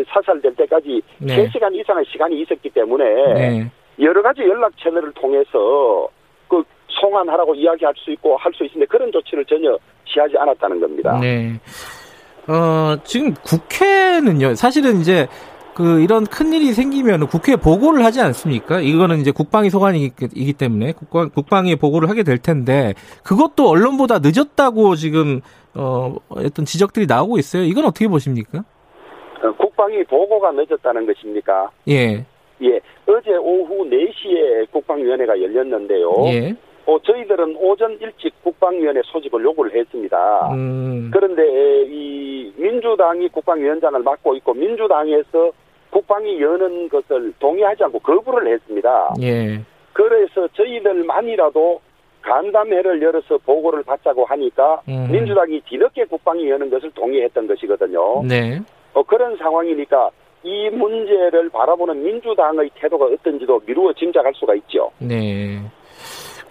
사살될 0.08 0.56
때까지 0.56 1.02
네. 1.18 1.36
3시간 1.48 1.74
이상의 1.76 2.06
시간이 2.06 2.40
있었기 2.42 2.70
때문에 2.70 3.04
네. 3.34 3.72
여러 4.00 4.22
가지 4.22 4.42
연락 4.42 4.72
채널을 4.78 5.12
통해서 5.14 6.08
그 6.48 6.64
송환하라고 6.90 7.56
이야기할 7.56 7.94
수 7.98 8.12
있고 8.12 8.38
할 8.38 8.54
수 8.54 8.64
있는데 8.66 8.86
그런 8.86 9.12
조치를 9.12 9.44
전혀 9.46 9.76
취하지 10.06 10.38
않았다는 10.38 10.80
겁니다. 10.80 11.18
네. 11.20 11.60
어, 12.48 12.96
지금 13.04 13.34
국회는요, 13.44 14.54
사실은 14.56 15.02
이제 15.02 15.28
그 15.78 16.02
이런 16.02 16.26
큰 16.26 16.54
일이 16.54 16.74
생기면 16.74 17.28
국회에 17.28 17.56
보고를 17.56 18.04
하지 18.04 18.20
않습니까? 18.20 18.80
이거는 18.80 19.20
이제 19.20 19.30
국방위 19.30 19.70
소관이기 19.70 20.54
때문에 20.58 20.94
국방, 20.94 21.30
국방위에 21.30 21.76
보고를 21.76 22.10
하게 22.10 22.24
될 22.24 22.40
텐데 22.40 22.96
그것도 23.24 23.70
언론보다 23.70 24.18
늦었다고 24.24 24.96
지금 24.96 25.42
어 25.76 26.16
어떤 26.30 26.66
지적들이 26.66 27.06
나오고 27.06 27.38
있어요. 27.38 27.62
이건 27.62 27.86
어떻게 27.86 28.08
보십니까? 28.08 28.64
어, 29.44 29.52
국방위 29.56 30.04
보고가 30.06 30.50
늦었다는 30.54 31.06
것입니까? 31.06 31.70
예. 31.90 32.26
예. 32.64 32.80
어제 33.06 33.36
오후 33.36 33.88
4시에 33.88 34.72
국방위원회가 34.72 35.40
열렸는데요. 35.40 36.12
예. 36.26 36.56
어, 36.88 36.98
저희들은 37.04 37.56
오전 37.60 38.00
일찍 38.02 38.34
국방위원회 38.44 39.02
소집을 39.06 39.44
요구를 39.44 39.80
했습니다. 39.80 40.50
음. 40.54 41.12
그런데 41.14 41.44
이 41.84 42.52
민주당이 42.56 43.28
국방위원장을 43.28 44.02
맡고 44.02 44.36
있고 44.38 44.56
민주당에서 44.56 45.52
국방이 45.98 46.40
여는 46.40 46.90
것을 46.90 47.34
동의하지 47.40 47.86
않고 47.86 48.00
거부를 48.00 48.54
했습니다. 48.54 49.16
예. 49.22 49.60
그래서 49.94 50.48
저희들만이라도 50.50 51.82
간담회를 52.22 53.02
열어서 53.02 53.40
보고를 53.40 53.82
받자고 53.82 54.26
하니까 54.26 54.82
음. 54.88 55.08
민주당이 55.12 55.62
뒤늦게 55.62 56.06
국방이 56.06 56.48
여는 56.52 56.70
것을 56.70 56.92
동의했던 56.92 57.48
것이거든요. 57.48 58.22
네. 58.24 58.60
어, 58.94 59.02
그런 59.02 59.36
상황이니까 59.38 60.12
이 60.44 60.70
문제를 60.70 61.50
바라보는 61.50 62.04
민주당의 62.04 62.70
태도가 62.76 63.06
어떤지도 63.06 63.60
미루어 63.66 63.92
짐작할 63.94 64.34
수가 64.36 64.54
있죠. 64.54 64.92
네. 65.00 65.60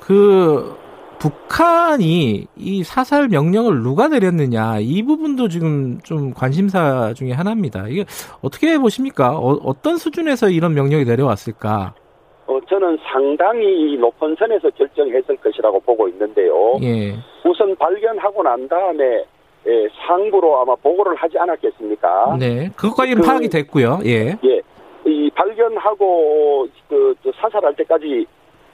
그 0.00 0.76
북한이 1.18 2.46
이 2.56 2.82
사살 2.82 3.28
명령을 3.28 3.82
누가 3.82 4.08
내렸느냐 4.08 4.78
이 4.80 5.02
부분도 5.02 5.48
지금 5.48 5.98
좀 6.02 6.32
관심사 6.34 7.12
중에 7.14 7.32
하나입니다. 7.32 7.88
이게 7.88 8.04
어떻게 8.42 8.78
보십니까? 8.78 9.38
어, 9.38 9.74
떤 9.82 9.96
수준에서 9.96 10.48
이런 10.50 10.74
명령이 10.74 11.04
내려왔을까? 11.04 11.94
어, 12.46 12.58
저는 12.68 12.98
상당히 13.12 13.96
높은 13.98 14.36
선에서 14.38 14.70
결정했을 14.70 15.36
것이라고 15.36 15.80
보고 15.80 16.08
있는데요. 16.08 16.78
예. 16.82 17.16
우선 17.44 17.74
발견하고 17.76 18.42
난 18.42 18.68
다음에 18.68 19.24
예, 19.66 19.88
상부로 20.06 20.60
아마 20.60 20.76
보고를 20.76 21.16
하지 21.16 21.38
않았겠습니까? 21.38 22.36
네, 22.38 22.70
그것까지는 22.76 23.22
그, 23.22 23.26
파악이 23.26 23.48
됐고요. 23.48 23.98
예. 24.04 24.38
예. 24.44 24.60
이 25.04 25.30
발견하고 25.34 26.68
그, 26.88 27.14
그 27.22 27.32
사살할 27.36 27.74
때까지 27.74 28.26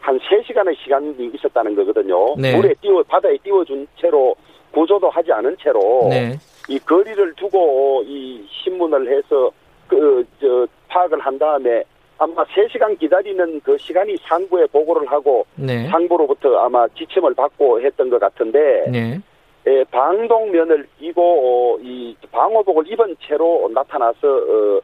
한 0.02 0.18
3시간의 0.18 0.76
시간이 0.76 1.30
있었다는 1.34 1.74
거거든요. 1.76 2.34
네. 2.36 2.54
물에 2.56 2.74
띄워 2.80 3.02
바다에 3.04 3.38
띄워준 3.38 3.86
채로 3.96 4.34
구조도 4.72 5.08
하지 5.08 5.32
않은 5.32 5.56
채로 5.62 6.08
네. 6.10 6.36
이 6.68 6.78
거리를 6.78 7.34
두고 7.34 8.02
이 8.04 8.46
신문을 8.50 9.16
해서 9.16 9.50
그 9.88 10.24
저 10.40 10.66
파악을 10.92 11.18
한 11.20 11.38
다음에 11.38 11.82
아마 12.18 12.44
3시간 12.44 12.98
기다리는 12.98 13.60
그 13.64 13.76
시간이 13.78 14.16
상부에 14.22 14.66
보고를 14.66 15.10
하고 15.10 15.44
네. 15.56 15.88
상부로부터 15.88 16.56
아마 16.58 16.86
지침을 16.88 17.34
받고 17.34 17.80
했던 17.80 18.10
것 18.10 18.20
같은데 18.20 18.84
네. 18.90 19.18
예, 19.66 19.84
방독면을 19.90 20.86
끼고 20.98 21.22
어, 21.22 21.78
이 21.80 22.16
방호복을 22.30 22.90
입은 22.92 23.16
채로 23.22 23.70
나타나서 23.72 24.28
어, 24.28 24.80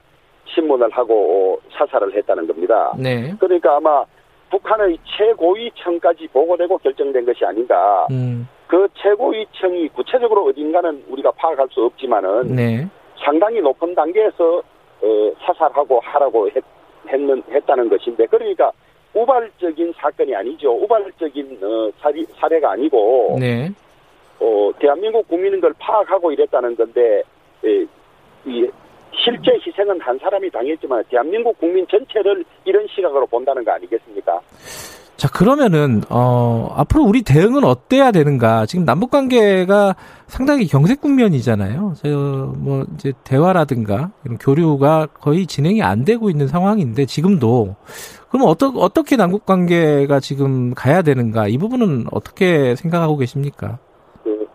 신문을 0.47 0.89
하고 0.91 1.59
어, 1.61 1.69
사살을 1.77 2.14
했다는 2.14 2.47
겁니다. 2.47 2.93
네. 2.99 3.35
그러니까 3.39 3.77
아마 3.77 4.05
북한의 4.51 4.99
최고위청까지 5.16 6.28
보고되고 6.28 6.78
결정된 6.78 7.24
것이 7.24 7.44
아닌가. 7.44 8.07
음. 8.11 8.49
그 8.66 8.86
최고위청이 8.94 9.88
구체적으로 9.88 10.44
어딘가는 10.46 11.05
우리가 11.09 11.30
파악할 11.32 11.68
수 11.70 11.84
없지만은 11.84 12.55
네. 12.55 12.86
상당히 13.24 13.61
높은 13.61 13.94
단계에서 13.94 14.59
어, 14.59 15.32
사살하고 15.40 16.01
하라고 16.01 16.49
했, 16.51 16.62
했는, 17.09 17.42
했다는 17.51 17.88
것인데 17.88 18.26
그러니까 18.26 18.70
우발적인 19.14 19.94
사건이 19.96 20.34
아니죠. 20.34 20.72
우발적인 20.72 21.59
어, 21.62 21.90
사리, 22.01 22.24
사례가 22.38 22.72
아니고 22.72 23.36
네. 23.40 23.70
어, 24.40 24.70
대한민국 24.78 25.26
국민인 25.28 25.61
걸 25.61 25.72
파악하고 25.78 26.30
이랬다는 26.32 26.76
건데 26.76 27.22
에, 27.64 27.86
이 28.44 28.68
실제 29.13 29.53
희생은 29.65 30.01
한 30.01 30.19
사람이 30.19 30.51
당했지만 30.51 31.03
대한민국 31.11 31.59
국민 31.59 31.87
전체를 31.89 32.45
이런 32.65 32.87
시각으로 32.95 33.27
본다는 33.27 33.65
거 33.65 33.73
아니겠습니까? 33.73 34.41
자 35.17 35.29
그러면은 35.29 36.03
어 36.11 36.73
앞으로 36.77 37.03
우리 37.03 37.23
대응은 37.23 37.65
어때야 37.65 38.13
되는가? 38.13 38.67
지금 38.67 38.85
남북 38.85 39.11
관계가 39.11 39.97
상당히 40.29 40.67
경색 40.67 41.01
국면이잖아요. 41.01 41.95
저뭐 41.97 42.85
이제 42.95 43.13
대화라든가 43.25 44.13
이런 44.25 44.39
교류가 44.39 45.09
거의 45.15 45.47
진행이 45.47 45.83
안 45.83 46.05
되고 46.05 46.31
있는 46.31 46.47
상황인데 46.47 47.07
지금도 47.07 47.75
그럼 48.31 48.47
어떠, 48.47 48.69
어떻게 48.77 49.17
남북 49.17 49.45
관계가 49.45 50.21
지금 50.21 50.73
가야 50.75 51.03
되는가? 51.03 51.49
이 51.49 51.59
부분은 51.59 52.05
어떻게 52.13 52.77
생각하고 52.77 53.17
계십니까? 53.17 53.79
그 54.23 54.47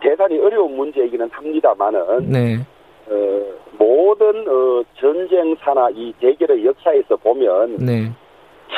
대단히 0.00 0.38
어려운 0.38 0.74
문제이기는 0.74 1.28
합니다만은 1.30 2.30
네. 2.30 2.66
어, 3.10 3.42
모든 3.78 4.46
어, 4.48 4.82
전쟁사나 4.96 5.90
이 5.94 6.12
대결의 6.20 6.64
역사에서 6.64 7.16
보면 7.16 7.76
네. 7.76 8.10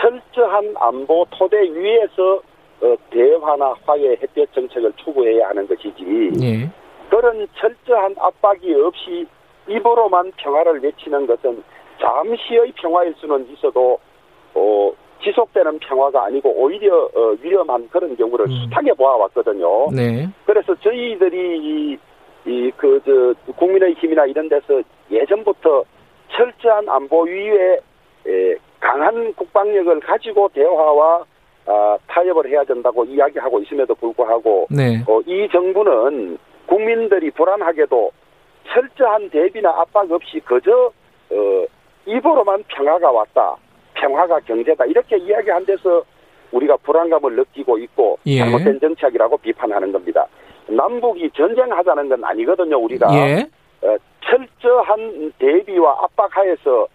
철저한 0.00 0.74
안보 0.78 1.26
토대 1.30 1.62
위에서 1.62 2.40
어, 2.82 2.96
대화나 3.10 3.74
화해 3.84 4.16
해결 4.22 4.46
정책을 4.54 4.92
추구해야 4.96 5.48
하는 5.48 5.66
것이지 5.66 6.30
예. 6.42 6.70
그런 7.10 7.46
철저한 7.56 8.14
압박이 8.18 8.72
없이 8.74 9.26
입으로만 9.68 10.32
평화를 10.36 10.82
외치는 10.82 11.26
것은 11.26 11.62
잠시의 12.00 12.72
평화일 12.76 13.14
수는 13.18 13.46
있어도 13.52 13.98
어, 14.54 14.92
지속되는 15.22 15.78
평화가 15.80 16.24
아니고 16.24 16.50
오히려 16.50 17.04
어, 17.14 17.36
위험한 17.42 17.88
그런 17.90 18.16
경우를 18.16 18.46
음. 18.46 18.50
숱하게 18.50 18.94
보아왔거든요. 18.94 19.90
네. 19.92 20.26
그래서 20.46 20.74
저희들이 20.76 21.98
이, 22.46 22.70
그, 22.76 23.00
저, 23.04 23.52
국민의 23.52 23.94
힘이나 23.94 24.26
이런 24.26 24.48
데서 24.48 24.82
예전부터 25.10 25.84
철저한 26.32 26.88
안보 26.88 27.22
위에 27.24 27.78
에, 28.26 28.54
강한 28.80 29.32
국방력을 29.34 30.00
가지고 30.00 30.48
대화와 30.54 31.24
아, 31.66 31.98
타협을 32.08 32.48
해야 32.48 32.64
된다고 32.64 33.04
이야기하고 33.04 33.60
있음에도 33.60 33.94
불구하고 33.94 34.66
네. 34.70 35.02
어, 35.06 35.20
이 35.26 35.48
정부는 35.52 36.38
국민들이 36.66 37.30
불안하게도 37.30 38.10
철저한 38.66 39.30
대비나 39.30 39.70
압박 39.70 40.10
없이 40.10 40.40
그저 40.40 40.90
어, 41.30 41.66
입으로만 42.06 42.64
평화가 42.68 43.10
왔다. 43.10 43.56
평화가 43.94 44.40
경제다. 44.40 44.86
이렇게 44.86 45.18
이야기한 45.18 45.66
데서 45.66 46.02
우리가 46.52 46.76
불안감을 46.78 47.36
느끼고 47.36 47.78
있고 47.78 48.18
예. 48.26 48.38
잘못된 48.38 48.80
정책이라고 48.80 49.36
비판하는 49.38 49.92
겁니다. 49.92 50.26
남북이 50.70 51.30
전쟁하자는 51.30 52.08
건 52.08 52.24
아니거든요. 52.24 52.78
우리가 52.78 53.08
예. 53.14 53.46
어, 53.82 53.96
철저한 54.22 55.32
대비와 55.38 56.04
압박하에서 56.04 56.86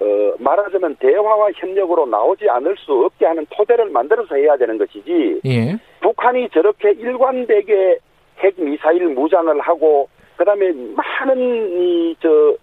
어, 0.00 0.34
말하자면 0.38 0.96
대화와 0.96 1.50
협력으로 1.54 2.06
나오지 2.06 2.48
않을 2.48 2.76
수 2.78 2.92
없게 3.04 3.26
하는 3.26 3.46
토대를 3.50 3.90
만들어서 3.90 4.34
해야 4.34 4.56
되는 4.56 4.78
것이지 4.78 5.40
예. 5.44 5.76
북한이 6.00 6.48
저렇게 6.50 6.90
일관되게 6.92 7.98
핵 8.38 8.60
미사일 8.60 9.08
무장을 9.08 9.60
하고 9.60 10.08
그다음에 10.36 10.72
많은 10.72 11.80
이저 11.80 12.56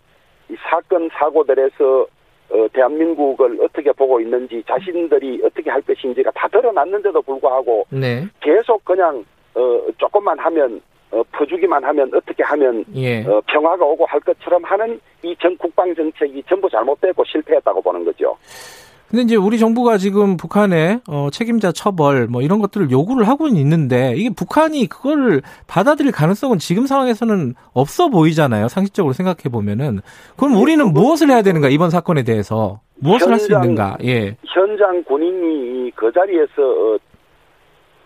이 0.49 0.55
사건 0.69 1.09
사고들에서 1.13 2.07
어, 2.51 2.67
대한민국을 2.73 3.59
어떻게 3.61 3.91
보고 3.91 4.19
있는지 4.19 4.63
자신들이 4.67 5.41
어떻게 5.45 5.69
할 5.69 5.81
것인지가 5.81 6.31
다 6.31 6.47
드러났는데도 6.47 7.21
불구하고 7.21 7.85
네. 7.91 8.25
계속 8.41 8.83
그냥 8.83 9.23
어, 9.59 9.91
조금만 9.97 10.37
하면 10.39 10.81
어, 11.11 11.21
퍼주기만 11.31 11.83
하면 11.83 12.11
어떻게 12.13 12.43
하면 12.43 12.85
예. 12.95 13.23
어, 13.25 13.41
평화가 13.47 13.83
오고 13.83 14.05
할 14.05 14.19
것처럼 14.21 14.63
하는 14.63 14.99
이 15.23 15.35
전 15.41 15.57
국방 15.57 15.93
정책이 15.95 16.43
전부 16.47 16.69
잘못되고 16.69 17.23
실패했다고 17.25 17.81
보는 17.81 18.05
거죠. 18.05 18.35
근데 19.09 19.23
이제 19.23 19.35
우리 19.35 19.57
정부가 19.57 19.97
지금 19.97 20.37
북한의 20.37 20.99
어, 21.09 21.29
책임자 21.31 21.71
처벌 21.71 22.27
뭐 22.27 22.43
이런 22.43 22.59
것들을 22.59 22.91
요구를 22.91 23.27
하고는 23.27 23.55
있는데 23.57 24.13
이게 24.15 24.29
북한이 24.29 24.85
그걸 24.87 25.41
받아들일 25.65 26.11
가능성은 26.11 26.59
지금 26.59 26.85
상황에서는 26.85 27.55
없어 27.73 28.09
보이잖아요. 28.09 28.67
상식적으로 28.67 29.13
생각해 29.13 29.49
보면은 29.51 30.01
그럼 30.37 30.55
우리는 30.61 30.93
무엇을 30.93 31.31
해야 31.31 31.41
되는가 31.41 31.69
이번 31.69 31.89
사건에 31.89 32.21
대해서 32.23 32.81
무엇을 32.99 33.31
할 33.31 33.39
수 33.39 33.51
있는가? 33.51 33.97
예. 34.03 34.35
현장 34.45 35.03
군인이 35.05 35.91
그 35.95 36.11
자리에서 36.13 36.51
어, 36.61 36.97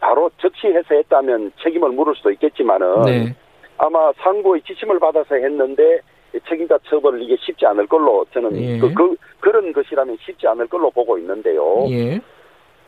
바로 0.04 0.30
적시해서 0.38 0.96
했다면 0.96 1.54
책임을 1.64 1.92
물을 1.92 2.14
수도 2.16 2.30
있겠지만은 2.32 3.04
네. 3.04 3.36
아마 3.78 4.12
상부의 4.18 4.62
지침을 4.64 5.00
받아서 5.00 5.36
했는데 5.36 6.02
책임자 6.50 6.78
처벌을 6.84 7.22
이게 7.22 7.38
쉽지 7.40 7.66
않을 7.66 7.88
걸로 7.88 8.26
저는 8.34 8.54
예. 8.58 8.80
그, 8.80 8.94
그, 8.94 9.16
그 9.40 9.50
런 9.50 9.72
것이라면 9.72 10.18
쉽지 10.20 10.46
않을 10.48 10.68
걸로 10.68 10.92
보고 10.92 11.18
있는데요. 11.20 11.86
예. 11.90 12.20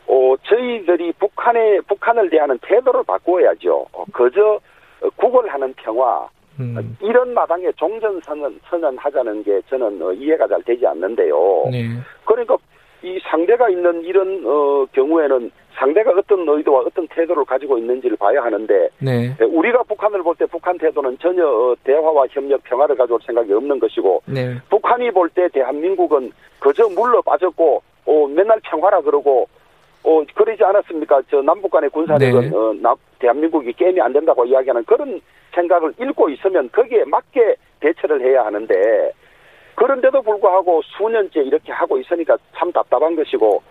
어, 0.06 0.34
저희들이 0.42 1.12
북한에 1.12 1.80
북한을 1.88 2.28
대하는 2.28 2.58
태도를 2.60 3.02
바꾸어야죠. 3.04 3.86
어, 3.92 4.04
그저 4.12 4.60
구걸하는 5.16 5.72
평화 5.78 6.28
음. 6.60 6.98
이런 7.00 7.32
마당에 7.32 7.72
종전 7.76 8.20
선언 8.20 8.60
선언하자는 8.68 9.42
게 9.42 9.62
저는 9.70 10.02
어, 10.02 10.12
이해가 10.12 10.48
잘 10.48 10.62
되지 10.64 10.86
않는데요. 10.86 11.64
네. 11.70 11.88
그러니까 12.26 12.58
이 13.02 13.18
상대가 13.22 13.70
있는 13.70 14.02
이런 14.04 14.42
어, 14.44 14.84
경우에는 14.92 15.50
상대가 15.76 16.10
어떤 16.10 16.48
의도와 16.48 16.80
어떤 16.80 17.06
태도를 17.08 17.44
가지고 17.44 17.78
있는지를 17.78 18.16
봐야 18.16 18.42
하는데 18.42 18.88
네. 18.98 19.36
예, 19.40 19.44
우리가 19.44 19.82
북한을 19.82 20.22
볼 20.22 20.34
때 20.36 20.46
북한 20.46 20.76
태도는 20.78 21.18
전혀 21.18 21.46
어, 21.46 21.74
대화와 21.84 22.26
협력 22.30 22.62
평화를 22.64 22.96
가져올 22.96 23.20
생각이 23.24 23.52
없는 23.52 23.78
것이고 23.78 24.22
네. 24.26 24.54
북한이 24.70 25.10
볼 25.12 25.28
때 25.30 25.48
대한민국은 25.48 26.32
그저 26.58 26.88
물러 26.88 27.20
빠졌고 27.22 27.82
어, 28.06 28.26
맨날 28.28 28.58
평화라 28.64 29.00
그러고 29.02 29.48
어, 30.02 30.22
그러지 30.34 30.62
않았습니까? 30.64 31.22
저 31.30 31.42
남북 31.42 31.70
간의 31.70 31.90
군사력은 31.90 32.40
네. 32.50 32.56
어, 32.56 32.74
나, 32.80 32.94
대한민국이 33.18 33.72
게임이 33.72 34.00
안 34.00 34.12
된다고 34.12 34.44
이야기하는 34.44 34.84
그런 34.84 35.20
생각을 35.54 35.92
읽고 36.00 36.28
있으면 36.30 36.70
거기에 36.72 37.04
맞게 37.04 37.56
대처를 37.80 38.20
해야 38.22 38.44
하는데 38.44 39.12
그런데도 39.74 40.22
불구하고 40.22 40.80
수년째 40.84 41.40
이렇게 41.40 41.72
하고 41.72 41.98
있으니까 41.98 42.38
참 42.56 42.72
답답한 42.72 43.14
것이고 43.16 43.62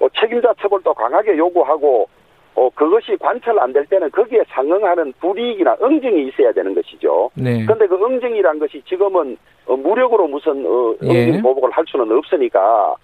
어, 0.00 0.08
책임자 0.20 0.52
처벌도 0.60 0.94
강하게 0.94 1.36
요구하고 1.36 2.08
어, 2.56 2.70
그것이 2.70 3.16
관철 3.18 3.58
안 3.58 3.72
될 3.72 3.84
때는 3.86 4.10
거기에 4.10 4.42
상응하는 4.48 5.12
불이익이나 5.20 5.76
응징이 5.82 6.28
있어야 6.28 6.52
되는 6.52 6.72
것이죠. 6.74 7.30
네. 7.34 7.64
그런데 7.64 7.86
그 7.86 7.96
응징이란 7.96 8.58
것이 8.60 8.80
지금은 8.86 9.36
어, 9.66 9.76
무력으로 9.76 10.28
무슨 10.28 10.64
어, 10.66 10.94
응징 11.02 11.34
예. 11.34 11.40
보복을 11.42 11.70
할 11.72 11.84
수는 11.88 12.10
없으니까 12.16 12.94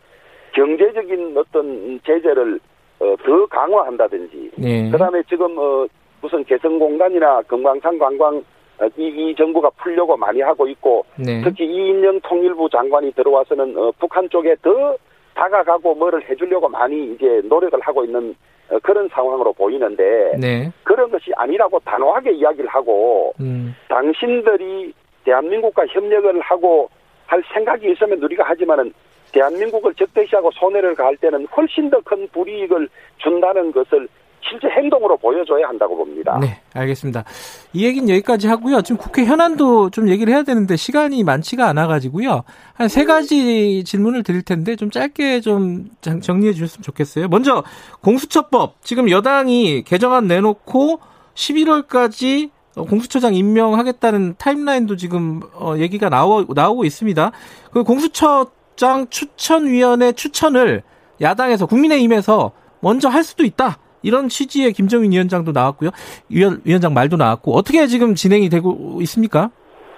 경제적인 0.54 1.36
어떤 1.36 2.00
제재를 2.04 2.60
어, 3.00 3.16
더 3.24 3.46
강화한다든지 3.46 4.50
네. 4.56 4.90
그다음에 4.90 5.22
지금 5.28 5.56
어, 5.58 5.86
무슨 6.20 6.44
개성공단이나 6.44 7.42
금강산 7.42 7.98
관광 7.98 8.36
어, 8.78 8.86
이, 8.96 9.06
이 9.08 9.34
정부가 9.36 9.70
풀려고 9.70 10.16
많이 10.16 10.40
하고 10.42 10.68
있고 10.68 11.04
네. 11.16 11.40
특히 11.42 11.64
이인영 11.64 12.20
통일부 12.20 12.68
장관이 12.70 13.12
들어와서는 13.12 13.76
어, 13.76 13.92
북한 13.98 14.28
쪽에 14.28 14.54
더 14.62 14.96
다가가고 15.34 15.94
뭐를 15.94 16.28
해주려고 16.28 16.68
많이 16.68 17.12
이제 17.12 17.40
노력을 17.44 17.78
하고 17.80 18.04
있는 18.04 18.34
어, 18.70 18.78
그런 18.82 19.08
상황으로 19.08 19.52
보이는데 19.52 20.36
네. 20.38 20.70
그런 20.84 21.10
것이 21.10 21.30
아니라고 21.36 21.78
단호하게 21.80 22.32
이야기를 22.32 22.68
하고 22.68 23.32
음. 23.40 23.74
당신들이 23.88 24.92
대한민국과 25.24 25.86
협력을 25.86 26.40
하고 26.40 26.88
할 27.26 27.42
생각이 27.52 27.90
있으면 27.92 28.22
우리가 28.22 28.44
하지만은 28.44 28.92
대한민국을 29.32 29.94
적대시하고 29.94 30.50
손해를 30.52 30.94
가할 30.94 31.16
때는 31.16 31.46
훨씬 31.56 31.88
더 31.90 32.00
큰 32.00 32.28
불이익을 32.32 32.88
준다는 33.18 33.70
것을 33.72 34.08
실제 34.48 34.68
행동으로 34.68 35.16
보여줘야 35.18 35.68
한다고 35.68 35.96
봅니다. 35.96 36.38
네, 36.40 36.60
알겠습니다. 36.74 37.24
이 37.72 37.84
얘기는 37.84 38.08
여기까지 38.08 38.48
하고요. 38.48 38.82
지금 38.82 38.96
국회 38.96 39.24
현안도 39.24 39.90
좀 39.90 40.08
얘기를 40.08 40.32
해야 40.32 40.42
되는데 40.42 40.76
시간이 40.76 41.22
많지가 41.24 41.66
않아가지고요. 41.68 42.42
한 42.74 42.88
세 42.88 43.04
가지 43.04 43.84
질문을 43.84 44.22
드릴 44.24 44.42
텐데 44.42 44.74
좀 44.76 44.90
짧게 44.90 45.40
좀 45.42 45.90
정리해 46.00 46.52
주셨으면 46.52 46.82
좋겠어요. 46.82 47.28
먼저 47.28 47.62
공수처법 48.02 48.82
지금 48.82 49.10
여당이 49.10 49.84
개정안 49.84 50.26
내놓고 50.26 50.98
11월까지 51.34 52.50
공수처장 52.74 53.34
임명하겠다는 53.34 54.34
타임라인도 54.38 54.96
지금 54.96 55.40
어, 55.54 55.74
얘기가 55.76 56.08
나오, 56.08 56.44
나오고 56.48 56.84
있습니다. 56.84 57.30
그 57.72 57.82
공수처장 57.84 59.08
추천위원회 59.10 60.12
추천을 60.12 60.82
야당에서 61.20 61.66
국민의힘에서 61.66 62.52
먼저 62.80 63.08
할 63.08 63.22
수도 63.22 63.44
있다. 63.44 63.78
이런 64.02 64.28
취지의 64.28 64.72
김정인 64.72 65.12
위원장도 65.12 65.52
나왔고요. 65.52 65.90
위원, 66.28 66.60
위원장 66.64 66.94
말도 66.94 67.16
나왔고 67.16 67.52
어떻게 67.52 67.86
지금 67.86 68.14
진행이 68.14 68.48
되고 68.48 68.98
있습니까? 69.02 69.50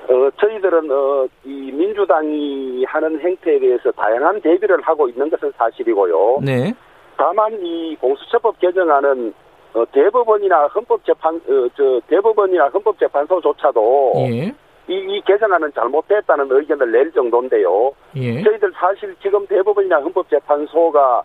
어, 0.09 0.31
저희들은 0.41 0.91
어, 0.91 1.27
이 1.45 1.73
민주당이 1.73 2.85
하는 2.85 3.21
행태에 3.21 3.59
대해서 3.59 3.91
다양한 3.93 4.41
대비를 4.41 4.81
하고 4.83 5.09
있는 5.09 5.31
것은 5.31 5.53
사실이고요. 5.57 6.41
네. 6.43 6.75
다만 7.17 7.53
이 7.65 7.97
공수처법 8.01 8.59
개정안은 8.59 9.33
어, 9.75 9.85
대법원이나 9.93 10.67
헌법재판 10.67 11.37
어, 11.37 11.69
저 11.77 12.01
대법원이나 12.09 12.69
헌법재판소조차도 12.69 14.13
예. 14.17 14.55
이, 14.89 14.95
이 14.95 15.23
개정안은 15.25 15.73
잘못됐다는 15.75 16.49
의견을 16.51 16.93
낼 16.93 17.11
정도인데요. 17.13 17.93
예. 18.17 18.43
저희들 18.43 18.73
사실 18.75 19.15
지금 19.23 19.47
대법원이나 19.47 20.01
헌법재판소가 20.01 21.23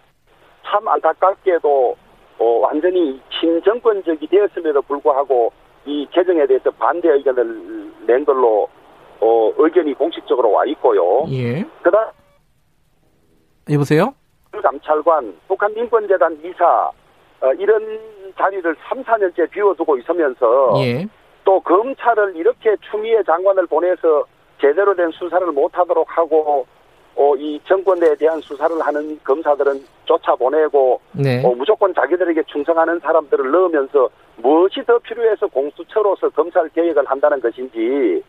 참 0.65 0.87
안타깝게도 0.87 1.95
어, 2.39 2.45
완전히 2.59 3.19
친정권적이 3.39 4.27
되었음에도 4.27 4.81
불구하고 4.83 5.51
이 5.85 6.07
개정에 6.11 6.45
대해서 6.45 6.69
반대 6.71 7.09
의견을 7.09 7.91
낸 8.05 8.25
걸로 8.25 8.67
어, 9.19 9.51
의견이 9.57 9.93
공식적으로 9.93 10.51
와 10.51 10.65
있고요. 10.65 11.25
예. 11.31 11.63
그다음 11.81 12.11
여보세요? 13.71 14.13
감찰관, 14.51 15.35
북한민권재단 15.47 16.39
이사 16.43 16.91
어, 17.41 17.53
이런 17.57 17.99
자리를 18.37 18.75
3, 18.87 19.03
4년째 19.03 19.49
비워두고 19.49 19.97
있으면서 19.97 20.73
예. 20.77 21.07
또 21.43 21.59
검찰을 21.61 22.35
이렇게 22.35 22.75
추미애 22.91 23.23
장관을 23.23 23.67
보내서 23.67 24.25
제대로 24.59 24.95
된 24.95 25.11
수사를 25.11 25.45
못하도록 25.47 26.05
하고 26.17 26.67
어, 27.17 27.35
이 27.35 27.59
정권에 27.67 28.15
대한 28.15 28.39
수사를 28.41 28.79
하는 28.79 29.19
검사들은 29.23 29.83
쫓아보내고 30.05 31.01
네. 31.13 31.43
어, 31.43 31.49
무조건 31.55 31.93
자기들에게 31.93 32.43
충성하는 32.43 32.99
사람들을 32.99 33.49
넣으면서 33.51 34.07
무엇이 34.37 34.83
더 34.85 34.99
필요해서 34.99 35.47
공수처로서 35.47 36.29
검찰 36.29 36.69
개혁을 36.69 37.03
한다는 37.07 37.41
것인지 37.41 38.23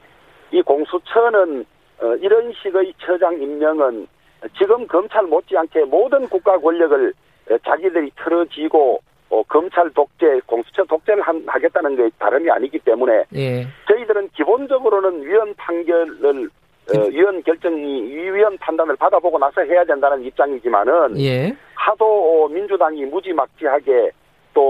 이 0.51 0.63
공수처는 0.63 1.67
어, 2.01 2.15
이런 2.17 2.51
식의 2.63 2.95
처장 2.99 3.35
임명은 3.35 4.09
지금 4.57 4.87
검찰 4.87 5.25
못지않게 5.25 5.85
모든 5.85 6.27
국가 6.27 6.57
권력을 6.59 7.13
어, 7.51 7.59
자기들이 7.67 8.11
틀어지고 8.17 9.01
어, 9.29 9.43
검찰 9.43 9.91
독재, 9.91 10.41
공수처 10.47 10.85
독재를 10.85 11.21
한, 11.21 11.45
하겠다는 11.47 11.97
게 11.97 12.09
다름이 12.19 12.51
아니기 12.51 12.79
때문에 12.79 13.25
예. 13.35 13.67
저희들은 13.87 14.31
기본적으로는 14.35 15.27
위헌 15.27 15.55
판결을 15.57 16.49
어, 16.97 17.07
위원 17.09 17.43
결정이 17.43 18.03
위원 18.15 18.57
판단을 18.59 18.97
받아보고 18.97 19.39
나서 19.39 19.61
해야 19.63 19.85
된다는 19.85 20.23
입장이지만은 20.25 21.21
예. 21.21 21.55
하도 21.75 22.05
어, 22.45 22.49
민주당이 22.49 23.05
무지막지하게 23.07 24.11
또 24.55 24.63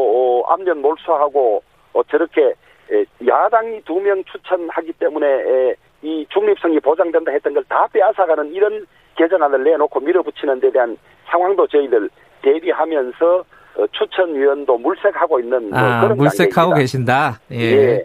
어, 0.45 0.53
안면 0.53 0.81
몰수하고 0.83 1.63
어, 1.93 2.03
저렇게 2.05 2.55
에, 2.91 3.05
야당이 3.27 3.83
두 3.85 4.01
명 4.01 4.23
추천하기 4.25 4.93
때문에 4.95 5.27
에, 5.27 5.75
이 6.03 6.27
중립성이 6.31 6.81
보장된다 6.81 7.31
했던 7.33 7.55
걸 7.55 7.63
다 7.69 7.87
빼앗아가는 7.93 8.53
이런 8.55 8.87
개정안을 9.17 9.63
내놓고 9.65 10.01
밀어붙이는 10.01 10.61
데 10.61 10.71
대한 10.71 10.97
상황도 11.27 11.67
저희들 11.67 12.09
대비하면서 12.43 13.45
어, 13.77 13.87
추천위원도 13.93 14.77
물색하고 14.79 15.39
있는 15.41 15.71
뭐 15.71 15.79
아, 15.79 16.01
그런 16.03 16.17
물색하고 16.17 16.71
단계입니다. 16.75 16.79
계신다. 16.79 17.41
예. 17.53 17.57
예. 17.59 18.05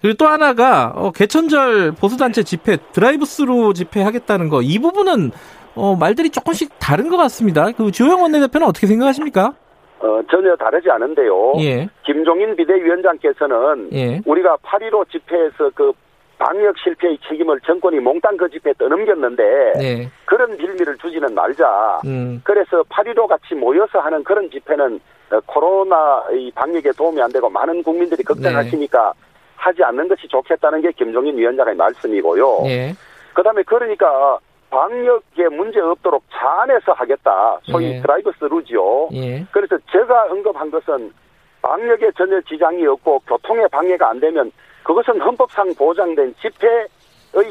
그리고 0.00 0.16
또 0.16 0.26
하나가 0.26 0.92
어, 0.96 1.10
개천절 1.12 1.92
보수단체 1.92 2.42
집회 2.42 2.76
드라이브스루 2.92 3.74
집회하겠다는 3.74 4.48
거 4.48 4.60
이 4.62 4.78
부분은 4.78 5.30
어, 5.74 5.96
말들이 5.96 6.30
조금씩 6.30 6.78
다른 6.78 7.08
것 7.08 7.16
같습니다. 7.16 7.70
그 7.72 7.90
주호영 7.90 8.22
원내대표는 8.22 8.66
어떻게 8.66 8.86
생각하십니까? 8.86 9.54
어, 10.00 10.20
전혀 10.30 10.54
다르지 10.56 10.90
않은데요. 10.90 11.52
예. 11.60 11.88
김종인 12.04 12.56
비대위원장께서는 12.56 13.88
예. 13.92 14.20
우리가 14.24 14.56
8.15 14.62 15.10
집회에서 15.10 15.70
그 15.74 15.92
방역 16.38 16.74
실패의 16.78 17.18
책임을 17.28 17.60
정권이 17.66 18.00
몽땅 18.00 18.36
그 18.38 18.48
집회에 18.48 18.72
떠넘겼는데 18.78 19.72
네. 19.78 20.08
그런 20.24 20.56
빌미를 20.56 20.96
주지는 20.96 21.34
말자. 21.34 22.00
음. 22.06 22.40
그래서 22.44 22.82
8.15 22.84 23.26
같이 23.26 23.54
모여서 23.54 23.98
하는 24.00 24.24
그런 24.24 24.50
집회는 24.50 25.00
어, 25.32 25.40
코로나 25.46 26.24
의 26.30 26.50
방역에 26.54 26.92
도움이 26.92 27.20
안 27.20 27.30
되고 27.30 27.48
많은 27.50 27.82
국민들이 27.82 28.22
걱정하시니까 28.22 29.12
네. 29.14 29.29
하지 29.60 29.84
않는 29.84 30.08
것이 30.08 30.26
좋겠다는 30.28 30.80
게 30.80 30.90
김종인 30.92 31.36
위원장의 31.36 31.76
말씀이고요. 31.76 32.62
네. 32.64 32.94
그다음에 33.34 33.62
그러니까 33.62 34.38
방역에 34.70 35.48
문제 35.50 35.80
없도록 35.80 36.24
차 36.32 36.62
안에서 36.62 36.92
하겠다. 36.92 37.58
소위 37.64 37.92
예. 37.92 38.00
drive-through지요. 38.00 39.08
예. 39.12 39.44
그래서 39.50 39.76
제가 39.90 40.28
언급한 40.30 40.70
것은 40.70 41.12
방역에 41.60 42.10
전혀 42.16 42.40
지장이 42.42 42.86
없고 42.86 43.20
교통에 43.26 43.66
방해가 43.70 44.10
안 44.10 44.20
되면 44.20 44.50
그것은 44.82 45.20
헌법상 45.20 45.74
보장된 45.74 46.34
집회의 46.40 46.86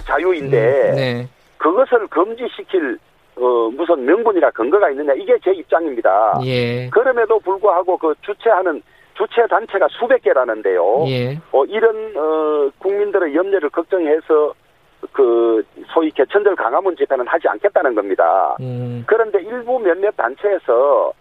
자유인데 0.03 0.89
음, 0.89 0.95
네. 0.95 1.27
그것을 1.57 2.07
금지시킬 2.07 2.97
어, 3.35 3.69
무슨 3.69 4.03
명분이나 4.05 4.49
근거가 4.51 4.89
있느냐 4.89 5.13
이게 5.13 5.37
제 5.43 5.51
입장입니다. 5.51 6.39
예. 6.43 6.89
그럼에도 6.89 7.39
불구하고 7.39 7.97
그 7.97 8.15
주최하는 8.21 8.81
주최 9.19 9.45
단체가 9.47 9.87
수백 9.89 10.23
개라는데요. 10.23 11.03
예. 11.07 11.37
어, 11.51 11.65
이런 11.65 12.13
어, 12.15 12.71
국민들의 12.79 13.35
염려를 13.35 13.69
걱정해서 13.69 14.53
그 15.11 15.61
소위 15.93 16.09
개천절 16.11 16.55
강화문 16.55 16.95
집회는 16.95 17.27
하지 17.27 17.47
않겠다는 17.49 17.95
겁니다. 17.95 18.55
음. 18.61 19.03
그런데 19.05 19.41
일부 19.41 19.77
몇몇 19.79 20.15
단체에서 20.15 21.11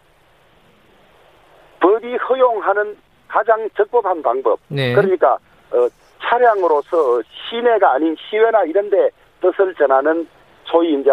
법이 1.80 2.16
허용하는 2.16 2.96
가장 3.26 3.68
적법한 3.76 4.22
방법. 4.22 4.60
네. 4.68 4.94
그러니까 4.94 5.34
어, 5.72 5.88
차량으로서 6.22 7.20
시내가 7.50 7.94
아닌 7.94 8.14
시외나 8.30 8.62
이런데 8.62 9.10
뜻을 9.40 9.74
전하는 9.74 10.26
소위 10.64 10.94
이제 11.00 11.10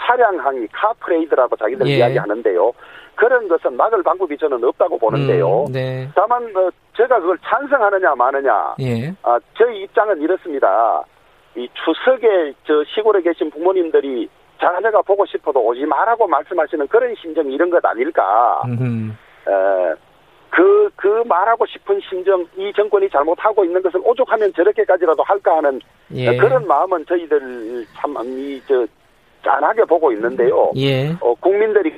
차량 0.00 0.38
항의 0.38 0.68
카프레이드라고 0.72 1.56
자기들 1.56 1.86
예. 1.88 1.96
이야기하는데요. 1.96 2.72
그런 3.18 3.48
것은 3.48 3.76
막을 3.76 4.04
방법이 4.04 4.38
저는 4.38 4.62
없다고 4.62 4.96
보는데요. 4.96 5.64
음, 5.64 5.72
네. 5.72 6.08
다만 6.14 6.44
어, 6.56 6.70
제가 6.96 7.18
그걸 7.18 7.36
찬성하느냐 7.42 8.14
마느냐. 8.14 8.76
예. 8.80 9.12
아, 9.24 9.40
저희 9.56 9.82
입장은 9.82 10.22
이렇습니다. 10.22 11.02
이 11.56 11.68
추석에 11.74 12.52
저 12.64 12.84
시골에 12.94 13.20
계신 13.20 13.50
부모님들이 13.50 14.28
자녀가 14.60 15.02
보고 15.02 15.26
싶어도 15.26 15.58
오지 15.66 15.84
말라고 15.84 16.28
말씀하시는 16.28 16.86
그런 16.86 17.12
심정이 17.20 17.52
이런 17.52 17.70
것 17.70 17.84
아닐까. 17.84 18.62
에, 19.48 19.94
그, 20.50 20.88
그 20.94 21.24
말하고 21.26 21.66
싶은 21.66 22.00
심정, 22.08 22.46
이 22.56 22.72
정권이 22.74 23.10
잘못하고 23.10 23.64
있는 23.64 23.82
것을 23.82 24.00
오죽하면 24.04 24.52
저렇게까지라도 24.52 25.24
할까 25.24 25.56
하는 25.56 25.80
예. 26.12 26.36
그런 26.36 26.66
마음은 26.68 27.04
저희들 27.06 27.84
참, 27.96 28.14
이, 28.24 28.62
저, 28.68 28.86
짠하게 29.44 29.84
보고 29.84 30.12
있는데요. 30.12 30.70
예. 30.76 31.10
어, 31.20 31.34
국민들이. 31.34 31.92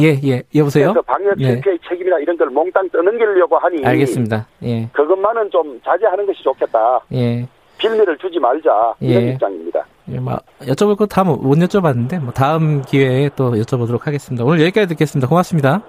예, 0.00 0.18
예. 0.24 0.42
여보세요? 0.54 0.92
방역 1.06 1.34
실패의 1.38 1.78
예. 1.82 1.88
책임이나 1.88 2.18
이런 2.18 2.36
걸 2.36 2.48
몽땅 2.50 2.88
떠넘기려고 2.90 3.58
하니. 3.58 3.84
알겠습니다. 3.84 4.46
예. 4.64 4.88
그것만은 4.92 5.50
좀 5.50 5.80
자제하는 5.84 6.26
것이 6.26 6.42
좋겠다. 6.42 7.00
예. 7.12 7.46
빌미를 7.78 8.16
주지 8.18 8.38
말자. 8.38 8.94
이런 9.00 9.22
예. 9.22 9.28
입장입니다. 9.32 9.84
예, 10.12 10.18
뭐, 10.18 10.36
여쭤볼 10.60 10.96
거 10.96 11.06
다 11.06 11.22
못 11.24 11.40
여쭤봤는데, 11.40 12.20
뭐, 12.20 12.32
다음 12.32 12.82
기회에 12.82 13.30
또 13.36 13.52
여쭤보도록 13.52 14.02
하겠습니다. 14.04 14.44
오늘 14.44 14.60
여기까지 14.62 14.88
듣겠습니다. 14.88 15.28
고맙습니다. 15.28 15.82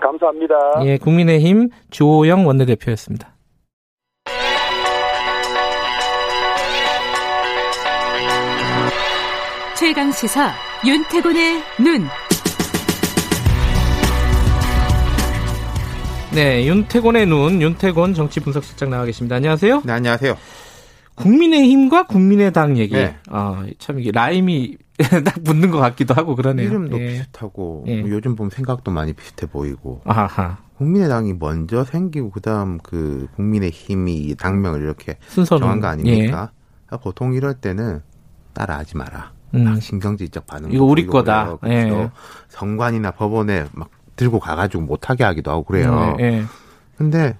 감사합니다. 0.00 0.54
예, 0.84 0.96
국민의힘 0.98 1.68
주호영 1.90 2.46
원내대표였습니다. 2.46 3.28
최강 9.76 10.10
시사 10.10 10.50
윤태곤의 10.84 11.60
눈. 11.80 12.27
네, 16.38 16.68
윤태곤의 16.68 17.26
눈, 17.26 17.60
윤태곤 17.60 18.14
정치 18.14 18.38
분석실장 18.38 18.90
나와 18.90 19.04
계십니다. 19.04 19.34
안녕하세요. 19.34 19.82
네, 19.84 19.92
안녕하세요. 19.92 20.36
국민의힘과 21.16 22.06
국민의당 22.06 22.78
얘기. 22.78 22.94
네. 22.94 23.16
아, 23.28 23.66
참 23.80 23.98
이게 23.98 24.12
라임이 24.12 24.78
딱 25.24 25.42
붙는 25.42 25.72
것 25.72 25.78
같기도 25.78 26.14
하고 26.14 26.36
그러네요. 26.36 26.68
이름도 26.68 27.00
예. 27.00 27.08
비슷하고 27.08 27.86
예. 27.88 28.02
뭐 28.02 28.10
요즘 28.10 28.36
보면 28.36 28.50
생각도 28.50 28.92
많이 28.92 29.14
비슷해 29.14 29.48
보이고. 29.48 30.00
아하. 30.04 30.58
국민의당이 30.76 31.34
먼저 31.40 31.82
생기고 31.82 32.30
그다음 32.30 32.78
그 32.84 33.26
국민의힘이 33.34 34.36
당명을 34.36 34.80
이렇게 34.80 35.16
순서는, 35.26 35.60
정한 35.60 35.80
거 35.80 35.88
아닙니까? 35.88 36.52
예. 36.92 36.96
보통 37.02 37.34
이럴 37.34 37.54
때는 37.54 38.00
따라하지 38.52 38.96
마라. 38.96 39.32
음. 39.54 39.80
신경질적 39.80 40.46
반응. 40.46 40.70
이거 40.70 40.84
우리 40.84 41.04
거다. 41.04 41.58
예. 41.66 41.90
정관이나 42.50 43.10
법원에 43.10 43.64
막 43.72 43.90
들고 44.18 44.40
가가지고 44.40 44.82
못하게 44.82 45.24
하기도 45.24 45.50
하고 45.50 45.62
그래요. 45.62 46.16
예. 46.20 46.24
예. 46.24 46.44
근데 46.96 47.36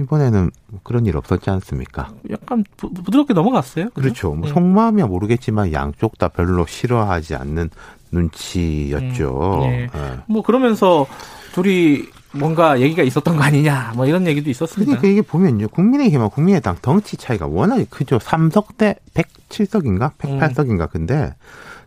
이번에는 0.00 0.50
그런 0.82 1.06
일 1.06 1.16
없었지 1.16 1.50
않습니까? 1.50 2.10
약간 2.30 2.64
부, 2.76 2.92
드럽게 3.10 3.34
넘어갔어요. 3.34 3.86
그죠? 3.90 4.00
그렇죠. 4.00 4.34
뭐 4.34 4.46
네. 4.46 4.52
속마음이야 4.52 5.06
모르겠지만 5.06 5.72
양쪽 5.72 6.18
다 6.18 6.28
별로 6.28 6.66
싫어하지 6.66 7.34
않는 7.34 7.70
눈치였죠. 8.10 9.60
음, 9.64 9.70
네. 9.70 9.88
네. 9.92 10.18
뭐 10.26 10.42
그러면서 10.42 11.06
둘이 11.52 12.04
뭔가 12.32 12.80
얘기가 12.80 13.02
있었던 13.02 13.36
거 13.36 13.42
아니냐, 13.42 13.92
뭐 13.94 14.06
이런 14.06 14.26
얘기도 14.26 14.48
있었습니다. 14.50 14.98
그러니까 14.98 15.08
이게 15.08 15.22
보면요, 15.22 15.68
국민의힘과 15.68 16.28
국민의당 16.28 16.76
덩치 16.80 17.16
차이가 17.16 17.46
워낙에 17.46 17.86
크죠. 17.90 18.18
3석 18.18 18.78
대 18.78 18.96
107석인가, 19.14 20.12
108석인가. 20.16 20.82
음. 20.82 20.88
근데 20.90 21.34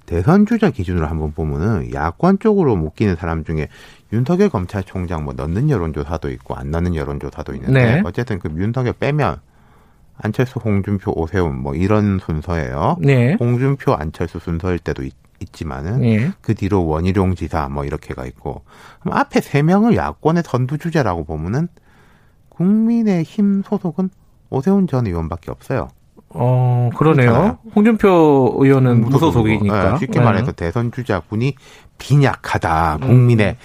대선 0.06 0.46
주자 0.46 0.70
기준으로 0.70 1.08
한번 1.08 1.32
보면은 1.32 1.92
야권 1.94 2.40
쪽으로 2.40 2.76
묶이는 2.76 3.16
사람 3.16 3.44
중에 3.44 3.70
윤석열 4.16 4.50
검찰총장 4.50 5.26
뭐 5.26 5.34
넣는 5.34 5.70
여론조사도 5.70 6.30
있고 6.32 6.56
안 6.56 6.72
넣는 6.72 6.96
여론조사도 6.96 7.54
있는데 7.56 7.96
네. 7.96 8.02
어쨌든 8.06 8.40
그 8.40 8.50
윤석열 8.56 8.94
빼면 8.94 9.40
안철수, 10.18 10.60
홍준표, 10.60 11.12
오세훈 11.12 11.62
뭐 11.62 11.76
이런 11.76 12.20
순서예요. 12.20 12.98
네. 13.02 13.36
홍준표, 13.38 13.94
안철수 13.94 14.40
순서일 14.40 14.80
때도 14.80 15.04
있, 15.04 15.14
지만은 15.52 16.00
네. 16.00 16.32
그 16.42 16.56
뒤로 16.56 16.88
원희룡 16.88 17.36
지사 17.36 17.68
뭐 17.68 17.84
이렇게가 17.84 18.26
있고 18.26 18.64
그럼 19.02 19.18
앞에 19.18 19.42
세 19.42 19.62
명을 19.62 19.98
야권의 19.98 20.44
선두 20.46 20.78
주자라고 20.78 21.26
보면은 21.26 21.68
국민의힘 22.50 23.64
소속은 23.66 24.10
오세훈 24.50 24.88
전 24.88 25.06
의원밖에 25.08 25.52
없어요. 25.52 25.90
어, 26.30 26.90
그러네요. 26.96 27.30
그렇잖아요. 27.30 27.58
홍준표 27.76 28.56
의원은 28.60 29.02
무소속이니까. 29.02 29.92
네, 29.92 29.98
쉽게 30.00 30.20
말해서 30.20 30.48
네. 30.48 30.66
대선 30.66 30.92
주자군이 30.92 31.56
빈약하다. 31.98 33.00
국민의 33.02 33.52
음. 33.52 33.56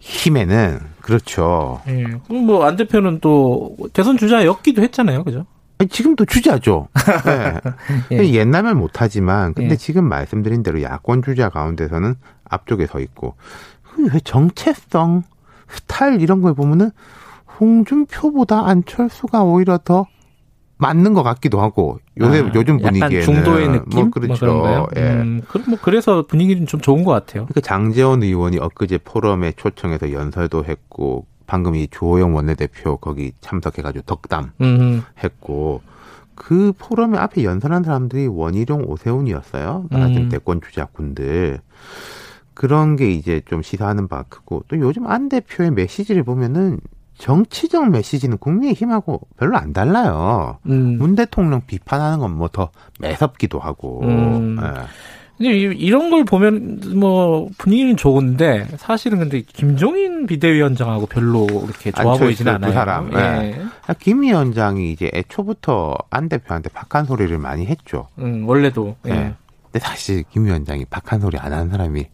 힘에는 0.00 0.80
그렇죠. 1.00 1.80
예. 1.86 2.06
뭐안 2.34 2.76
대표는 2.76 3.20
또 3.20 3.76
대선 3.92 4.16
주자였기도 4.16 4.82
했잖아요, 4.82 5.24
그죠? 5.24 5.46
아니, 5.78 5.88
지금도 5.88 6.24
주자죠. 6.24 6.88
네. 7.24 7.60
예. 8.12 8.32
옛날면 8.34 8.76
못하지만, 8.78 9.54
근데 9.54 9.72
예. 9.72 9.76
지금 9.76 10.04
말씀드린 10.04 10.62
대로 10.62 10.82
야권 10.82 11.22
주자 11.22 11.48
가운데서는 11.48 12.16
앞쪽에 12.44 12.86
서 12.86 13.00
있고, 13.00 13.36
그 13.82 14.20
정체성, 14.20 15.22
스타일 15.68 16.20
이런 16.20 16.42
걸 16.42 16.54
보면은 16.54 16.90
홍준표보다 17.60 18.66
안철수가 18.66 19.42
오히려 19.44 19.78
더 19.78 20.06
맞는 20.80 21.12
것 21.12 21.22
같기도 21.22 21.60
하고 21.60 21.98
요새 22.18 22.40
아, 22.40 22.50
요즘 22.54 22.78
분위기에는 22.78 23.22
중도의 23.22 23.68
느낌 23.68 24.00
뭐 24.00 24.10
그렇죠. 24.10 24.46
뭐 24.46 24.88
예. 24.96 25.00
음, 25.00 25.42
뭐 25.68 25.78
그래서 25.80 26.26
분위기는 26.26 26.66
좀 26.66 26.80
좋은 26.80 27.04
것 27.04 27.12
같아요. 27.12 27.44
그러니까 27.44 27.60
장재원 27.60 28.22
의원이 28.22 28.58
엊그제 28.58 28.98
포럼에 29.04 29.52
초청해서 29.52 30.12
연설도 30.12 30.64
했고 30.64 31.26
방금 31.46 31.74
이 31.74 31.86
조호영 31.90 32.34
원내대표 32.34 32.96
거기 32.96 33.32
참석해가지고 33.40 34.04
덕담 34.06 34.52
음. 34.62 35.02
했고 35.22 35.82
그 36.34 36.72
포럼에 36.78 37.18
앞에 37.18 37.44
연설한 37.44 37.82
사람들이 37.82 38.26
원희룡 38.26 38.84
오세훈이었어요. 38.86 39.86
말하자면 39.90 40.22
음. 40.22 40.28
대권 40.30 40.62
주자군들. 40.62 41.60
그런 42.54 42.96
게 42.96 43.10
이제 43.10 43.42
좀 43.44 43.60
시사하는 43.62 44.08
바 44.08 44.22
크고 44.28 44.64
또 44.68 44.78
요즘 44.78 45.06
안 45.06 45.28
대표의 45.28 45.70
메시지를 45.72 46.22
보면은 46.22 46.78
정치적 47.20 47.90
메시지는 47.90 48.38
국민의힘하고 48.38 49.20
별로 49.36 49.56
안 49.58 49.72
달라요. 49.72 50.58
음. 50.66 50.96
문 50.98 51.14
대통령 51.14 51.60
비판하는 51.66 52.18
건 52.18 52.32
뭐 52.32 52.48
더 52.48 52.70
매섭기도 52.98 53.58
하고. 53.60 54.00
음. 54.04 54.56
네. 54.56 54.62
근데 55.36 55.52
이런 55.56 56.10
걸 56.10 56.24
보면 56.24 56.82
뭐 56.96 57.48
분위기는 57.58 57.96
좋은데 57.96 58.66
사실은 58.76 59.18
근데 59.20 59.40
김종인 59.42 60.26
비대위원장하고 60.26 61.06
별로 61.06 61.46
이렇게 61.46 61.90
좋아 61.92 62.14
보이지는 62.16 62.54
않아요. 62.56 62.70
두 62.70 62.74
사람. 62.74 63.10
네. 63.10 63.16
네. 63.56 63.94
김 64.00 64.22
위원장이 64.22 64.90
이제 64.92 65.10
애초부터 65.14 65.96
안 66.10 66.28
대표한테 66.28 66.68
박한 66.70 67.04
소리를 67.06 67.36
많이 67.38 67.66
했죠. 67.66 68.08
음, 68.18 68.46
원래도. 68.48 68.96
네. 69.02 69.12
네. 69.14 69.34
근데 69.64 69.78
사실 69.78 70.24
김 70.30 70.44
위원장이 70.46 70.84
박한 70.86 71.20
소리 71.20 71.38
안 71.38 71.52
하는 71.52 71.70
사람이 71.70 72.04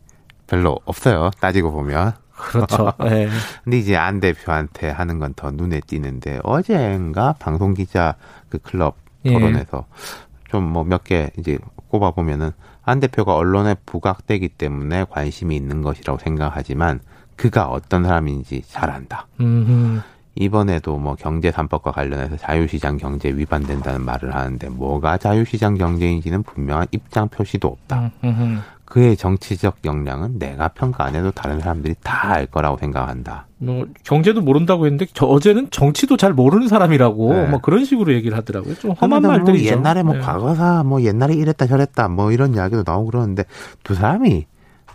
별로 0.47 0.79
없어요. 0.85 1.31
따지고 1.41 1.73
보면. 1.73 2.13
그렇죠. 2.37 2.93
네. 3.01 3.29
근데 3.65 3.79
이제 3.79 3.97
안 3.97 4.21
대표한테 4.21 4.91
하는 4.91 5.19
건 5.19 5.33
더 5.35 5.51
눈에 5.51 5.81
띄는데 5.81 6.41
어제인가 6.45 7.35
방송 7.39 7.75
기자 7.75 8.15
그 8.49 8.59
클럽 8.59 8.97
예. 9.25 9.33
토론에서 9.33 9.85
예. 9.89 10.51
좀뭐 10.51 10.85
몇 10.85 11.05
개 11.05 11.31
이제 11.39 11.59
꼽아 11.89 12.13
보면은 12.13 12.53
안 12.85 13.01
대표가 13.01 13.35
언론에 13.35 13.75
부각되기 13.87 14.49
때문에 14.51 15.07
관심이 15.11 15.57
있는 15.57 15.83
것이라고 15.83 16.19
생각하지만 16.21 17.01
그가 17.37 17.67
어떤 17.69 18.05
사람인지 18.05 18.63
잘 18.69 18.91
안다. 18.91 19.27
음흠. 19.41 20.01
이번에도 20.37 20.99
뭐 20.99 21.17
경제 21.19 21.51
삼법과 21.51 21.93
관련해서 21.93 22.37
자유시장 22.37 22.99
경제 22.99 23.31
위반된다는 23.31 24.03
말을 24.03 24.35
하는데 24.35 24.69
뭐가 24.69 25.17
자유시장 25.19 25.77
경제인지는 25.79 26.43
분명한 26.43 26.87
입장 26.93 27.29
표시도 27.29 27.69
없다. 27.69 28.11
음흠. 28.23 28.59
그의 28.87 29.17
정치적 29.17 29.79
역량은 29.85 30.39
내가 30.39 30.69
평가 30.69 31.05
안 31.05 31.15
해도 31.15 31.31
다른 31.33 31.61
사람들이 31.61 31.95
다 32.03 32.27
알 32.37 32.47
거라고 32.47 32.77
생각한다. 32.79 33.47
뭐 33.59 33.87
경제도 34.05 34.41
모른다고 34.41 34.87
했는데 34.87 35.07
저 35.13 35.27
어제는 35.27 35.69
정치도 35.71 36.17
잘 36.17 36.33
모르는 36.33 36.69
사람이라고 36.69 37.33
네. 37.35 37.47
뭐 37.49 37.61
그런 37.61 37.85
식으로 37.85 38.13
얘기를 38.15 38.37
하더라고요. 38.37 38.75
좀 38.77 38.93
험한 38.93 39.23
뭐 39.23 39.31
말들이죠. 39.33 39.65
옛날에 39.75 40.03
뭐 40.03 40.15
네. 40.15 40.21
과거사 40.21 40.83
뭐 40.85 41.03
옛날에 41.03 41.35
이랬다 41.35 41.67
저랬다 41.67 42.09
뭐 42.09 42.33
이런 42.33 42.55
이야기도 42.55 42.83
나오고 42.87 43.11
그러는데 43.11 43.45
두 43.85 43.95
사람이 43.95 44.47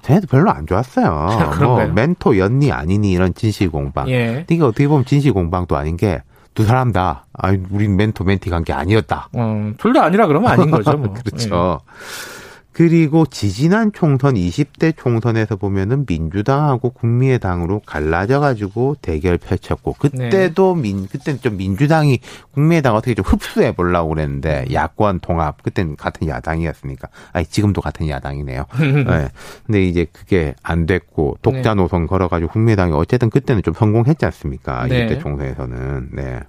쟤네도 0.03 0.27
별로 0.27 0.51
안 0.51 0.65
좋았어요. 0.67 1.57
뭐 1.61 1.85
멘토 1.87 2.37
였니 2.37 2.71
아니니 2.71 3.11
이런 3.11 3.33
진실 3.33 3.69
공방. 3.69 4.09
예. 4.09 4.45
이게 4.49 4.61
어떻게 4.63 4.87
보면 4.87 5.05
진실 5.05 5.33
공방도 5.33 5.75
아닌 5.77 5.95
게 5.97 6.21
두 6.53 6.65
사람 6.65 6.91
다, 6.91 7.25
아, 7.31 7.53
우린 7.69 7.95
멘토 7.95 8.25
멘티 8.25 8.49
관계 8.49 8.73
아니었다. 8.73 9.29
어, 9.31 9.71
둘 9.77 9.93
다 9.93 10.03
아니라 10.03 10.27
그러면 10.27 10.51
아닌 10.51 10.69
거죠. 10.71 10.97
뭐. 10.97 11.13
그렇죠. 11.13 11.79
예. 11.81 12.40
그리고 12.74 13.26
지지난 13.26 13.91
총선 13.93 14.36
20대 14.36 14.93
총선에서 14.97 15.55
보면은 15.55 16.05
민주당하고 16.07 16.89
국민의당으로 16.89 17.82
갈라져 17.86 18.39
가지고 18.39 18.95
대결 19.01 19.38
펼쳤고 19.38 19.93
그때도 19.93 20.76
네. 20.76 20.82
민 20.82 21.07
그때는 21.07 21.39
좀 21.41 21.57
민주당이 21.57 22.19
국민의당 22.51 22.95
어떻게 22.95 23.13
좀 23.13 23.24
흡수해 23.26 23.74
보려고 23.74 24.09
그랬는데 24.09 24.65
야권 24.72 25.19
통합 25.19 25.61
그때는 25.61 25.95
같은 25.95 26.28
야당이었으니까 26.28 27.09
아니 27.34 27.45
지금도 27.45 27.82
같은 27.82 28.09
야당이네요. 28.09 28.65
네. 28.80 29.28
근데 29.65 29.84
이제 29.86 30.05
그게 30.11 30.55
안 30.63 30.86
됐고 30.86 31.38
독자 31.41 31.74
네. 31.74 31.82
노선 31.82 32.07
걸어 32.07 32.28
가지고 32.28 32.51
국민의당이 32.51 32.93
어쨌든 32.93 33.30
그때는 33.30 33.63
좀 33.63 33.74
성공했지 33.74 34.26
않습니까? 34.26 34.88
네. 34.88 35.07
20대 35.07 35.22
총선에서는. 35.22 36.09
네. 36.13 36.39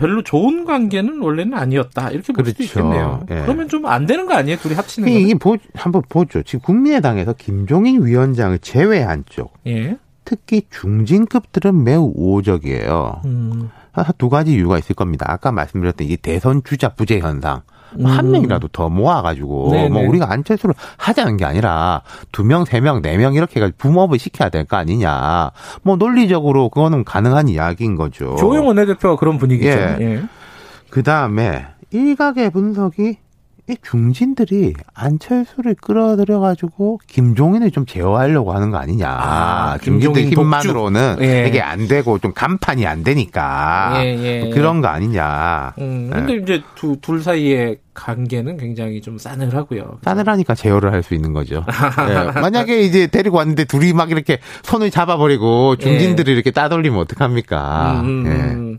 별로 0.00 0.22
좋은 0.22 0.64
관계는 0.64 1.20
원래는 1.20 1.54
아니었다 1.58 2.10
이렇게 2.10 2.32
볼 2.32 2.44
그렇죠. 2.44 2.62
수도 2.62 2.80
있겠네요. 2.80 3.26
예. 3.30 3.42
그러면 3.42 3.68
좀 3.68 3.86
안 3.86 4.06
되는 4.06 4.26
거 4.26 4.34
아니에요? 4.34 4.58
둘이 4.58 4.74
합치는 4.74 5.08
거. 5.08 5.35
보, 5.38 5.56
한번 5.74 6.02
보죠. 6.08 6.42
지금 6.42 6.60
국민의당에서 6.60 7.32
김종인 7.34 8.04
위원장을 8.04 8.58
제외한 8.60 9.24
쪽, 9.28 9.52
예. 9.66 9.96
특히 10.24 10.62
중진급들은 10.70 11.84
매우 11.84 12.12
우호적이에요. 12.14 13.22
음. 13.26 13.70
두 14.18 14.28
가지 14.28 14.52
이유가 14.54 14.76
있을 14.78 14.94
겁니다. 14.94 15.24
아까 15.28 15.52
말씀드렸던 15.52 16.06
이 16.06 16.16
대선 16.16 16.62
주자 16.64 16.90
부재 16.90 17.18
현상. 17.20 17.62
음. 17.98 18.04
한 18.04 18.30
명이라도 18.30 18.68
더 18.68 18.88
모아가지고 18.90 19.70
네네. 19.70 19.88
뭐 19.88 20.02
우리가 20.08 20.30
안철수를 20.30 20.74
하자는 20.98 21.36
게 21.36 21.44
아니라 21.44 22.02
두 22.32 22.42
명, 22.44 22.64
세 22.64 22.80
명, 22.80 23.00
네 23.00 23.16
명 23.16 23.34
이렇게 23.34 23.60
해가지고 23.60 23.78
붐업을 23.78 24.18
시켜야 24.18 24.48
될 24.50 24.64
거 24.66 24.76
아니냐. 24.76 25.52
뭐 25.82 25.96
논리적으로 25.96 26.68
그거는 26.68 27.04
가능한 27.04 27.48
이야기인 27.48 27.94
거죠. 27.94 28.34
조영 28.36 28.66
원내대표가 28.66 29.16
그런 29.16 29.38
분위기죠. 29.38 29.70
예. 29.70 29.96
예. 30.00 30.22
그 30.90 31.02
다음에 31.04 31.66
일각의 31.92 32.50
분석이 32.50 33.18
이 33.68 33.76
중진들이 33.82 34.74
안철수를 34.94 35.74
끌어들여 35.74 36.38
가지고 36.38 37.00
김종인을 37.08 37.72
좀 37.72 37.84
제어하려고 37.84 38.52
하는 38.52 38.70
거 38.70 38.78
아니냐. 38.78 39.08
아, 39.08 39.76
중진들 39.82 40.26
힘만으로는 40.26 41.16
예. 41.20 41.46
이게 41.48 41.60
안 41.60 41.88
되고 41.88 42.18
좀 42.20 42.32
간판이 42.32 42.86
안 42.86 43.02
되니까 43.02 43.94
예, 44.04 44.16
예, 44.22 44.40
뭐 44.44 44.50
그런 44.54 44.80
거 44.80 44.86
아니냐. 44.86 45.74
음, 45.78 46.10
근데 46.12 46.34
예. 46.34 46.36
이제 46.36 46.62
두, 46.76 46.96
둘 47.00 47.20
사이에 47.20 47.76
관계는 47.92 48.56
굉장히 48.56 49.00
좀 49.00 49.18
싸늘하고요. 49.18 49.98
싸늘하니까 50.04 50.54
제어를 50.54 50.92
할 50.92 51.02
수 51.02 51.14
있는 51.14 51.32
거죠. 51.32 51.64
예. 52.36 52.40
만약에 52.40 52.80
이제 52.82 53.08
데리고 53.08 53.36
왔는데 53.38 53.64
둘이 53.64 53.92
막 53.92 54.10
이렇게 54.12 54.38
손을 54.62 54.90
잡아버리고 54.92 55.74
중진들이 55.76 56.30
예. 56.30 56.34
이렇게 56.34 56.52
따돌리면 56.52 57.00
어떡합니까? 57.00 58.00
음, 58.02 58.06
음, 58.06 58.26
음. 58.26 58.78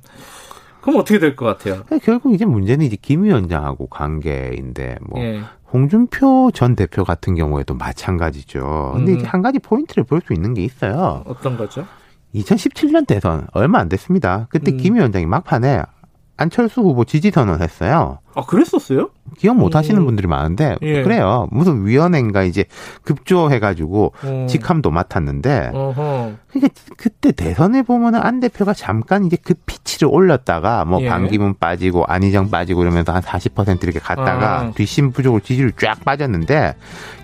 그럼 0.87 1.01
어떻게 1.01 1.19
될 1.19 1.35
것 1.35 1.45
같아요? 1.45 1.83
결국 2.01 2.33
이제 2.33 2.45
문제는 2.45 2.85
이제 2.85 2.95
김 3.01 3.23
위원장하고 3.23 3.87
관계인데 3.87 4.97
뭐 5.01 5.21
예. 5.21 5.41
홍준표 5.73 6.51
전 6.53 6.77
대표 6.77 7.03
같은 7.03 7.35
경우에도 7.35 7.73
마찬가지죠. 7.73 8.93
근데 8.95 9.11
음. 9.11 9.17
이제 9.17 9.27
한 9.27 9.41
가지 9.41 9.59
포인트를 9.59 10.05
볼 10.05 10.21
수 10.25 10.33
있는 10.33 10.53
게 10.53 10.63
있어요. 10.63 11.23
어떤 11.27 11.57
거죠? 11.57 11.85
2017년 12.33 13.05
대선 13.05 13.47
얼마 13.53 13.79
안 13.79 13.89
됐습니다. 13.89 14.47
그때 14.49 14.71
음. 14.71 14.77
김 14.77 14.95
위원장이 14.95 15.25
막판에 15.25 15.81
안철수 16.37 16.81
후보 16.81 17.03
지지 17.03 17.31
선언했어요. 17.31 18.19
아, 18.35 18.45
그랬었어요? 18.45 19.09
기억 19.39 19.57
못 19.57 19.75
하시는 19.75 20.03
분들이 20.05 20.27
많은데, 20.27 20.75
예. 20.83 21.01
그래요. 21.01 21.47
무슨 21.51 21.85
위원회인가 21.85 22.43
이제 22.43 22.65
급조해가지고 23.03 24.13
어. 24.23 24.45
직함도 24.47 24.91
맡았는데, 24.91 25.71
어허. 25.73 26.31
그러니까 26.51 26.73
그때 26.97 27.31
대선에 27.31 27.81
보면은 27.81 28.21
안 28.21 28.39
대표가 28.39 28.73
잠깐 28.73 29.25
이제 29.25 29.37
그 29.43 29.53
피치를 29.65 30.07
올렸다가, 30.11 30.85
뭐 30.85 31.01
예. 31.01 31.09
반기문 31.09 31.55
빠지고 31.59 32.05
안희정 32.07 32.49
빠지고 32.51 32.83
이러면서 32.83 33.11
한 33.11 33.21
40% 33.23 33.83
이렇게 33.83 33.99
갔다가 33.99 34.59
아. 34.61 34.71
뒷심 34.71 35.11
부족으로 35.11 35.39
지지를 35.41 35.71
쫙 35.73 36.05
빠졌는데, 36.05 36.75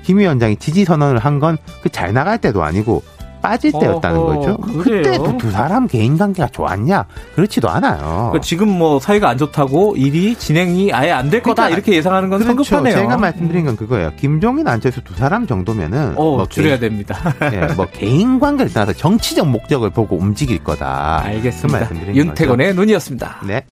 김 0.04 0.18
위원장이 0.20 0.56
지지 0.58 0.84
선언을 0.86 1.20
한 1.20 1.40
건 1.40 1.58
그 1.84 1.90
잘 1.90 2.14
나갈 2.14 2.40
때도 2.40 2.64
아니고 2.64 3.04
빠질 3.44 3.72
때였다는 3.74 4.18
어허, 4.20 4.36
거죠. 4.40 4.58
그때 4.82 5.20
두 5.38 5.52
사람 5.52 5.86
개인 5.88 6.18
관계가 6.18 6.48
좋았냐? 6.48 7.06
그렇지도 7.36 7.70
않아요. 7.70 8.30
그러니까 8.32 8.40
지금 8.42 8.70
뭐 8.70 9.00
사이가 9.00 9.30
안 9.30 9.38
좋다고 9.38 9.96
일이 9.98 10.34
진행이 10.36 10.92
아예 10.94 11.12
안 11.12 11.30
될 11.30 11.42
거다 11.42 11.64
그러니까, 11.64 11.78
이렇게 11.78 11.98
예상하는 11.98 12.30
건 12.30 12.40
그렇죠. 12.40 12.64
성급하네요. 12.64 12.96
제가 12.96 13.18
말씀드린 13.18 13.66
건 13.66 13.76
그거예요. 13.76 14.12
김종인 14.18 14.68
안철수 14.68 15.02
두 15.04 15.14
사람 15.16 15.46
정도면은 15.48 16.14
어, 16.16 16.38
뭐 16.38 16.48
줄여야 16.48 16.78
개인, 16.78 16.92
됩니다. 16.92 17.18
예, 17.52 17.74
뭐 17.74 17.86
개인 17.92 18.40
관계를 18.40 18.72
떠나서 18.72 18.94
정치적 18.94 19.48
목적을 19.50 19.90
보고 19.90 20.16
움직일 20.16 20.64
거다. 20.64 21.22
알겠습니다. 21.26 21.88
그 21.90 21.96
윤태곤의 22.16 22.76
눈이었습니다. 22.76 23.38
네. 23.48 23.66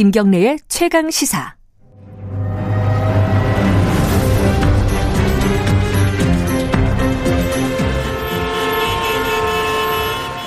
김경래의 0.00 0.56
최강 0.66 1.10
시사. 1.10 1.56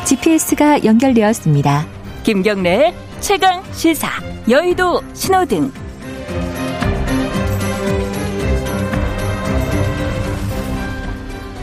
GPS가 0.07 0.83
연결되었습니다. 0.83 1.85
김경래의 2.23 2.95
최강 3.19 3.63
시사. 3.73 4.09
여의도 4.49 5.01
신호등. 5.13 5.71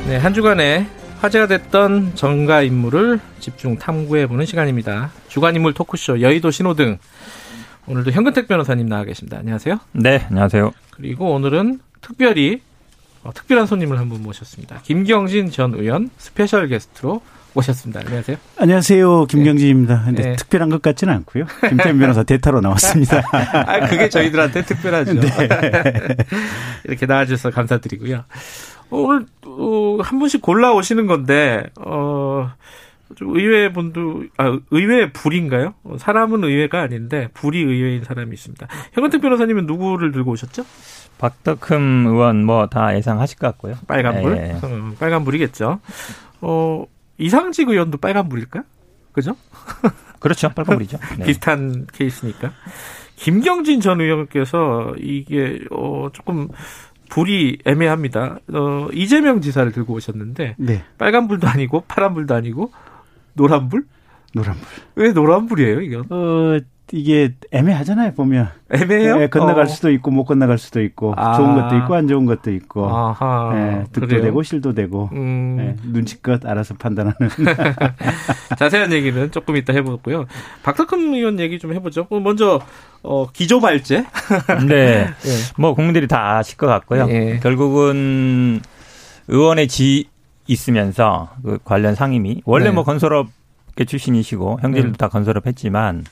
네, 0.06 0.16
한 0.16 0.32
주간에 0.32 0.86
화제가 1.18 1.48
됐던 1.48 2.14
정가 2.14 2.62
인물을 2.62 3.18
집중 3.40 3.76
탐구해보는 3.76 4.46
시간입니다. 4.46 5.10
주간 5.26 5.56
인물 5.56 5.74
토크쇼 5.74 6.20
여의도 6.20 6.52
신호등. 6.52 6.98
오늘도 7.90 8.12
현근택 8.12 8.46
변호사님 8.46 8.88
나와 8.88 9.02
계십니다. 9.04 9.38
안녕하세요. 9.38 9.80
네, 9.92 10.24
안녕하세요. 10.28 10.72
그리고 10.92 11.32
오늘은 11.32 11.80
특별히 12.00 12.60
어, 13.24 13.32
특별한 13.34 13.66
손님을 13.66 13.98
한 13.98 14.08
분 14.08 14.22
모셨습니다. 14.22 14.80
김경진 14.84 15.50
전 15.50 15.74
의원 15.74 16.08
special 16.16 16.68
guest로 16.68 17.20
모셨습니다. 17.52 18.00
안녕하세요. 18.00 18.36
안녕하세요. 18.58 19.26
김경진입니다. 19.26 20.04
근데 20.04 20.22
네. 20.22 20.36
특별한 20.36 20.68
것 20.70 20.82
같지는 20.82 21.12
않고요. 21.14 21.46
김태현 21.68 21.98
변호사 21.98 22.22
대타로 22.22 22.60
나왔습니다. 22.60 23.22
아, 23.32 23.88
그게 23.88 24.08
저희들한테 24.08 24.62
특별하죠. 24.64 25.14
네. 25.14 25.28
이렇게 26.84 27.06
나와주셔서 27.06 27.50
감사드리고요. 27.50 28.24
오늘 28.90 29.26
어, 29.44 29.98
한 30.00 30.18
분씩 30.20 30.40
골라 30.42 30.72
오시는 30.74 31.06
건데 31.08 31.64
어, 31.84 32.52
좀 33.16 33.36
의외 33.36 33.72
분도 33.72 34.24
아 34.36 34.58
의외 34.70 35.12
불인가요? 35.12 35.74
사람은 35.98 36.44
의외가 36.44 36.80
아닌데 36.82 37.28
불이 37.34 37.58
의외인 37.60 38.04
사람이 38.04 38.32
있습니다. 38.32 38.66
현근택 38.92 39.20
변호사님은 39.20 39.66
누구를 39.66 40.12
들고 40.12 40.30
오셨죠? 40.32 40.64
박덕흠 41.18 42.06
의원 42.06 42.44
뭐 42.44 42.66
다 42.68 42.96
예상하실 42.96 43.38
것 43.38 43.46
같고요. 43.48 43.74
빨간불, 43.86 44.34
네. 44.34 44.58
음, 44.64 44.94
빨간 44.98 45.24
불이겠죠. 45.24 45.80
어 46.40 46.84
이상직 47.18 47.68
의원도 47.68 47.98
빨간 47.98 48.28
불일까요? 48.28 48.62
그죠? 49.12 49.36
그렇죠, 50.20 50.48
빨간 50.50 50.76
불이죠. 50.76 50.98
네. 51.18 51.24
비슷한 51.26 51.86
케이스니까. 51.92 52.52
김경진 53.16 53.80
전 53.80 54.00
의원께서 54.00 54.94
이게 54.98 55.58
어 55.70 56.08
조금 56.12 56.48
불이 57.10 57.58
애매합니다. 57.66 58.38
어 58.52 58.88
이재명 58.92 59.40
지사를 59.40 59.70
들고 59.72 59.94
오셨는데 59.94 60.54
네. 60.58 60.84
빨간 60.96 61.28
불도 61.28 61.48
아니고 61.48 61.84
파란 61.88 62.14
불도 62.14 62.34
아니고 62.34 62.72
노란불? 63.34 63.84
노란불. 64.34 64.66
왜 64.96 65.12
노란불이에요, 65.12 65.80
이건? 65.80 66.04
어, 66.10 66.60
이게 66.92 67.34
애매하잖아요, 67.52 68.14
보면. 68.14 68.48
애매해요? 68.72 69.18
네, 69.18 69.28
건너갈 69.28 69.64
어. 69.64 69.66
수도 69.66 69.90
있고, 69.90 70.10
못 70.10 70.24
건너갈 70.24 70.58
수도 70.58 70.80
있고, 70.82 71.14
아. 71.16 71.34
좋은 71.34 71.54
것도 71.54 71.76
있고, 71.78 71.94
안 71.94 72.08
좋은 72.08 72.26
것도 72.26 72.50
있고, 72.52 72.88
아하. 72.88 73.52
네, 73.54 73.84
득도 73.92 74.08
그래요? 74.08 74.22
되고, 74.22 74.42
실도 74.42 74.74
되고, 74.74 75.08
음. 75.12 75.56
네, 75.56 75.76
눈치껏 75.84 76.44
알아서 76.44 76.74
판단하는. 76.74 77.16
자세한 78.58 78.92
얘기는 78.92 79.30
조금 79.30 79.56
이따 79.56 79.72
해보고요. 79.72 80.26
박덕흠 80.62 81.14
의원 81.14 81.38
얘기 81.38 81.58
좀 81.58 81.72
해보죠. 81.74 82.06
어, 82.10 82.18
먼저, 82.20 82.60
어, 83.02 83.30
기조발제. 83.30 84.04
네. 84.68 85.06
네. 85.06 85.30
뭐, 85.56 85.74
국민들이 85.74 86.08
다 86.08 86.38
아실 86.38 86.56
것 86.56 86.66
같고요. 86.66 87.06
네. 87.06 87.38
결국은 87.40 88.60
의원의 89.28 89.68
지, 89.68 90.08
있으면서 90.46 91.30
그 91.42 91.58
관련 91.64 91.94
상임위 91.94 92.42
원래 92.44 92.66
네. 92.66 92.70
뭐 92.72 92.84
건설업 92.84 93.28
출신이시고 93.86 94.58
형제들도 94.60 94.92
네. 94.92 94.98
다 94.98 95.08
건설업 95.08 95.46
했지만 95.46 96.04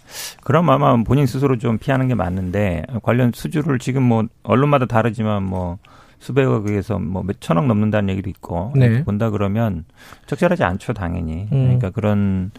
그럼 0.43 0.71
아마 0.71 0.97
본인 1.03 1.27
스스로 1.27 1.59
좀 1.59 1.77
피하는 1.77 2.09
게 2.09 2.15
맞는데 2.15 2.85
관련 3.03 3.31
수주를 3.35 3.79
지금 3.79 4.03
뭐 4.05 4.25
언론마다 4.43 4.87
다르지만 4.87 5.43
뭐 5.43 5.79
수백억 6.19 6.69
에서 6.69 6.99
뭐 6.99 7.23
몇 7.23 7.41
천억 7.41 7.67
넘는다는 7.67 8.09
얘기도 8.11 8.31
있고 8.31 8.73
네. 8.75 9.05
본다 9.05 9.31
그러면 9.31 9.85
적절하지 10.27 10.65
않죠 10.65 10.93
당연히 10.93 11.47
음. 11.53 11.65
그러니까 11.65 11.91
그런 11.91 12.51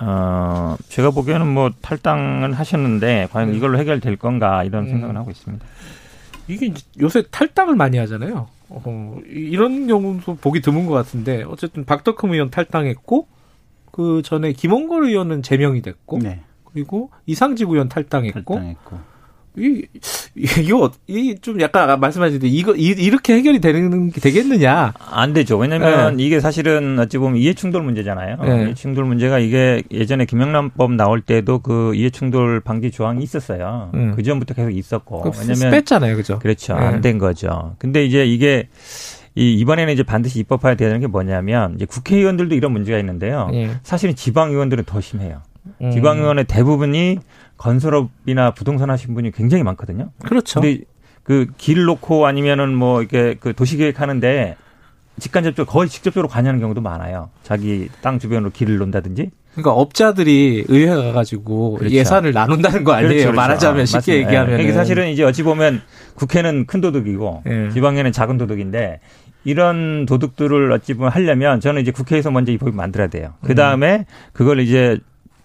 어 0.00 0.76
제가 0.88 1.10
보기에는 1.10 1.46
뭐 1.46 1.70
탈당을 1.82 2.54
하셨는데 2.54 3.28
과연 3.32 3.50
네. 3.50 3.56
이걸로 3.56 3.78
해결될 3.78 4.16
건가 4.16 4.64
이런 4.64 4.84
음. 4.84 4.90
생각을 4.90 5.16
하고 5.16 5.30
있습니다. 5.30 5.64
이게 6.46 6.72
요새 7.00 7.24
탈당을 7.30 7.74
많이 7.74 7.98
하잖아요. 7.98 8.48
어, 8.70 9.18
이런 9.26 9.86
경우도 9.86 10.36
보기 10.36 10.60
드문 10.60 10.86
것 10.86 10.92
같은데 10.94 11.42
어쨌든 11.44 11.84
박덕흠 11.84 12.32
의원 12.32 12.50
탈당했고 12.50 13.26
그 13.90 14.22
전에 14.22 14.52
김원걸 14.52 15.06
의원은 15.08 15.42
제명이 15.42 15.82
됐고 15.82 16.18
네. 16.18 16.42
그리고 16.64 17.10
이상직 17.26 17.68
의원 17.70 17.88
탈당했고, 17.88 18.54
탈당했고. 18.54 18.98
이, 19.58 19.86
이거, 20.60 20.90
이좀 21.06 21.60
약간 21.60 21.98
말씀하신 22.00 22.38
대 22.38 22.46
이거, 22.48 22.74
이, 22.74 22.86
이렇게 22.86 23.34
해결이 23.34 23.60
되는, 23.60 24.10
되겠느냐? 24.10 24.94
안 25.10 25.32
되죠. 25.32 25.58
왜냐면 25.58 26.16
네. 26.16 26.24
이게 26.24 26.40
사실은 26.40 26.98
어찌 26.98 27.18
보면 27.18 27.38
이해충돌 27.38 27.82
문제잖아요. 27.82 28.36
네. 28.42 28.64
이해충돌 28.64 29.04
문제가 29.04 29.38
이게 29.38 29.82
예전에 29.90 30.24
김영란법 30.24 30.92
나올 30.92 31.20
때도 31.20 31.58
그 31.60 31.94
이해충돌 31.94 32.60
방지 32.60 32.90
조항이 32.90 33.22
있었어요. 33.22 33.90
음. 33.94 34.12
그 34.14 34.22
전부터 34.22 34.54
계속 34.54 34.70
있었고. 34.70 35.32
왜냐면. 35.38 35.70
뺐잖아요. 35.70 36.16
그죠? 36.16 36.38
그렇죠. 36.38 36.74
네. 36.74 36.80
안된 36.80 37.18
거죠. 37.18 37.74
근데 37.78 38.04
이제 38.04 38.24
이게 38.24 38.68
이 39.34 39.54
이번에는 39.54 39.92
이제 39.92 40.02
반드시 40.02 40.40
입법화해야 40.40 40.76
되는 40.76 40.98
게 41.00 41.06
뭐냐면 41.06 41.74
이제 41.76 41.84
국회의원들도 41.84 42.54
이런 42.54 42.72
문제가 42.72 42.98
있는데요. 42.98 43.48
예. 43.52 43.70
사실은 43.82 44.16
지방의원들은 44.16 44.84
더 44.84 45.00
심해요. 45.00 45.42
음. 45.80 45.90
지방의원의 45.90 46.46
대부분이 46.46 47.18
건설업이나 47.58 48.52
부동산 48.52 48.88
하신 48.90 49.14
분이 49.14 49.32
굉장히 49.32 49.62
많거든요. 49.64 50.10
그렇죠. 50.24 50.60
근데 50.60 50.84
그 51.24 51.46
길 51.58 51.84
놓고 51.84 52.26
아니면은 52.26 52.74
뭐 52.74 53.00
이렇게 53.02 53.36
그 53.38 53.52
도시계획 53.52 54.00
하는데 54.00 54.56
직간접적으로 55.18 55.70
거의 55.70 55.88
직접적으로 55.90 56.28
관여하는 56.28 56.60
경우도 56.60 56.80
많아요. 56.80 57.28
자기 57.42 57.88
땅 58.00 58.18
주변으로 58.18 58.50
길을 58.50 58.78
놓는다든지. 58.78 59.30
그러니까 59.52 59.72
업자들이 59.72 60.64
의회 60.68 60.94
가가지고 60.94 61.74
그렇죠. 61.78 61.94
예산을 61.94 62.32
나눈다는 62.32 62.84
거 62.84 62.92
아니에요? 62.92 63.08
그렇죠, 63.08 63.24
그렇죠. 63.24 63.36
말하자면 63.36 63.86
쉽게 63.86 63.96
맞습니다. 63.98 64.26
얘기하면. 64.28 64.60
이게 64.60 64.72
사실은 64.72 65.08
이제 65.10 65.24
어찌 65.24 65.42
보면 65.42 65.82
국회는 66.14 66.66
큰 66.66 66.80
도둑이고 66.80 67.42
예. 67.46 67.70
지방에는 67.72 68.12
작은 68.12 68.38
도둑인데 68.38 69.00
이런 69.44 70.06
도둑들을 70.06 70.70
어찌 70.72 70.94
보면 70.94 71.10
하려면 71.10 71.60
저는 71.60 71.82
이제 71.82 71.90
국회에서 71.90 72.30
먼저 72.30 72.52
이 72.52 72.58
법을 72.58 72.72
만들어야 72.72 73.08
돼요. 73.08 73.34
그 73.42 73.54
다음에 73.56 73.98
음. 73.98 74.04
그걸 74.32 74.60
이제 74.60 74.98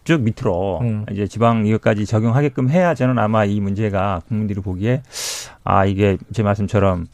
쭉 0.04 0.22
밑으로 0.22 0.80
음. 0.82 1.06
이제 1.12 1.28
지방 1.28 1.66
이것까지 1.66 2.06
적용하게끔 2.06 2.70
해야 2.70 2.94
저는 2.94 3.20
아마 3.20 3.46
이 3.46 3.60
문제가 3.60 4.22
국민들이 4.28 4.60
보기에 4.60 5.02
아 5.64 5.86
이게 5.86 6.18
제 6.34 6.44
말씀처럼 6.44 7.08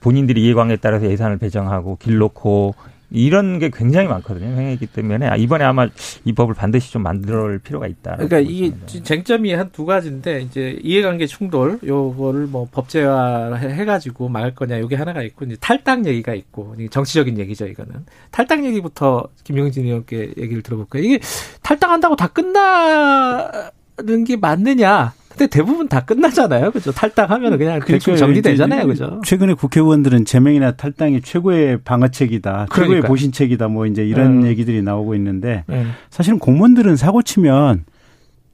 본인들이 0.00 0.42
이해관계에 0.42 0.76
따라서 0.76 1.06
예산을 1.06 1.38
배정하고 1.38 1.96
길 1.96 2.18
놓고 2.18 2.74
이런 3.10 3.58
게 3.58 3.70
굉장히 3.72 4.08
많거든요. 4.08 4.46
행위이기 4.46 4.86
때문에 4.86 5.30
이번에 5.38 5.64
아마 5.64 5.88
이 6.24 6.32
법을 6.32 6.54
반드시 6.54 6.90
좀 6.92 7.02
만들 7.02 7.58
필요가 7.60 7.86
있다. 7.86 8.16
그러니까 8.16 8.38
이게 8.40 8.72
쟁점이 8.86 9.52
한 9.52 9.70
두 9.72 9.84
가지인데 9.86 10.40
이제 10.42 10.78
이해관계 10.82 11.26
충돌 11.26 11.78
요거를 11.84 12.46
뭐 12.46 12.68
법제화 12.70 13.54
해가지고 13.56 14.28
막을 14.28 14.54
거냐 14.54 14.78
요게 14.80 14.94
하나가 14.96 15.22
있고 15.22 15.44
이제 15.46 15.56
탈당 15.60 16.06
얘기가 16.06 16.34
있고 16.34 16.76
정치적인 16.90 17.38
얘기죠 17.38 17.66
이거는 17.66 18.04
탈당 18.30 18.64
얘기부터 18.64 19.28
김용진 19.42 19.86
의원께 19.86 20.34
얘기를 20.38 20.62
들어볼까요? 20.62 21.02
이게 21.02 21.18
탈당한다고 21.62 22.14
다 22.16 22.28
끝나는 22.28 24.24
게 24.26 24.36
맞느냐? 24.36 25.12
근데 25.36 25.48
대부분 25.48 25.88
다 25.88 26.00
끝나잖아요. 26.00 26.70
그죠? 26.70 26.92
탈당하면 26.92 27.58
그냥 27.58 27.80
그러니까 27.80 27.86
대충 27.86 28.16
정리되잖아요. 28.16 28.86
그죠? 28.86 29.20
최근에 29.24 29.54
국회의원들은 29.54 30.24
제명이나 30.24 30.72
탈당이 30.72 31.22
최고의 31.22 31.80
방어책이다. 31.84 32.66
그러니까. 32.70 32.76
최고의 32.76 33.02
보신책이다. 33.02 33.68
뭐 33.68 33.86
이제 33.86 34.04
이런 34.04 34.42
음. 34.42 34.46
얘기들이 34.46 34.82
나오고 34.82 35.16
있는데 35.16 35.64
음. 35.70 35.92
사실은 36.10 36.38
공무원들은 36.38 36.96
사고 36.96 37.22
치면 37.22 37.84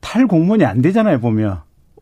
탈 0.01 0.27
공무원이 0.27 0.65
안 0.65 0.81
되잖아요. 0.81 1.21
보면. 1.21 1.59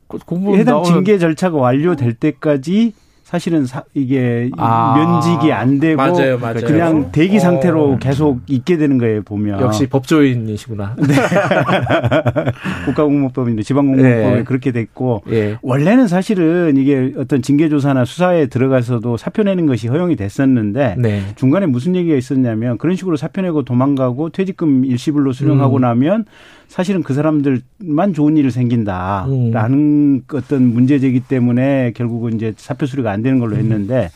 그 0.06 0.18
해당 0.56 0.84
징계 0.84 1.18
절차가 1.18 1.58
완료될 1.58 2.14
때까지 2.14 2.94
사실은 3.28 3.66
사, 3.66 3.82
이게 3.92 4.48
아, 4.56 4.94
면직이 4.96 5.52
안 5.52 5.78
되고 5.78 5.98
맞아요, 5.98 6.38
맞아요. 6.38 6.60
그냥 6.64 7.12
대기 7.12 7.38
상태로 7.38 7.92
어. 7.92 7.98
계속 7.98 8.40
있게 8.46 8.78
되는 8.78 8.96
거예요 8.96 9.20
보면 9.20 9.60
역시 9.60 9.86
법조인이시구나. 9.86 10.96
네. 11.06 11.14
국가공무법인데 12.86 13.64
지방공무법에 13.64 14.34
네. 14.36 14.44
그렇게 14.44 14.72
됐고 14.72 15.24
네. 15.26 15.58
원래는 15.60 16.08
사실은 16.08 16.78
이게 16.78 17.12
어떤 17.18 17.42
징계조사나 17.42 18.06
수사에 18.06 18.46
들어가서도 18.46 19.18
사표 19.18 19.42
내는 19.42 19.66
것이 19.66 19.88
허용이 19.88 20.16
됐었는데 20.16 20.94
네. 20.96 21.20
중간에 21.36 21.66
무슨 21.66 21.96
얘기가 21.96 22.16
있었냐면 22.16 22.78
그런 22.78 22.96
식으로 22.96 23.18
사표 23.18 23.42
내고 23.42 23.62
도망가고 23.62 24.30
퇴직금 24.30 24.86
일시불로 24.86 25.34
수령하고 25.34 25.76
음. 25.76 25.80
나면 25.82 26.24
사실은 26.68 27.02
그 27.02 27.14
사람들만 27.14 28.12
좋은 28.14 28.36
일이 28.36 28.50
생긴다라는 28.50 29.78
음. 29.78 30.22
어떤 30.32 30.62
문제제기 30.72 31.20
때문에 31.20 31.92
결국은 31.96 32.34
이제 32.34 32.52
사표 32.56 32.86
수리가 32.86 33.10
안 33.10 33.17
되는 33.22 33.38
걸로 33.38 33.56
음. 33.56 33.60
했는데 33.60 34.10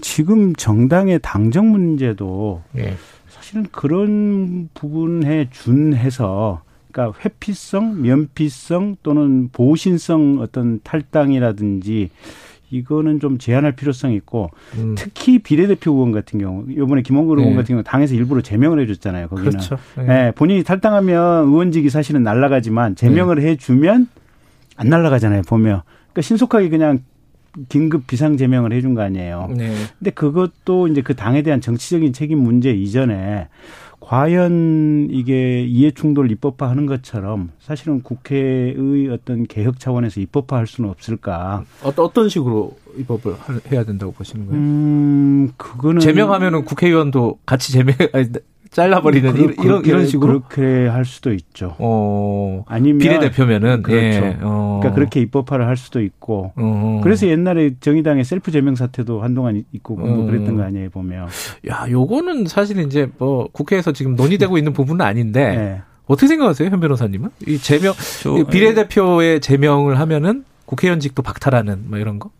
지금 0.00 0.54
정당의 0.54 1.20
당정 1.22 1.70
문제도 1.70 2.62
예. 2.76 2.96
사실은 3.28 3.66
그런 3.70 4.68
부분에 4.74 5.48
준해서 5.50 6.62
그러니까 6.90 7.18
회피성, 7.24 8.02
면피성 8.02 8.96
또는 9.02 9.48
보신성 9.52 10.38
어떤 10.40 10.80
탈당이라든지 10.82 12.10
이거는 12.70 13.18
좀 13.18 13.38
제한할 13.38 13.72
필요성이 13.72 14.14
있고 14.16 14.50
음. 14.76 14.94
특히 14.96 15.40
비례대표 15.40 15.92
의원 15.92 16.12
같은 16.12 16.38
경우 16.38 16.64
이번에 16.68 17.02
김원근 17.02 17.36
네. 17.36 17.42
의원 17.42 17.56
같은 17.56 17.74
경우 17.74 17.82
당에서 17.82 18.14
일부러 18.14 18.40
제명을 18.40 18.80
해줬잖아요. 18.82 19.28
거기는 19.28 19.50
그렇죠. 19.50 19.76
네. 19.96 20.04
네. 20.04 20.32
본인이 20.32 20.62
탈당하면 20.62 21.48
의원직이 21.48 21.90
사실은 21.90 22.22
날라가지만 22.22 22.94
제명을 22.94 23.36
네. 23.36 23.48
해주면 23.48 24.08
안 24.76 24.88
날라가잖아요. 24.88 25.42
보면 25.42 25.82
그러니까 26.12 26.22
신속하게 26.22 26.68
그냥 26.68 27.00
긴급 27.68 28.06
비상 28.06 28.36
제명을 28.36 28.72
해준 28.72 28.94
거 28.94 29.02
아니에요. 29.02 29.48
네. 29.56 29.72
근데 29.98 30.10
그것도 30.10 30.88
이제 30.88 31.02
그 31.02 31.14
당에 31.14 31.42
대한 31.42 31.60
정치적인 31.60 32.12
책임 32.12 32.38
문제 32.38 32.70
이전에 32.70 33.48
과연 34.00 35.08
이게 35.10 35.62
이해충돌 35.62 36.30
입법화하는 36.32 36.86
것처럼 36.86 37.50
사실은 37.60 38.02
국회의 38.02 39.08
어떤 39.12 39.46
개혁 39.46 39.78
차원에서 39.78 40.20
입법화할 40.20 40.66
수는 40.66 40.90
없을까? 40.90 41.64
어떤 41.84 42.06
어떤 42.06 42.28
식으로 42.28 42.76
입법을 42.96 43.36
해야 43.70 43.84
된다고 43.84 44.10
보시는 44.12 44.46
거예요? 44.46 44.60
음, 44.60 45.52
그거는 45.56 46.00
제명하면은 46.00 46.64
국회의원도 46.64 47.38
같이 47.46 47.72
제명 47.72 47.94
아니, 48.12 48.26
잘라버리는 48.70 49.32
그, 49.32 49.64
이런 49.64 49.84
이런 49.84 50.06
식으로 50.06 50.42
그렇게 50.42 50.86
할 50.86 51.04
수도 51.04 51.32
있죠. 51.32 51.74
어, 51.78 52.64
아니면 52.68 52.98
비례대표면은 52.98 53.82
그렇죠. 53.82 54.18
예. 54.18 54.38
어. 54.40 54.78
그러니까 54.80 54.94
그렇게 54.94 55.20
입법화를 55.20 55.66
할 55.66 55.76
수도 55.76 56.00
있고. 56.00 56.52
어. 56.54 57.00
그래서 57.02 57.26
옛날에 57.26 57.72
정의당의 57.80 58.24
셀프 58.24 58.52
제명 58.52 58.76
사태도 58.76 59.22
한동안 59.22 59.64
있고 59.72 59.96
뭐 59.96 60.08
어. 60.08 60.26
그랬던 60.26 60.56
거 60.56 60.62
아니에요 60.62 60.90
보면. 60.90 61.26
야, 61.68 61.86
요거는 61.90 62.46
사실 62.46 62.78
이제 62.78 63.10
뭐 63.18 63.48
국회에서 63.50 63.92
지금 63.92 64.14
논의되고 64.14 64.56
있는 64.56 64.72
부분은 64.72 65.04
아닌데 65.04 65.56
네. 65.56 65.82
어떻게 66.06 66.28
생각하세요, 66.28 66.70
현 66.70 66.80
변호사님은? 66.80 67.30
이 67.46 67.58
제명 67.58 67.92
저, 68.22 68.44
비례대표의 68.44 69.40
제명을 69.40 69.98
하면은 69.98 70.44
국회의원직도 70.66 71.22
박탈하는 71.22 71.84
뭐 71.86 71.98
이런 71.98 72.20
거? 72.20 72.30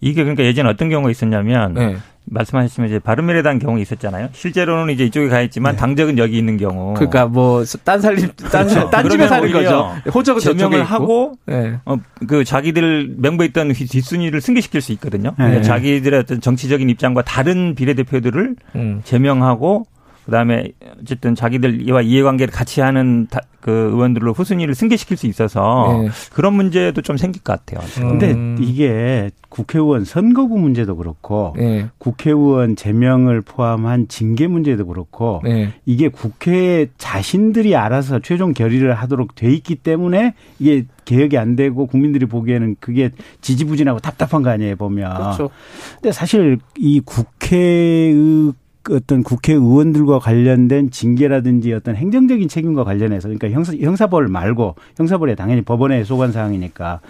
이게 0.00 0.22
그러니까 0.22 0.44
예전에 0.44 0.68
어떤 0.68 0.88
경우가 0.88 1.10
있었냐면 1.10 1.74
네. 1.74 1.96
말씀하셨지만 2.28 2.88
이제 2.88 2.98
바른미래당 2.98 3.58
경우 3.60 3.78
있었잖아요. 3.80 4.30
실제로는 4.32 4.92
이제 4.92 5.04
이쪽에 5.04 5.28
가 5.28 5.40
있지만 5.42 5.72
네. 5.72 5.78
당적은 5.78 6.18
여기 6.18 6.36
있는 6.36 6.56
경우. 6.56 6.94
그러니까 6.94 7.26
뭐 7.26 7.62
딴 7.84 8.00
살림 8.00 8.28
딴, 8.50 8.66
그렇죠. 8.66 8.90
딴 8.90 9.08
집에 9.08 9.28
사는 9.28 9.50
거죠. 9.52 9.94
호적은 10.12 10.40
제명을 10.40 10.82
하고 10.84 11.34
네. 11.46 11.78
어, 11.84 11.96
그 12.26 12.44
자기들 12.44 13.14
명부에 13.18 13.46
있던 13.46 13.72
뒷순위를 13.72 14.40
승계시킬 14.40 14.80
수 14.80 14.92
있거든요. 14.92 15.30
네. 15.38 15.44
그러니까 15.44 15.62
자기들의 15.62 16.20
어떤 16.20 16.40
정치적인 16.40 16.90
입장과 16.90 17.22
다른 17.22 17.74
비례대표들을 17.74 18.56
음. 18.74 19.00
제명하고 19.04 19.86
그다음에 20.26 20.72
어쨌든 21.00 21.34
자기들과 21.34 22.02
이해관계를 22.02 22.52
같이 22.52 22.80
하는 22.80 23.28
그 23.60 23.70
의원들로 23.70 24.32
후순위를 24.32 24.74
승계시킬 24.74 25.16
수 25.16 25.26
있어서 25.26 26.02
네. 26.02 26.08
그런 26.32 26.54
문제도 26.54 27.00
좀 27.00 27.16
생길 27.16 27.42
것 27.42 27.64
같아요. 27.64 27.84
그런데 27.94 28.32
음. 28.32 28.56
이게 28.60 29.30
국회의원 29.48 30.04
선거구 30.04 30.58
문제도 30.58 30.96
그렇고 30.96 31.54
네. 31.56 31.86
국회의원 31.98 32.76
제명을 32.76 33.40
포함한 33.40 34.08
징계 34.08 34.46
문제도 34.46 34.86
그렇고 34.86 35.40
네. 35.44 35.72
이게 35.84 36.08
국회 36.08 36.88
자신들이 36.98 37.74
알아서 37.74 38.18
최종 38.18 38.52
결의를 38.52 38.94
하도록 38.94 39.34
돼 39.34 39.52
있기 39.52 39.76
때문에 39.76 40.34
이게 40.58 40.86
개혁이 41.04 41.38
안 41.38 41.56
되고 41.56 41.86
국민들이 41.86 42.26
보기에는 42.26 42.76
그게 42.80 43.10
지지부진하고 43.40 44.00
답답한 44.00 44.42
거 44.42 44.50
아니에요 44.50 44.76
보면. 44.76 45.14
그렇죠. 45.14 45.50
근데 45.94 46.12
사실 46.12 46.58
이 46.76 47.00
국회의 47.00 48.52
어떤 48.90 49.22
국회의원들과 49.22 50.18
관련된 50.18 50.90
징계라든지 50.90 51.72
어떤 51.72 51.96
행정적인 51.96 52.48
책임과 52.48 52.84
관련해서 52.84 53.28
그러니까 53.28 53.50
형사, 53.50 53.74
형사벌 53.74 54.28
말고 54.28 54.74
형사벌에 54.96 55.34
당연히 55.34 55.62
법원에 55.62 56.04
소관 56.04 56.32
사항이니까 56.32 57.00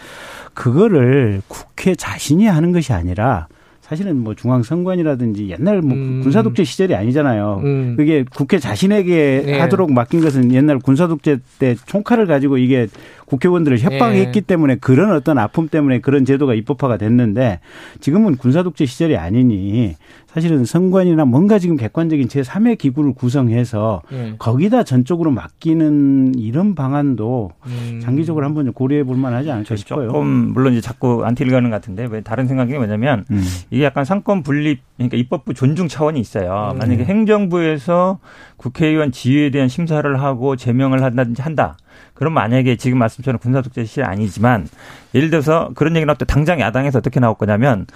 그거를 0.55 1.43
국회 1.49 1.95
자신이 1.95 2.47
하는 2.47 2.73
것이 2.73 2.93
아니라 2.93 3.49
사실은 3.87 4.17
뭐 4.17 4.35
중앙선관이라든지 4.35 5.49
옛날 5.49 5.81
뭐 5.81 5.97
음. 5.97 6.21
군사독재 6.21 6.65
시절이 6.65 6.97
아니잖아요. 6.97 7.61
음. 7.63 7.95
그게 7.97 8.25
국회 8.35 8.59
자신에게 8.59 9.43
네. 9.47 9.61
하도록 9.61 9.93
맡긴 9.93 10.21
것은 10.21 10.53
옛날 10.53 10.81
군사독재 10.81 11.39
때 11.61 11.77
총칼을 11.87 12.27
가지고 12.27 12.59
이게 12.59 12.89
국회의원들을 13.27 13.79
협박했기 13.79 14.41
네. 14.41 14.47
때문에 14.47 14.77
그런 14.77 15.13
어떤 15.13 15.39
아픔 15.39 15.69
때문에 15.69 16.01
그런 16.01 16.25
제도가 16.25 16.55
입법화가 16.55 16.97
됐는데 16.97 17.61
지금은 18.01 18.37
군사독재 18.37 18.87
시절이 18.87 19.17
아니니 19.17 19.95
사실은 20.27 20.67
선관위나 20.67 21.25
뭔가 21.25 21.59
지금 21.59 21.77
객관적인 21.77 22.29
제3의 22.29 22.77
기구를 22.77 23.15
구성해서 23.15 24.03
네. 24.11 24.35
거기다 24.39 24.83
전적으로 24.83 25.31
맡기는 25.31 26.35
이런 26.37 26.75
방안도 26.75 27.53
음. 27.65 28.01
장기적으로 28.03 28.45
한번 28.45 28.71
고려해 28.73 29.05
볼 29.05 29.17
만하지 29.17 29.51
않을까 29.51 29.77
싶어요. 29.77 30.09
조금 30.09 30.27
물론 30.53 30.75
이제 30.75 30.83
자꾸 30.83 31.25
안티를 31.25 31.53
가는 31.53 31.71
것 31.71 31.77
같은데 31.77 32.07
왜 32.11 32.21
다른 32.21 32.47
생각이 32.47 32.75
뭐냐면 32.75 33.25
음. 33.31 33.43
이게 33.71 33.85
약간 33.85 34.05
삼권 34.05 34.43
분립 34.43 34.81
그러니까 34.97 35.17
입법부 35.17 35.55
존중 35.55 35.89
차원이 35.89 36.21
있어요. 36.21 36.73
음. 36.75 36.79
만약에 36.79 37.05
행정부에서 37.05 38.19
국회의원 38.59 39.13
지위에 39.13 39.51
대한 39.51 39.69
심사를 39.69 40.21
하고 40.21 40.57
제명을 40.57 41.03
한다든지 41.03 41.41
한다. 41.41 41.79
그럼 42.15 42.33
만약에 42.33 42.77
지금 42.77 42.99
말씀처럼 42.99 43.39
군사독재 43.39 43.85
시절 43.85 44.05
아니지만 44.07 44.69
예를 45.15 45.31
들어서 45.31 45.71
그런 45.75 45.97
얘기 45.97 46.07
나올 46.07 46.17
때 46.17 46.25
당장 46.25 46.61
야당에서 46.61 46.99
어떻게 46.99 47.21
나올 47.21 47.35
거냐면 47.35 47.87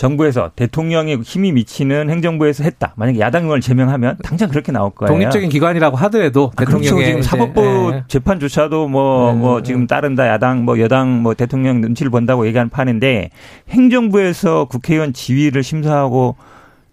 정부에서 0.00 0.50
대통령이 0.56 1.16
힘이 1.16 1.52
미치는 1.52 2.08
행정부에서 2.08 2.64
했다. 2.64 2.94
만약에 2.96 3.20
야당 3.20 3.42
의원을 3.42 3.60
제명하면 3.60 4.16
당장 4.22 4.48
그렇게 4.48 4.72
나올 4.72 4.90
거예요. 4.92 5.12
독립적인 5.12 5.50
기관이라고 5.50 5.94
하더라도 5.98 6.50
아, 6.56 6.64
그렇죠. 6.64 6.80
대통령의 6.80 7.06
지금 7.06 7.22
사법부 7.22 7.90
네. 7.92 8.04
재판조차도 8.08 8.88
뭐뭐 8.88 9.32
네. 9.32 9.38
뭐 9.38 9.62
지금 9.62 9.86
따른다 9.86 10.26
야당 10.26 10.64
뭐 10.64 10.80
여당 10.80 11.22
뭐 11.22 11.34
대통령 11.34 11.82
눈치를 11.82 12.10
본다고 12.10 12.46
얘기하는 12.46 12.70
판인데 12.70 13.28
행정부에서 13.68 14.64
국회의원 14.64 15.12
지위를 15.12 15.62
심사하고 15.62 16.36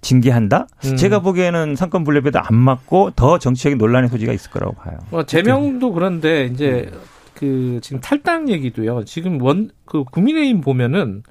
징계한다? 0.02 0.68
음. 0.86 0.96
제가 0.96 1.20
보기에는 1.20 1.76
상권 1.76 2.04
분립에도 2.04 2.40
안 2.40 2.56
맞고 2.56 3.12
더 3.16 3.40
정치적인 3.40 3.78
논란의 3.78 4.10
소지가 4.10 4.34
있을 4.34 4.52
거라고 4.52 4.74
봐요. 4.76 4.98
어, 5.12 5.24
제명도 5.24 5.92
그런데 5.94 6.46
이제 6.46 6.92
그 7.34 7.80
지금 7.82 8.00
탈당 8.02 8.50
얘기도요. 8.50 9.06
지금 9.06 9.42
원 9.42 9.70
그 9.88 10.04
국민의힘 10.04 10.62
보면은 10.62 11.24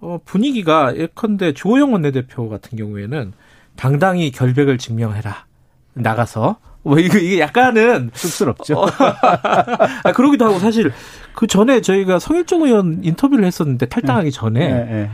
어 0.00 0.18
분위기가 0.24 0.96
예컨대 0.96 1.52
조호영 1.52 1.92
원내대표 1.92 2.48
같은 2.48 2.78
경우에는 2.78 3.32
당당히 3.76 4.30
결백을 4.30 4.78
증명해라 4.78 5.44
나가서 5.94 6.56
뭐 6.82 6.98
이거 6.98 7.18
이게 7.18 7.38
약간은 7.40 8.10
쑥스럽죠. 8.14 8.80
어, 8.80 8.86
아, 10.02 10.12
그러기도 10.12 10.46
하고 10.46 10.58
사실 10.58 10.92
그 11.34 11.46
전에 11.46 11.80
저희가 11.80 12.18
성일종 12.18 12.62
의원 12.62 13.00
인터뷰를 13.04 13.44
했었는데 13.44 13.86
탈당하기 13.86 14.32
전에 14.32 14.68
네, 14.68 14.84
네. 14.84 15.10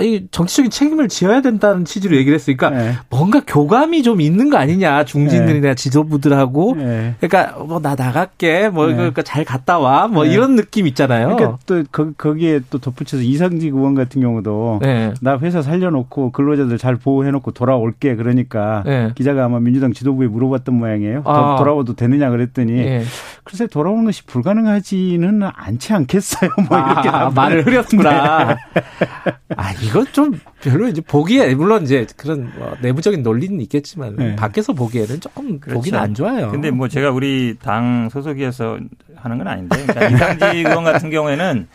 이 0.00 0.26
정치적인 0.30 0.70
책임을 0.70 1.08
지어야 1.08 1.40
된다는 1.40 1.84
취지로 1.84 2.16
얘기를 2.16 2.34
했으니까 2.34 2.70
네. 2.70 2.94
뭔가 3.10 3.40
교감이 3.46 4.02
좀 4.02 4.20
있는 4.20 4.48
거 4.50 4.56
아니냐 4.56 5.04
중진들이나 5.04 5.68
네. 5.68 5.74
지도부들하고 5.74 6.76
네. 6.76 7.14
그러니까 7.20 7.58
뭐 7.64 7.78
나 7.80 7.94
나갈게 7.94 8.68
뭐 8.68 8.86
네. 8.86 8.94
그러니까 8.94 9.22
잘 9.22 9.44
갔다 9.44 9.78
와뭐 9.78 10.24
네. 10.24 10.32
이런 10.32 10.56
느낌 10.56 10.86
있잖아요. 10.88 11.34
그러니까 11.36 11.58
또 11.66 11.82
거, 12.16 12.34
기에또 12.34 12.78
덧붙여서 12.78 13.22
이상직 13.22 13.74
의원 13.74 13.94
같은 13.94 14.20
경우도 14.20 14.80
네. 14.82 15.14
나 15.20 15.38
회사 15.38 15.62
살려놓고 15.62 16.32
근로자들 16.32 16.78
잘 16.78 16.96
보호해놓고 16.96 17.52
돌아올게 17.52 18.16
그러니까 18.16 18.84
기자가 19.14 19.44
아마 19.44 19.60
민주당 19.60 19.92
지도부에 19.92 20.26
물어봤던 20.28 20.74
모양이에요. 20.74 21.22
아. 21.24 21.56
돌아와도 21.58 21.94
되느냐 21.94 22.30
그랬더니 22.30 23.02
글쎄 23.44 23.66
돌아오는 23.66 24.04
것이 24.04 24.24
불가능하지는 24.26 25.42
않지 25.42 25.92
않겠어요. 25.92 26.50
뭐 26.68 26.78
아, 26.78 26.92
이렇게 26.92 27.34
말을 27.34 27.66
흐렸구나. 27.66 28.56
아 29.56 29.72
이건 29.88 30.06
좀 30.12 30.38
별로 30.60 30.88
이제 30.88 31.00
보기에 31.00 31.54
물론 31.54 31.82
이제 31.82 32.06
그런 32.16 32.52
뭐 32.58 32.76
내부적인 32.82 33.22
논리는 33.22 33.60
있겠지만 33.62 34.16
네. 34.16 34.36
밖에서 34.36 34.72
보기에는 34.72 35.20
조금 35.20 35.58
그렇죠. 35.58 35.78
보기는 35.78 35.98
안 35.98 36.14
좋아요. 36.14 36.50
근데 36.50 36.70
뭐 36.70 36.88
제가 36.88 37.10
우리 37.10 37.56
당 37.60 38.08
소속이어서 38.10 38.78
하는 39.16 39.38
건 39.38 39.48
아닌데 39.48 39.84
그러니까 39.86 40.08
이상직 40.08 40.46
의원 40.68 40.84
같은 40.84 41.10
경우에는 41.10 41.66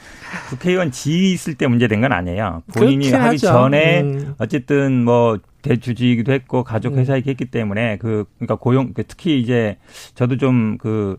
국회의원 0.50 0.92
지위 0.92 1.34
있을 1.34 1.56
때 1.56 1.68
문제된 1.68 2.02
건 2.02 2.12
아니에요. 2.12 2.64
본인이 2.74 3.12
하기 3.12 3.26
하죠. 3.26 3.48
전에 3.48 4.02
음. 4.02 4.36
어쨌든 4.38 5.04
뭐 5.04 5.40
대주주이기도 5.64 6.32
했고 6.32 6.64
가족 6.64 6.96
회사이기 6.96 7.30
했기 7.30 7.46
때문에 7.46 7.98
그 7.98 8.26
그러니까 8.38 8.56
고용 8.56 8.94
그 8.94 9.04
특히 9.08 9.40
이제 9.40 9.78
저도 10.14 10.38
좀그 10.38 11.18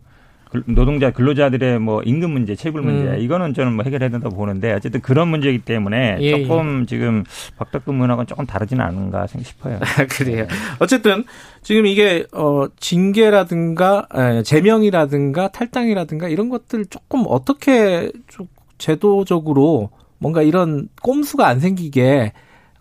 노동자 0.67 1.11
근로자들의 1.11 1.79
뭐 1.81 2.03
임금 2.03 2.31
문제, 2.31 2.55
체불 2.55 2.83
문제 2.83 3.11
음. 3.11 3.19
이거는 3.19 3.55
저는 3.55 3.73
뭐 3.75 3.85
해결해야 3.85 4.11
된다고 4.11 4.37
보는데 4.37 4.73
어쨌든 4.73 5.01
그런 5.01 5.29
문제이기 5.29 5.61
때문에 5.65 6.19
예, 6.21 6.43
조금 6.43 6.83
예. 6.83 6.87
지금 6.87 7.25
박덕근문하고는 7.57 8.27
조금 8.27 8.47
다르지는 8.47 8.85
않은가 8.85 9.27
싶어요. 9.27 9.79
아, 9.81 10.07
그래요. 10.07 10.47
어쨌든 10.79 11.25
지금 11.63 11.87
이게 11.87 12.27
어 12.33 12.67
징계라든가 12.79 14.07
에, 14.15 14.43
제명이라든가 14.43 15.49
탈당이라든가 15.49 16.29
이런 16.29 16.49
것들 16.49 16.87
조금 16.87 17.25
어떻게 17.27 18.13
좀 18.29 18.47
제도적으로 18.79 19.91
뭔가 20.19 20.43
이런 20.43 20.89
꼼수가 21.03 21.47
안 21.47 21.61
생기게 21.61 22.33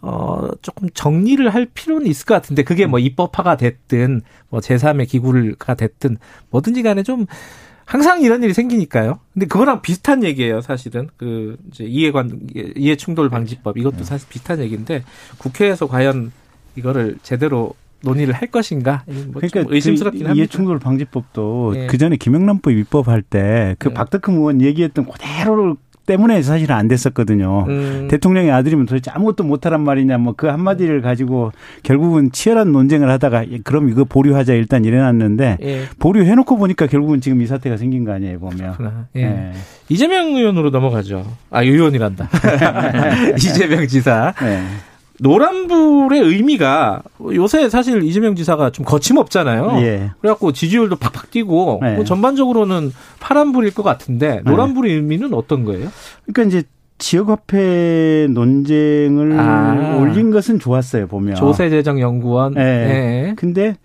어, 0.06 0.50
조금 0.62 0.90
정리를 0.94 1.50
할 1.50 1.66
필요는 1.66 2.08
있을 2.08 2.26
것 2.26 2.34
같은데, 2.34 2.64
그게 2.64 2.86
뭐 2.86 3.00
입법화가 3.00 3.56
됐든, 3.56 4.22
뭐 4.50 4.60
제3의 4.60 5.08
기구가 5.08 5.76
됐든, 5.76 6.18
뭐든지 6.50 6.84
간에 6.84 7.04
좀, 7.04 7.26
항상 7.86 8.22
이런 8.22 8.44
일이 8.44 8.54
생기니까요. 8.54 9.20
근데 9.34 9.46
그거랑 9.46 9.82
비슷한 9.82 10.24
얘기예요, 10.26 10.60
사실은. 10.60 11.08
그, 11.16 11.56
이제 11.70 11.86
이해관, 11.86 12.50
이해 12.76 12.98
충돌 12.98 13.30
방지법, 13.30 13.78
이것도 13.78 13.98
네. 13.98 14.04
사실 14.04 14.28
비슷한 14.28 14.60
얘기인데, 14.60 15.04
국회에서 15.38 15.88
과연 15.88 16.34
이거를 16.76 17.18
제대로 17.24 17.74
논의를 18.02 18.34
할 18.34 18.50
것인가? 18.50 19.04
뭐 19.06 19.36
그러니까 19.36 19.64
그 19.64 19.76
의심스럽긴 19.76 20.26
합니다. 20.26 20.36
이해충돌 20.38 20.80
방지법도 20.80 21.72
네. 21.74 21.88
그 21.88 21.98
전에 21.98 22.18
김영란법 22.18 22.74
입법할 22.74 23.22
때그 23.22 23.88
네. 23.88 23.94
박덕흠 23.94 24.36
의원 24.36 24.62
얘기했던 24.62 25.06
그대로를 25.06 25.76
때문에 26.06 26.42
사실 26.42 26.70
은 26.72 26.76
안 26.76 26.88
됐었거든요. 26.88 27.66
음. 27.68 28.08
대통령의 28.10 28.52
아들이면 28.52 28.86
도대체 28.88 29.10
아무것도 29.12 29.44
못하란 29.44 29.82
말이냐, 29.82 30.18
뭐 30.18 30.34
그 30.36 30.48
한마디를 30.48 31.02
가지고 31.02 31.52
결국은 31.84 32.32
치열한 32.32 32.72
논쟁을 32.72 33.10
하다가 33.10 33.50
예, 33.52 33.60
그럼 33.64 33.90
이거 33.90 34.04
보류하자 34.04 34.54
일단 34.54 34.84
이래놨는데 34.84 35.58
예. 35.62 35.84
보류해놓고 36.00 36.58
보니까 36.58 36.88
결국은 36.88 37.22
지금 37.22 37.42
이 37.42 37.46
사태가 37.46 37.78
생긴 37.78 38.04
거 38.04 38.12
아니에요, 38.14 38.40
보면. 38.40 38.76
예. 39.16 39.22
예. 39.22 39.52
이재명 39.90 40.36
의원으로 40.36 40.70
넘어가죠. 40.72 41.24
아, 41.52 41.62
의원이란다. 41.64 42.30
이재명 43.38 43.88
지사. 43.88 44.34
네. 44.42 44.64
노란불의 45.20 46.22
의미가 46.22 47.04
요새 47.36 47.70
사실 47.70 48.04
이재명 48.04 48.36
지사가 48.36 48.72
좀 48.72 48.86
거침없잖아요. 48.86 49.78
예. 49.82 50.12
그래갖고 50.20 50.52
지지율도 50.52 50.96
팍팍 50.96 51.32
뛰고 51.32 51.82
예. 51.84 51.96
뭐 51.96 52.04
전반적으로는 52.04 52.92
파란불일 53.20 53.74
것 53.74 53.84
같은데 53.84 54.42
노란불의 54.46 54.92
예. 54.92 54.96
의미는 54.96 55.34
어떤 55.34 55.64
거예요? 55.66 55.90
그러니까 56.26 56.44
이제 56.44 56.68
지역화폐 56.98 58.28
논쟁을 58.30 59.38
아. 59.40 59.98
올린 60.00 60.32
것은 60.32 60.60
좋았어요 60.60 61.08
보면 61.08 61.36
조세재정연구원. 61.36 62.54
네. 62.54 62.64
네. 62.64 63.34
근데 63.36 63.76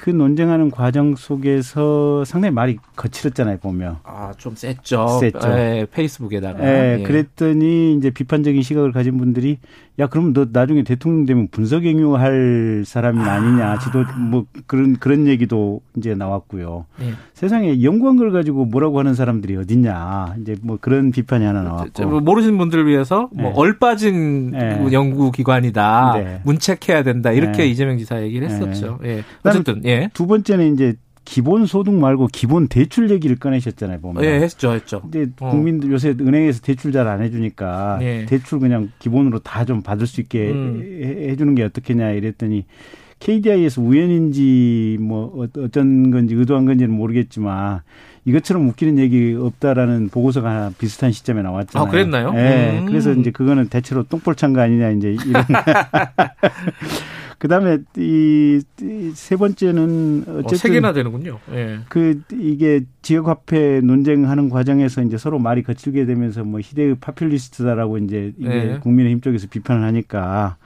그 0.00 0.10
논쟁하는 0.10 0.70
과정 0.70 1.16
속에서 1.16 2.24
상당히 2.24 2.54
말이 2.54 2.78
거칠었잖아요 2.94 3.58
보면. 3.58 3.96
아 4.04 4.32
좀 4.38 4.54
셌죠. 4.54 5.18
셌죠. 5.20 5.48
네, 5.48 5.86
페이스북에다가. 5.90 6.58
네, 6.62 6.98
예. 7.00 7.02
그랬더니 7.02 7.94
이제 7.96 8.10
비판적인 8.10 8.62
시각을 8.62 8.92
가진 8.92 9.18
분들이 9.18 9.58
야 9.98 10.06
그럼 10.06 10.32
너 10.32 10.46
나중에 10.52 10.84
대통령 10.84 11.26
되면 11.26 11.48
분석행유할 11.50 12.84
사람이 12.86 13.20
아. 13.20 13.40
니냐 13.40 13.78
지도 13.78 14.04
뭐 14.16 14.44
그런 14.66 14.96
그런 14.96 15.26
얘기도 15.26 15.80
이제 15.96 16.14
나왔고요. 16.14 16.86
네. 17.00 17.12
세상에 17.34 17.82
연구한 17.82 18.16
걸 18.16 18.30
가지고 18.30 18.64
뭐라고 18.66 19.00
하는 19.00 19.14
사람들이 19.14 19.56
어딨냐 19.56 20.36
이제 20.40 20.54
뭐 20.62 20.78
그런 20.80 21.10
비판이 21.10 21.44
하나 21.44 21.62
나왔고 21.62 22.06
뭐 22.06 22.20
모르시는 22.20 22.56
분들을 22.58 22.86
위해서 22.86 23.28
뭐 23.32 23.50
네. 23.50 23.52
얼빠진 23.56 24.52
네. 24.52 24.88
연구 24.92 25.32
기관이다 25.32 26.12
네. 26.16 26.40
문책해야 26.44 27.02
된다 27.02 27.32
이렇게 27.32 27.64
네. 27.64 27.66
이재명 27.66 27.98
지사 27.98 28.22
얘기를 28.22 28.48
했었죠. 28.48 29.00
예. 29.04 29.24
어쨌든 29.42 29.80
예. 29.88 30.08
두 30.14 30.26
번째는 30.28 30.74
이제 30.74 30.94
기본 31.24 31.66
소득 31.66 31.92
말고 31.92 32.28
기본 32.32 32.68
대출 32.68 33.10
얘기를 33.10 33.36
꺼내셨잖아요, 33.36 34.00
보면. 34.00 34.24
예, 34.24 34.40
했죠, 34.40 34.72
했죠. 34.72 35.02
근데 35.02 35.26
어. 35.40 35.50
국민들 35.50 35.90
요새 35.90 36.10
은행에서 36.18 36.60
대출 36.62 36.90
잘 36.92 37.06
안 37.06 37.20
해주니까 37.22 37.98
예. 38.00 38.24
대출 38.26 38.60
그냥 38.60 38.90
기본으로 38.98 39.40
다 39.40 39.64
좀 39.64 39.82
받을 39.82 40.06
수 40.06 40.20
있게 40.22 40.50
음. 40.50 41.26
해주는 41.28 41.54
게 41.54 41.64
어떻겠냐 41.64 42.12
이랬더니 42.12 42.64
KDI에서 43.20 43.82
우연인지 43.82 44.96
뭐 45.00 45.46
어떤 45.58 46.10
건지 46.12 46.34
의도한 46.34 46.64
건지는 46.64 46.94
모르겠지만 46.94 47.80
이것처럼 48.24 48.68
웃기는 48.68 48.98
얘기 48.98 49.34
없다라는 49.38 50.08
보고서가 50.08 50.70
비슷한 50.78 51.12
시점에 51.12 51.42
나왔잖아요. 51.42 51.86
아, 51.86 51.90
그랬나요? 51.90 52.32
네. 52.32 52.78
음. 52.78 52.86
그래서 52.86 53.12
이제 53.12 53.30
그거는 53.32 53.68
대체로 53.68 54.02
똥볼찬 54.04 54.52
거 54.54 54.60
아니냐 54.62 54.90
이제 54.90 55.16
이런. 55.26 55.44
그다음에 57.38 57.78
이 57.96 58.60
세 59.14 59.36
번째는 59.36 60.24
어, 60.26 60.32
어쨌든 60.38 60.54
어, 60.54 60.56
세 60.56 60.70
개나 60.70 60.92
되는군요. 60.92 61.38
예. 61.52 61.80
그 61.88 62.22
이게 62.32 62.82
지역 63.02 63.28
화폐 63.28 63.80
논쟁하는 63.80 64.48
과정에서 64.48 65.02
이제 65.02 65.16
서로 65.18 65.38
말이 65.38 65.62
거칠게 65.62 66.06
되면서 66.06 66.44
뭐 66.44 66.60
희대의 66.60 66.96
파퓰리스트다라고 67.00 67.98
이제 67.98 68.32
이게 68.38 68.74
예. 68.74 68.78
국민의힘 68.80 69.20
쪽에서 69.20 69.46
비판을 69.48 69.82
하니까 69.84 70.56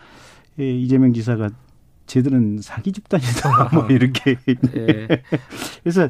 예, 0.61 0.71
이재명 0.71 1.13
지사가 1.13 1.51
쟤들은 2.07 2.59
사기 2.61 2.93
집단이다 2.93 3.71
뭐 3.75 3.87
이렇게 3.91 4.37
예. 4.77 5.09
그래서 5.83 6.09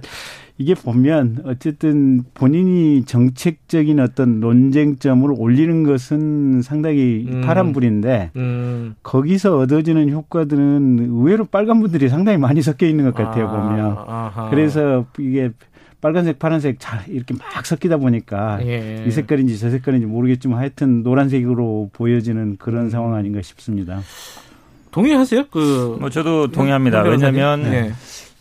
이게 0.62 0.74
보면 0.74 1.38
어쨌든 1.44 2.22
본인이 2.34 3.04
정책적인 3.04 3.98
어떤 3.98 4.38
논쟁점을 4.38 5.28
올리는 5.36 5.82
것은 5.82 6.62
상당히 6.62 7.26
음. 7.28 7.40
파란불인데 7.40 8.30
음. 8.36 8.94
거기서 9.02 9.58
얻어지는 9.58 10.08
효과들은 10.10 10.98
의외로 11.00 11.46
빨간 11.46 11.80
분들이 11.80 12.08
상당히 12.08 12.38
많이 12.38 12.62
섞여 12.62 12.86
있는 12.86 13.04
것 13.06 13.14
같아요 13.14 13.48
아, 13.48 13.50
보면 13.50 13.96
아하. 14.06 14.50
그래서 14.50 15.04
이게 15.18 15.50
빨간색, 16.00 16.38
파란색 16.38 16.76
잘 16.78 17.00
이렇게 17.08 17.34
막 17.34 17.66
섞이다 17.66 17.96
보니까 17.96 18.60
예. 18.64 19.04
이 19.04 19.10
색깔인지 19.10 19.58
저 19.58 19.68
색깔인지 19.68 20.06
모르겠지만 20.06 20.60
하여튼 20.60 21.02
노란색으로 21.02 21.90
보여지는 21.92 22.56
그런 22.58 22.84
음. 22.84 22.90
상황 22.90 23.14
아닌가 23.14 23.42
싶습니다. 23.42 24.00
동의하세요? 24.92 25.46
그 25.50 25.96
뭐 25.98 26.08
저도 26.10 26.48
동의합니다. 26.52 27.02
왜냐하면 27.02 27.62
네. 27.62 27.92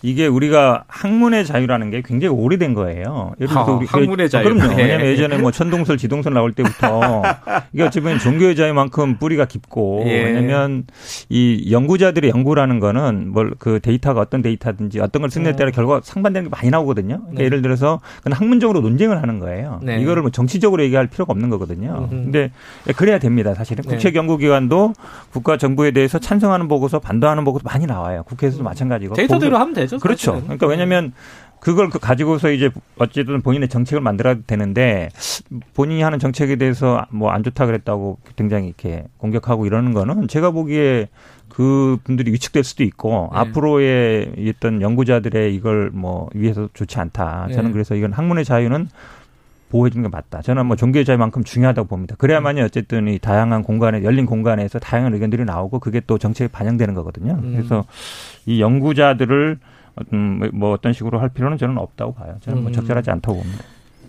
이게 0.02 0.28
우리가 0.28 0.84
학문의 0.88 1.46
자유라는 1.46 1.92
게 1.92 2.02
굉장히 2.04 2.36
오래된 2.36 2.74
거예요. 2.74 3.34
예를 3.40 3.48
들어서 3.48 3.72
아, 3.72 3.76
우리 3.78 3.86
학문의 3.86 4.30
자유. 4.30 4.44
그럼요. 4.44 4.76
네. 4.76 4.84
왜냐하면 4.84 5.08
예전에 5.08 5.38
뭐 5.38 5.52
천동설, 5.52 5.98
지동설 5.98 6.34
나올 6.34 6.52
때부터 6.54 7.22
이게 7.74 7.84
어찌 7.84 8.00
보면 8.02 8.20
종교의 8.20 8.56
자유만큼 8.56 9.18
뿌리가 9.18 9.46
깊고 9.46 10.04
예. 10.08 10.24
왜냐하면 10.24 10.86
이 11.30 11.70
연구자들의 11.72 12.30
연구라는 12.30 12.80
거는 12.80 13.32
뭘 13.32 13.52
그 13.62 13.80
데이터가 13.80 14.22
어떤 14.22 14.42
데이터든지 14.42 15.00
어떤 15.00 15.22
걸 15.22 15.30
쓰느냐에 15.30 15.56
따라 15.56 15.70
음. 15.70 15.72
결과 15.72 16.02
상반되는 16.04 16.50
게 16.50 16.56
많이 16.56 16.70
나오거든요. 16.72 17.20
그러니까 17.20 17.40
네. 17.40 17.46
예를 17.46 17.62
들어서 17.62 18.00
그건 18.18 18.34
학문적으로 18.34 18.82
논쟁을 18.82 19.22
하는 19.22 19.40
거예요. 19.40 19.80
네. 19.84 20.02
이거를 20.02 20.22
뭐 20.24 20.32
정치적으로 20.32 20.84
얘기할 20.84 21.08
필요가 21.08 21.32
없는 21.32 21.50
거거든요. 21.50 22.08
음흠. 22.12 22.24
근데 22.24 22.52
그래야 22.96 23.20
됩니다. 23.20 23.54
사실은 23.54 23.84
네. 23.84 23.92
국책연구기관도 23.92 24.94
국가 25.32 25.58
정부에 25.58 25.92
대해서 25.92 26.18
찬성하는 26.18 26.68
보고서 26.68 27.00
반대하는 27.00 27.44
보고서 27.44 27.64
많이 27.66 27.86
나와요. 27.86 28.24
국회에서도 28.24 28.64
음. 28.64 28.66
마찬가지고. 28.66 29.16
데이터대로 29.16 29.58
하면 29.58 29.74
되죠. 29.74 29.91
그렇죠. 30.00 30.32
사실은. 30.32 30.44
그러니까 30.44 30.68
왜냐하면 30.68 31.14
그걸 31.60 31.90
그 31.90 32.00
가지고서 32.00 32.52
이제 32.52 32.72
어쨌든 32.98 33.42
본인의 33.42 33.70
정책을 33.70 34.02
만들어야 34.02 34.36
되는데 34.48 35.10
본인이 35.76 36.02
하는 36.02 36.18
정책에 36.18 36.56
대해서 36.56 37.06
뭐 37.12 37.30
안 37.32 37.44
좋다 37.44 37.66
그랬다고 37.68 38.18
굉장히 38.36 38.68
이렇게 38.68 39.06
공격하고 39.18 39.66
이러는 39.66 39.94
거는 39.94 40.28
제가 40.28 40.52
보기에 40.52 41.08
그 41.50 41.98
분들이 42.04 42.32
위축될 42.32 42.64
수도 42.64 42.84
있고 42.84 43.30
네. 43.32 43.40
앞으로의 43.40 44.34
어떤 44.50 44.82
연구자들의 44.82 45.54
이걸 45.54 45.92
뭐 45.94 46.30
위해서 46.34 46.68
좋지 46.74 47.00
않다. 47.00 47.50
저는 47.52 47.66
네. 47.66 47.72
그래서 47.74 47.94
이건 47.94 48.14
학문의 48.14 48.44
자유는 48.46 48.88
보호해 49.70 49.90
주는 49.90 50.04
게 50.04 50.10
맞다. 50.10 50.42
저는 50.42 50.66
뭐 50.66 50.76
종교의 50.76 51.06
자유만큼 51.06 51.44
중요하다고 51.44 51.88
봅니다. 51.88 52.16
그래야만이 52.18 52.62
어쨌든 52.62 53.08
이 53.08 53.20
다양한 53.20 53.64
공간에 53.64 54.04
열린 54.04 54.26
공간에서 54.26 54.80
다양한 54.80 55.14
의견들이 55.14 55.46
나오고 55.46 55.80
그게 55.80 56.02
또 56.06 56.18
정책에 56.18 56.50
반영되는 56.52 56.94
거거든요. 56.94 57.40
음. 57.42 57.54
그래서 57.54 57.86
이 58.46 58.62
연구자들을 58.62 59.60
음, 60.14 60.50
뭐 60.54 60.72
어떤 60.72 60.94
식으로 60.94 61.20
할 61.20 61.30
필요는 61.30 61.58
저는 61.58 61.78
없다고 61.78 62.14
봐요. 62.14 62.38
저는 62.42 62.62
뭐 62.62 62.72
음. 62.72 62.74
적절하지 62.74 63.12
않다고 63.12 63.40
봅니다. 63.40 63.64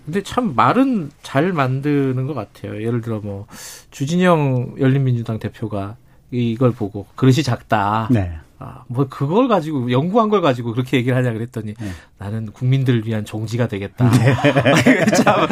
근데 0.04 0.22
참 0.22 0.54
말은 0.54 1.10
잘 1.22 1.52
만드는 1.52 2.26
것 2.26 2.34
같아요. 2.34 2.82
예를 2.82 3.00
들어 3.00 3.20
뭐 3.20 3.46
주진영 3.90 4.74
열린민주당 4.80 5.38
대표가 5.38 5.96
이걸 6.30 6.72
보고 6.72 7.06
그릇이 7.14 7.42
작다. 7.42 8.08
네. 8.10 8.32
아, 8.58 8.84
뭐 8.88 9.08
그걸 9.08 9.48
가지고 9.48 9.90
연구한 9.90 10.28
걸 10.28 10.40
가지고 10.40 10.72
그렇게 10.72 10.96
얘기를 10.96 11.16
하냐 11.16 11.32
그랬더니 11.32 11.74
네. 11.74 11.86
나는 12.18 12.46
국민들을 12.46 13.06
위한 13.06 13.24
종지가 13.24 13.68
되겠다. 13.68 14.10
네. 14.10 15.04
참. 15.16 15.46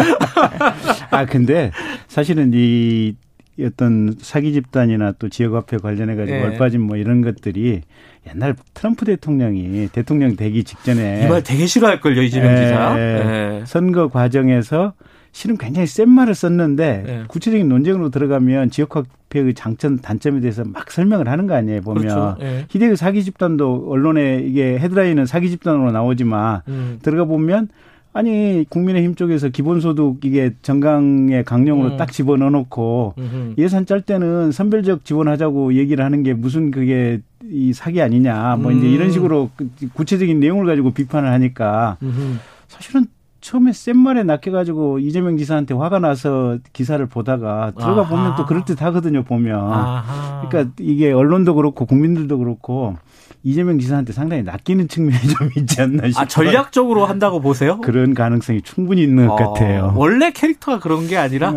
아 1.10 1.26
근데 1.26 1.72
사실은 2.08 2.52
이 2.54 3.14
어떤 3.60 4.14
사기 4.20 4.52
집단이나 4.52 5.12
또 5.18 5.28
지역화폐 5.28 5.78
관련해 5.78 6.14
가지고 6.14 6.38
네. 6.38 6.44
얼빠진 6.44 6.80
뭐 6.80 6.96
이런 6.96 7.20
것들이 7.20 7.82
옛날 8.28 8.54
트럼프 8.74 9.04
대통령이 9.06 9.88
대통령 9.92 10.36
되기 10.36 10.62
직전에 10.64 11.24
이 11.24 11.28
말 11.28 11.42
되게 11.42 11.66
싫어할 11.66 12.00
걸요 12.00 12.22
이재명 12.22 12.54
지사. 12.56 12.94
네. 12.94 13.62
선거 13.66 14.08
과정에서 14.08 14.92
실은 15.32 15.56
굉장히 15.56 15.86
센 15.86 16.08
말을 16.10 16.34
썼는데 16.34 17.02
네. 17.06 17.24
구체적인 17.28 17.68
논쟁으로 17.68 18.10
들어가면 18.10 18.70
지역화폐의 18.70 19.54
장점 19.54 19.98
단점에 19.98 20.40
대해서 20.40 20.64
막 20.64 20.90
설명을 20.90 21.28
하는 21.28 21.46
거 21.46 21.54
아니에요 21.54 21.80
보면 21.82 22.02
그렇죠. 22.02 22.36
네. 22.40 22.66
희대의 22.68 22.96
사기 22.96 23.22
집단도 23.24 23.86
언론에 23.88 24.40
이게 24.44 24.78
헤드라인은 24.78 25.26
사기 25.26 25.48
집단으로 25.50 25.92
나오지만 25.92 26.62
음. 26.68 26.98
들어가 27.02 27.24
보면 27.24 27.68
아니 28.12 28.64
국민의힘 28.68 29.14
쪽에서 29.14 29.48
기본소득 29.50 30.24
이게 30.24 30.52
정강의 30.62 31.44
강령으로 31.44 31.90
음. 31.92 31.96
딱 31.96 32.10
집어넣어 32.10 32.50
놓고 32.50 33.14
예산 33.58 33.86
짤 33.86 34.00
때는 34.00 34.50
선별적 34.50 35.04
지원하자고 35.04 35.74
얘기를 35.74 36.04
하는 36.04 36.22
게 36.22 36.34
무슨 36.34 36.70
그게 36.70 37.20
이 37.48 37.72
사기 37.72 38.02
아니냐 38.02 38.56
뭐 38.56 38.72
음. 38.72 38.78
이제 38.78 38.88
이런 38.88 39.10
식으로 39.12 39.50
그 39.56 39.70
구체적인 39.94 40.40
내용을 40.40 40.66
가지고 40.66 40.90
비판을 40.90 41.30
하니까 41.30 41.98
음흠. 42.02 42.38
사실은 42.68 43.06
처음에 43.40 43.72
센 43.72 43.96
말에 43.96 44.22
낚여가지고 44.22 44.98
이재명 44.98 45.36
지사한테 45.36 45.74
화가 45.74 45.98
나서 45.98 46.58
기사를 46.72 47.04
보다가 47.06 47.72
들어가 47.72 48.02
아하. 48.02 48.08
보면 48.10 48.36
또 48.36 48.44
그럴 48.44 48.64
듯 48.66 48.82
하거든요, 48.82 49.22
보면. 49.22 49.58
아하. 49.58 50.46
그러니까 50.46 50.74
이게 50.78 51.10
언론도 51.10 51.54
그렇고 51.54 51.86
국민들도 51.86 52.38
그렇고 52.38 52.96
이재명 53.42 53.78
지사한테 53.78 54.12
상당히 54.12 54.42
낚이는 54.42 54.88
측면이 54.88 55.20
좀 55.38 55.50
있지 55.56 55.80
않나 55.80 56.08
싶어요. 56.08 56.22
아, 56.22 56.26
전략적으로 56.26 57.06
한다고 57.06 57.40
보세요? 57.40 57.80
그런 57.80 58.14
가능성이 58.14 58.62
충분히 58.62 59.02
있는 59.02 59.26
것 59.26 59.34
어, 59.34 59.52
같아요. 59.52 59.92
원래 59.96 60.30
캐릭터가 60.30 60.78
그런 60.78 61.06
게 61.08 61.16
아니라 61.16 61.54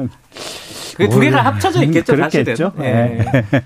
그두 0.95 1.19
개가 1.19 1.43
합쳐져 1.43 1.83
있겠죠, 1.83 2.15
그렇겠죠. 2.15 2.73
사실은. 2.77 3.25
네. 3.31 3.45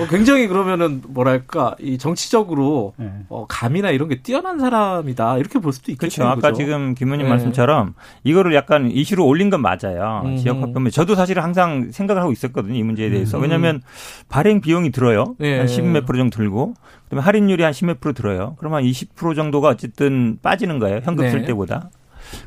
어, 0.00 0.06
굉장히 0.08 0.46
그러면은 0.46 1.02
뭐랄까 1.08 1.74
이 1.80 1.98
정치적으로 1.98 2.94
네. 2.96 3.10
어, 3.28 3.46
감이나 3.48 3.90
이런 3.90 4.08
게 4.08 4.22
뛰어난 4.22 4.58
사람이다 4.58 5.38
이렇게 5.38 5.58
볼 5.58 5.72
수도 5.72 5.92
있겠죠. 5.92 6.22
그렇죠. 6.22 6.38
아까 6.38 6.52
지금 6.52 6.94
김 6.94 7.08
의원님 7.08 7.26
네. 7.26 7.30
말씀처럼 7.30 7.94
이거를 8.24 8.54
약간 8.54 8.90
이슈로 8.90 9.26
올린 9.26 9.50
건 9.50 9.60
맞아요. 9.60 10.22
음. 10.24 10.36
지역 10.36 10.62
화폐 10.62 10.90
저도 10.90 11.14
사실 11.14 11.40
항상 11.40 11.90
생각을 11.90 12.22
하고 12.22 12.32
있었거든요 12.32 12.74
이 12.74 12.82
문제에 12.82 13.10
대해서 13.10 13.38
음. 13.38 13.42
왜냐하면 13.42 13.82
발행 14.28 14.60
비용이 14.60 14.90
들어요 14.90 15.34
네. 15.38 15.58
한 15.58 15.66
10몇 15.66 16.06
프로 16.06 16.18
정도 16.18 16.36
들고 16.36 16.74
그다음에 17.04 17.22
할인율이 17.22 17.62
한 17.62 17.72
10몇 17.72 18.00
프로 18.00 18.12
들어요. 18.12 18.56
그러면 18.58 18.78
한 18.78 18.84
20% 18.84 19.34
정도가 19.34 19.68
어쨌든 19.68 20.38
빠지는 20.42 20.78
거예요 20.78 21.00
현금 21.02 21.24
네. 21.24 21.30
쓸 21.30 21.44
때보다. 21.44 21.90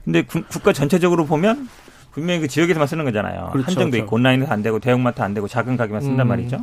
근데 0.03 0.21
구, 0.23 0.43
국가 0.43 0.73
전체적으로 0.73 1.25
보면 1.25 1.67
분명히 2.11 2.41
그 2.41 2.47
지역에서만 2.47 2.87
쓰는 2.87 3.05
거잖아요. 3.05 3.49
그렇죠, 3.51 3.67
한정돼 3.67 3.97
있고 3.99 4.11
그렇죠. 4.11 4.15
온라인에서 4.15 4.51
안 4.51 4.61
되고 4.61 4.79
대형마트 4.79 5.21
안 5.21 5.33
되고 5.33 5.47
작은 5.47 5.77
가게만 5.77 6.01
쓴단 6.01 6.25
음. 6.25 6.27
말이죠. 6.27 6.61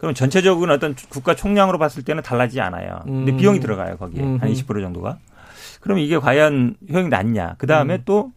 그럼 0.00 0.14
전체적으로 0.14 0.72
어떤 0.72 0.94
국가 1.10 1.36
총량으로 1.36 1.78
봤을 1.78 2.02
때는 2.02 2.22
달라지지 2.22 2.60
않아요. 2.62 3.00
근데 3.04 3.32
음. 3.32 3.36
비용이 3.36 3.60
들어가요 3.60 3.98
거기에 3.98 4.22
음. 4.22 4.38
한20% 4.38 4.80
정도가. 4.80 5.18
그럼 5.80 5.98
이게 5.98 6.18
과연 6.18 6.76
효용이 6.90 7.10
낮냐? 7.10 7.56
그 7.58 7.66
다음에 7.66 7.96
음. 7.96 8.02
또 8.06 8.32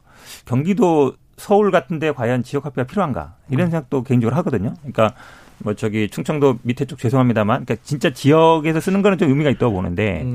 경기도 0.46 1.14
서울 1.38 1.72
같은데 1.72 2.12
과연 2.12 2.44
지역화폐가 2.44 2.86
필요한가? 2.86 3.36
이런 3.50 3.68
음. 3.68 3.72
생각도 3.72 4.04
개인적으로 4.04 4.36
하거든요. 4.38 4.74
그러니까 4.82 5.14
뭐 5.60 5.74
저기 5.74 6.10
충청도 6.10 6.60
밑에 6.64 6.84
쪽 6.84 7.00
죄송합니다만, 7.00 7.64
그러니까 7.64 7.82
진짜 7.86 8.10
지역에서 8.10 8.82
쓰는 8.82 9.02
거는 9.02 9.18
좀 9.18 9.30
의미가 9.30 9.50
있다고 9.52 9.72
보는데. 9.72 10.26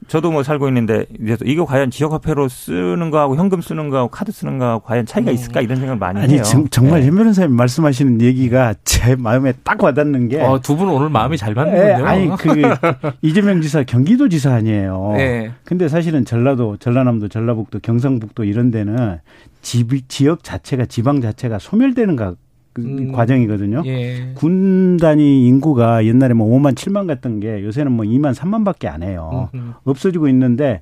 음. 0.00 0.06
저도 0.06 0.30
뭐 0.30 0.42
살고 0.42 0.68
있는데 0.68 1.06
이거 1.44 1.64
과연 1.64 1.90
지역화폐로 1.90 2.48
쓰는 2.48 3.10
거하고 3.10 3.36
현금 3.36 3.60
쓰는 3.60 3.90
거하고 3.90 4.08
카드 4.08 4.32
쓰는 4.32 4.58
거하고 4.58 4.80
과연 4.84 5.06
차이가 5.06 5.30
음. 5.30 5.34
있을까 5.34 5.60
이런 5.60 5.76
생각을 5.76 5.98
많이 5.98 6.20
아니, 6.20 6.34
해요. 6.34 6.42
아니 6.46 6.70
정말 6.70 7.00
네. 7.00 7.06
현 7.08 7.16
변호사님 7.16 7.54
말씀하시는 7.54 8.20
얘기가 8.20 8.74
제 8.84 9.16
마음에 9.16 9.52
딱 9.64 9.82
와닿는 9.82 10.28
게. 10.28 10.40
어, 10.40 10.60
두분 10.60 10.88
오늘 10.88 11.08
마음이 11.08 11.36
잘 11.36 11.54
맞는군요. 11.54 11.82
네, 11.82 11.92
아니 11.94 12.28
그 12.36 12.62
이재명 13.22 13.60
지사 13.60 13.82
경기도지사 13.82 14.52
아니에요. 14.54 15.14
네. 15.16 15.52
근데 15.64 15.88
사실은 15.88 16.24
전라도, 16.24 16.76
전라남도, 16.78 17.28
전라북도, 17.28 17.80
경상북도 17.80 18.44
이런 18.44 18.70
데는 18.70 19.20
지, 19.62 19.84
지역 20.08 20.44
자체가 20.44 20.86
지방 20.86 21.20
자체가 21.20 21.58
소멸되는 21.58 22.16
가그 22.16 22.36
음. 22.84 23.12
과정이거든요. 23.12 23.82
예. 23.86 24.32
군 24.34 24.96
단위 24.96 25.46
인구가 25.46 26.04
옛날에 26.04 26.34
뭐 26.34 26.48
5만 26.58 26.74
7만 26.74 27.06
갔던 27.06 27.40
게 27.40 27.62
요새는 27.64 27.92
뭐 27.92 28.04
2만 28.04 28.34
3만밖에 28.34 28.86
안 28.86 29.02
해요. 29.02 29.50
음흠. 29.54 29.72
없어지고 29.84 30.28
있는데 30.28 30.80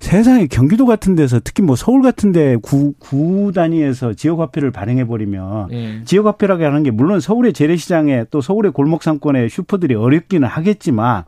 세상에 0.00 0.46
경기도 0.46 0.86
같은 0.86 1.14
데서 1.14 1.40
특히 1.42 1.62
뭐 1.62 1.76
서울 1.76 2.02
같은 2.02 2.32
데 2.32 2.56
구, 2.56 2.92
구 2.98 3.52
단위에서 3.54 4.14
지역 4.14 4.40
화폐를 4.40 4.70
발행해 4.70 5.06
버리면 5.06 5.68
예. 5.72 6.02
지역 6.04 6.26
화폐라고 6.26 6.64
하는 6.64 6.82
게 6.82 6.90
물론 6.90 7.20
서울의 7.20 7.52
재래시장에 7.52 8.26
또 8.30 8.40
서울의 8.40 8.72
골목 8.72 9.02
상권에 9.02 9.48
슈퍼들이 9.48 9.94
어렵기는 9.94 10.46
하겠지만 10.46 11.24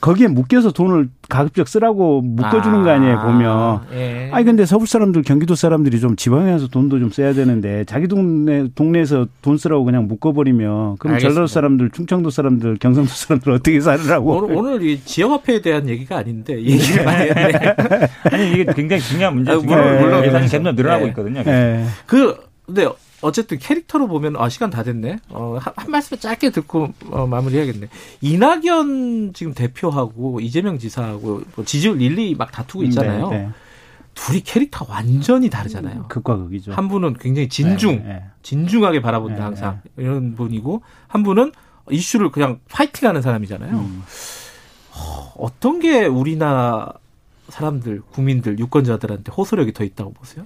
거기에 0.00 0.28
묶여서 0.28 0.72
돈을 0.72 1.08
가급적 1.28 1.68
쓰라고 1.68 2.22
묶어주는 2.22 2.80
아, 2.80 2.82
거 2.82 2.90
아니에요 2.90 3.20
보면. 3.20 3.80
예. 3.92 4.30
아니 4.32 4.44
근데 4.44 4.64
서울 4.64 4.86
사람들 4.86 5.22
경기도 5.22 5.54
사람들이 5.54 6.00
좀 6.00 6.16
지방에 6.16 6.52
와서 6.52 6.68
돈도 6.68 6.98
좀 6.98 7.10
써야 7.10 7.34
되는데 7.34 7.84
자기 7.84 8.08
동네 8.08 8.66
동네에서 8.74 9.26
돈 9.42 9.58
쓰라고 9.58 9.84
그냥 9.84 10.08
묶어버리면 10.08 10.96
그럼 10.98 11.14
알겠습니다. 11.14 11.28
전라도 11.34 11.46
사람들, 11.46 11.90
충청도 11.90 12.30
사람들, 12.30 12.78
경상도 12.78 13.10
사람들 13.10 13.52
어떻게 13.52 13.80
살으라고? 13.80 14.38
오늘, 14.38 14.56
오늘 14.56 14.82
이 14.82 15.00
지역화폐에 15.00 15.60
대한 15.60 15.88
얘기가 15.88 16.16
아닌데 16.16 16.56
얘기를 16.62 17.04
많이 17.04 17.28
했네. 17.28 17.52
아니 18.32 18.52
이게 18.52 18.64
굉장히 18.74 19.02
중요한 19.02 19.34
문제죠. 19.34 19.62
물론 19.62 20.00
물론 20.00 20.22
계산이 20.22 20.48
점점 20.48 20.74
늘어나고 20.76 21.04
네. 21.04 21.08
있거든요. 21.10 21.42
네. 21.42 21.84
그 22.06 22.36
근데 22.64 22.88
어쨌든 23.20 23.58
캐릭터로 23.58 24.06
보면 24.06 24.36
아 24.36 24.48
시간 24.48 24.70
다 24.70 24.82
됐네. 24.82 25.18
어, 25.30 25.58
한, 25.60 25.72
한 25.76 25.90
말씀 25.90 26.16
짧게 26.16 26.50
듣고 26.50 26.92
어, 27.10 27.26
마무리해야겠네. 27.26 27.88
이낙연 28.20 29.32
지금 29.34 29.54
대표하고 29.54 30.40
이재명 30.40 30.78
지사하고 30.78 31.42
뭐 31.54 31.64
지지율 31.64 31.98
릴리 31.98 32.34
막 32.36 32.52
다투고 32.52 32.84
있잖아요. 32.84 33.28
네, 33.30 33.38
네. 33.38 33.48
둘이 34.14 34.40
캐릭터가 34.40 34.94
완전히 34.94 35.48
다르잖아요. 35.48 36.06
극과 36.08 36.36
극이죠. 36.36 36.72
한 36.72 36.88
분은 36.88 37.14
굉장히 37.20 37.48
진중, 37.48 37.98
네, 37.98 38.02
네. 38.04 38.24
진중하게 38.42 39.00
바라본다 39.00 39.36
네, 39.36 39.42
항상 39.42 39.80
이런 39.96 40.34
분이고 40.34 40.82
한 41.06 41.22
분은 41.22 41.52
이슈를 41.90 42.30
그냥 42.30 42.58
파이팅하는 42.68 43.22
사람이잖아요. 43.22 43.76
음. 43.76 44.02
어떤 45.36 45.78
게 45.78 46.04
우리나라 46.06 46.92
사람들, 47.48 48.02
국민들, 48.10 48.58
유권자들한테 48.58 49.32
호소력이 49.32 49.72
더 49.72 49.84
있다고 49.84 50.12
보세요? 50.12 50.44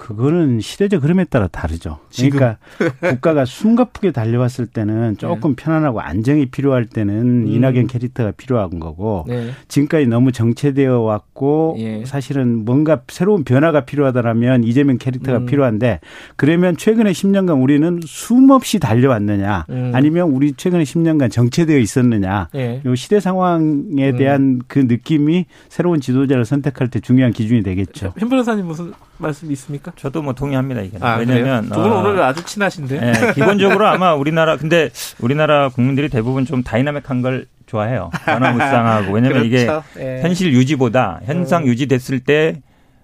그거는 0.00 0.60
시대적 0.60 1.04
흐름에 1.04 1.24
따라 1.24 1.46
다르죠. 1.46 1.98
그러니까 2.16 2.56
국가가 3.00 3.44
숨가쁘게 3.44 4.12
달려왔을 4.12 4.66
때는 4.66 5.18
조금 5.18 5.54
네. 5.54 5.62
편안하고 5.62 6.00
안정이 6.00 6.46
필요할 6.46 6.86
때는 6.86 7.44
음. 7.44 7.46
이낙연 7.46 7.86
캐릭터가 7.86 8.30
필요한 8.30 8.80
거고 8.80 9.26
네. 9.28 9.50
지금까지 9.68 10.06
너무 10.06 10.32
정체되어 10.32 11.00
왔고 11.00 11.76
예. 11.80 12.04
사실은 12.06 12.64
뭔가 12.64 13.02
새로운 13.08 13.44
변화가 13.44 13.84
필요하다라면 13.84 14.64
이재명 14.64 14.96
캐릭터가 14.96 15.40
음. 15.40 15.46
필요한데 15.46 16.00
그러면 16.36 16.78
최근에 16.78 17.12
10년간 17.12 17.62
우리는 17.62 18.00
쉼없이 18.02 18.78
달려왔느냐 18.78 19.66
음. 19.68 19.92
아니면 19.94 20.30
우리 20.30 20.54
최근에 20.54 20.82
10년간 20.82 21.30
정체되어 21.30 21.76
있었느냐 21.76 22.48
예. 22.54 22.80
요 22.86 22.94
시대 22.94 23.20
상황에 23.20 24.12
음. 24.12 24.16
대한 24.16 24.60
그 24.66 24.78
느낌이 24.78 25.44
새로운 25.68 26.00
지도자를 26.00 26.46
선택할 26.46 26.88
때 26.88 27.00
중요한 27.00 27.32
기준이 27.32 27.62
되겠죠. 27.62 28.14
현 28.16 28.30
변호사님 28.30 28.64
무슨 28.64 28.92
말씀 29.20 29.50
있습니까? 29.52 29.89
저도 29.96 30.22
뭐 30.22 30.32
동의합니다 30.32 30.80
이게. 30.82 30.98
아, 31.00 31.16
왜냐면 31.16 31.64
두분 31.68 31.92
어, 31.92 31.98
오늘 32.00 32.22
아주 32.22 32.44
친하신데. 32.44 33.00
네, 33.00 33.32
기본적으로 33.34 33.86
아마 33.86 34.14
우리나라 34.14 34.56
근데 34.56 34.90
우리나라 35.20 35.68
국민들이 35.68 36.08
대부분 36.08 36.44
좀 36.44 36.62
dynamic한 36.62 37.22
걸 37.22 37.46
좋아해요. 37.66 38.10
변화무쌍하고 38.24 39.12
왜냐면 39.12 39.38
그렇죠. 39.42 39.46
이게 39.46 39.68
예. 39.98 40.22
현실 40.22 40.52
유지보다 40.52 41.20
현상 41.24 41.62
음. 41.62 41.68
유지됐을 41.68 42.20
때 42.20 42.60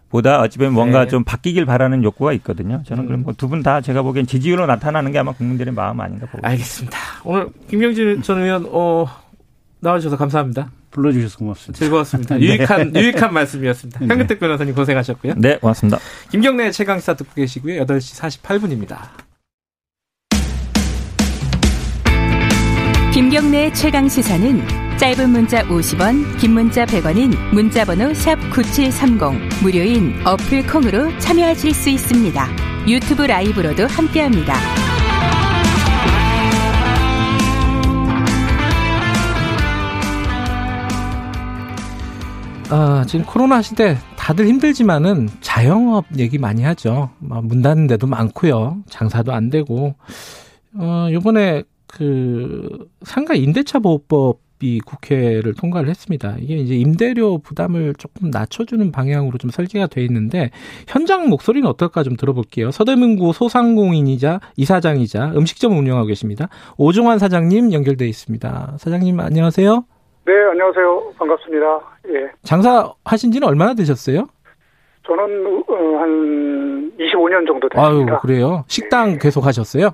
보다 0.08 0.40
어찌 0.40 0.58
보면 0.58 0.72
뭔가 0.72 1.02
네. 1.04 1.08
좀 1.08 1.24
바뀌길 1.24 1.66
바라는 1.66 2.02
욕구가 2.04 2.32
있거든요. 2.34 2.80
저는 2.86 3.04
음. 3.04 3.06
그럼 3.06 3.22
뭐 3.24 3.32
두 3.34 3.48
분 3.48 3.62
다 3.62 3.80
제가 3.80 4.02
보기엔 4.02 4.26
지지율로 4.26 4.66
나타나는 4.66 5.12
게 5.12 5.18
아마 5.18 5.32
국민들의 5.32 5.74
마음 5.74 6.00
아닌가 6.00 6.26
보고. 6.26 6.46
알겠습니다. 6.46 6.96
오늘 7.24 7.48
김경진 7.68 8.22
전 8.22 8.40
의원 8.42 8.66
어 8.70 9.06
나와주셔서 9.80 10.16
감사합니다. 10.16 10.70
불러주셔서 10.90 11.38
고맙습니다. 11.38 11.78
즐거웠습니다. 11.78 12.36
네. 12.38 12.42
유익한 12.42 12.96
유익한 12.96 13.32
말씀이었습니다. 13.32 14.00
네. 14.00 14.06
현근택 14.06 14.40
변호사님 14.40 14.74
고생하셨고요. 14.74 15.34
네, 15.36 15.58
고맙습니다. 15.58 15.98
김경래 16.30 16.70
최강사 16.70 17.14
듣고 17.14 17.34
계시고요. 17.34 17.84
8시 17.84 18.40
48분입니다. 18.42 19.26
김경래 23.12 23.72
최강 23.72 24.08
시사는 24.08 24.62
짧은 24.98 25.30
문자 25.30 25.62
50원, 25.64 26.38
긴 26.38 26.52
문자 26.52 26.84
100원인 26.84 27.34
문자번호 27.52 28.12
샵 28.14 28.36
9730 28.50 29.62
무료인 29.62 30.14
어플 30.26 30.66
콩으로 30.66 31.18
참여하실 31.18 31.74
수 31.74 31.90
있습니다. 31.90 32.46
유튜브 32.86 33.22
라이브로도 33.22 33.86
함께합니다. 33.86 34.85
아, 42.68 43.04
지금 43.06 43.24
코로나 43.24 43.62
시대 43.62 43.96
다들 44.16 44.48
힘들지만은 44.48 45.28
자영업 45.40 46.04
얘기 46.18 46.36
많이 46.36 46.62
하죠. 46.64 47.10
뭐문 47.20 47.62
닫는 47.62 47.86
데도 47.86 48.08
많고요. 48.08 48.82
장사도 48.88 49.32
안 49.32 49.50
되고. 49.50 49.94
어, 50.74 51.08
요번에 51.12 51.62
그 51.86 52.88
상가 53.04 53.34
임대차 53.34 53.78
보호법이 53.78 54.80
국회를 54.80 55.54
통과를 55.54 55.88
했습니다. 55.88 56.36
이게 56.40 56.56
이제 56.56 56.74
임대료 56.74 57.38
부담을 57.38 57.94
조금 57.98 58.30
낮춰주는 58.30 58.90
방향으로 58.90 59.38
좀 59.38 59.50
설계가 59.50 59.86
돼 59.86 60.04
있는데 60.04 60.50
현장 60.88 61.28
목소리는 61.28 61.68
어떨까 61.68 62.02
좀 62.02 62.16
들어볼게요. 62.16 62.72
서대문구 62.72 63.32
소상공인이자 63.32 64.40
이사장이자 64.56 65.34
음식점 65.36 65.78
운영하고 65.78 66.08
계십니다. 66.08 66.48
오종환 66.76 67.20
사장님 67.20 67.72
연결돼 67.72 68.08
있습니다. 68.08 68.76
사장님 68.80 69.20
안녕하세요. 69.20 69.84
네, 70.26 70.32
안녕하세요. 70.50 71.12
반갑습니다. 71.18 71.80
예. 72.08 72.30
장사하신 72.42 73.30
지는 73.32 73.46
얼마나 73.46 73.74
되셨어요? 73.74 74.26
저는 75.06 75.62
어, 75.68 75.98
한 76.00 76.90
25년 76.98 77.46
정도 77.46 77.68
됐습니다. 77.68 77.86
아유, 78.14 78.18
그래요? 78.20 78.64
식당 78.66 79.12
예. 79.12 79.18
계속 79.18 79.46
하셨어요? 79.46 79.90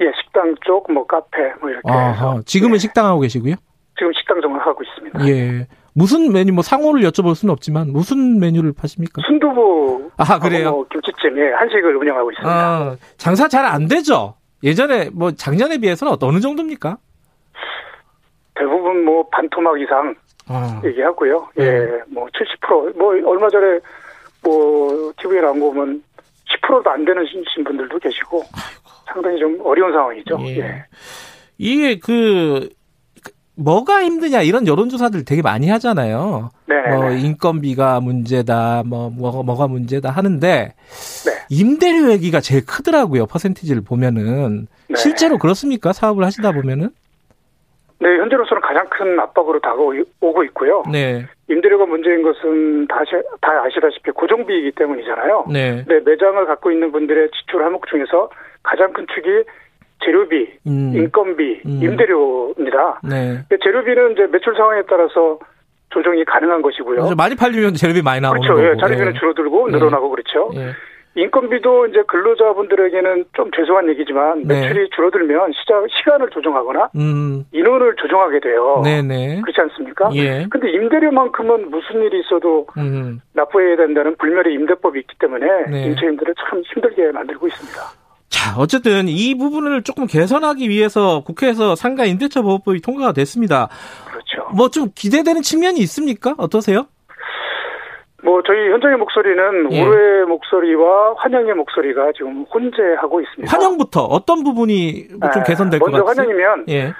예, 0.00 0.04
식당 0.22 0.54
쪽, 0.66 0.92
뭐 0.92 1.06
카페, 1.06 1.38
뭐 1.60 1.70
이렇게. 1.70 1.90
아하, 1.90 2.40
지금은 2.44 2.74
예. 2.74 2.78
식당 2.78 3.06
하고 3.06 3.20
계시고요? 3.20 3.54
지금 3.96 4.12
식당 4.12 4.40
정을 4.42 4.60
하고 4.60 4.82
있습니다. 4.82 5.26
예. 5.28 5.66
무슨 5.94 6.32
메뉴, 6.32 6.52
뭐 6.52 6.62
상호를 6.62 7.02
여쭤볼 7.02 7.34
수는 7.34 7.52
없지만 7.52 7.90
무슨 7.92 8.40
메뉴를 8.40 8.72
파십니까? 8.76 9.22
순두부. 9.26 10.10
아, 10.18 10.38
그래요? 10.40 10.72
뭐 10.72 10.86
김치찜, 10.90 11.38
예, 11.38 11.52
한식을 11.52 11.96
운영하고 11.96 12.30
있습니다. 12.32 12.50
아, 12.52 12.96
장사 13.16 13.48
잘 13.48 13.64
안 13.64 13.86
되죠? 13.88 14.34
예전에, 14.62 15.08
뭐 15.14 15.30
작년에 15.32 15.78
비해서는 15.78 16.16
어느 16.20 16.40
정도입니까? 16.40 16.98
대부분 18.54 19.04
뭐 19.04 19.26
반토막 19.30 19.80
이상 19.80 20.14
아. 20.46 20.80
얘기하고요. 20.84 21.48
예, 21.58 21.64
네. 21.64 22.00
뭐 22.08 22.26
70%, 22.26 22.96
뭐 22.96 23.12
얼마 23.28 23.48
전에 23.48 23.80
뭐 24.42 25.12
TV에 25.20 25.40
나온 25.40 25.58
거 25.60 25.66
보면 25.66 26.02
10%도 26.62 26.90
안 26.90 27.04
되는 27.04 27.24
분들도 27.64 27.98
계시고 27.98 28.38
아이고. 28.38 28.90
상당히 29.06 29.38
좀 29.38 29.58
어려운 29.64 29.92
상황이죠. 29.92 30.38
예. 30.42 30.58
예. 30.58 30.84
이게 31.58 31.98
그 31.98 32.68
뭐가 33.56 34.02
힘드냐 34.02 34.42
이런 34.42 34.66
여론조사들 34.66 35.24
되게 35.24 35.40
많이 35.40 35.68
하잖아요. 35.70 36.50
네. 36.66 36.74
뭐 36.90 37.10
인건비가 37.10 38.00
문제다, 38.00 38.82
뭐 38.84 39.10
뭐가 39.10 39.42
뭐가 39.42 39.68
문제다 39.68 40.10
하는데 40.10 40.74
네. 41.26 41.32
임대료 41.50 42.10
얘기가 42.10 42.40
제일 42.40 42.66
크더라고요. 42.66 43.26
퍼센티지를 43.26 43.82
보면은 43.82 44.66
네. 44.88 44.96
실제로 44.96 45.38
그렇습니까? 45.38 45.92
사업을 45.92 46.24
하시다 46.24 46.52
보면은? 46.52 46.90
네, 48.00 48.18
현재로서는 48.18 48.60
가장 48.60 48.86
큰 48.90 49.18
압박으로 49.20 49.60
다가오고 49.60 50.44
있고요. 50.44 50.82
네. 50.90 51.24
임대료가 51.48 51.86
문제인 51.86 52.22
것은 52.22 52.86
다, 52.88 53.02
다 53.40 53.64
아시다시피 53.64 54.10
고정비이기 54.10 54.72
때문이잖아요. 54.72 55.46
네. 55.52 55.84
네. 55.86 56.00
매장을 56.04 56.44
갖고 56.46 56.70
있는 56.70 56.92
분들의 56.92 57.30
지출 57.30 57.62
항목 57.64 57.86
중에서 57.86 58.30
가장 58.62 58.92
큰 58.92 59.06
축이 59.14 59.44
재료비, 60.04 60.58
음. 60.66 60.92
인건비, 60.94 61.62
음. 61.64 61.80
임대료입니다. 61.82 63.00
네. 63.08 63.56
재료비는 63.62 64.12
이제 64.12 64.26
매출 64.26 64.54
상황에 64.54 64.82
따라서 64.88 65.38
조정이 65.90 66.24
가능한 66.24 66.60
것이고요. 66.62 67.14
많이 67.16 67.36
팔리면 67.36 67.74
재료비 67.74 68.02
많이 68.02 68.20
나오는 68.20 68.40
그렇죠. 68.40 68.60
예, 68.62 68.76
자료비는 68.80 69.14
줄어들고 69.14 69.70
네. 69.70 69.78
늘어나고 69.78 70.10
그렇죠. 70.10 70.50
예. 70.56 70.72
인건비도 71.16 71.86
이제 71.86 72.02
근로자분들에게는 72.08 73.24
좀 73.34 73.50
죄송한 73.56 73.88
얘기지만 73.90 74.42
네. 74.44 74.62
매출이 74.62 74.90
줄어들면 74.94 75.52
시작 75.52 75.84
시간을 75.98 76.30
조정하거나 76.30 76.90
음. 76.96 77.44
인원을 77.52 77.94
조정하게 77.96 78.40
돼요. 78.40 78.80
네네. 78.84 79.40
그렇지 79.42 79.60
않습니까? 79.60 80.10
예. 80.14 80.46
근데 80.50 80.70
임대료만큼은 80.72 81.70
무슨 81.70 82.02
일이 82.02 82.20
있어도 82.20 82.66
음. 82.76 83.20
납부해야 83.32 83.76
된다는 83.76 84.16
불멸의 84.16 84.54
임대법이 84.54 84.98
있기 85.00 85.14
때문에 85.20 85.46
네. 85.70 85.86
임차인들을 85.86 86.34
참 86.48 86.62
힘들게 86.72 87.12
만들고 87.12 87.46
있습니다. 87.46 87.80
자, 88.28 88.58
어쨌든 88.58 89.06
이 89.06 89.36
부분을 89.38 89.82
조금 89.84 90.06
개선하기 90.06 90.68
위해서 90.68 91.22
국회에서 91.24 91.76
상가 91.76 92.04
임대차 92.04 92.42
보호법이 92.42 92.80
통과가 92.80 93.12
됐습니다. 93.12 93.68
그렇죠. 94.10 94.50
뭐 94.56 94.68
좀 94.68 94.88
기대되는 94.92 95.42
측면이 95.42 95.78
있습니까? 95.80 96.34
어떠세요? 96.38 96.86
뭐 98.24 98.42
저희 98.46 98.70
현장의 98.70 98.96
목소리는 98.96 99.70
예. 99.72 99.82
우려의 99.82 100.24
목소리와 100.24 101.14
환영의 101.18 101.54
목소리가 101.54 102.10
지금 102.16 102.44
혼재하고 102.44 103.20
있습니다. 103.20 103.54
환영부터 103.54 104.04
어떤 104.04 104.42
부분이 104.42 105.08
좀 105.08 105.20
네. 105.20 105.42
개선될 105.46 105.78
것 105.78 105.92
같아요? 105.92 106.04
먼저 106.04 106.22
환영이면 106.22 106.64
예. 106.68 106.92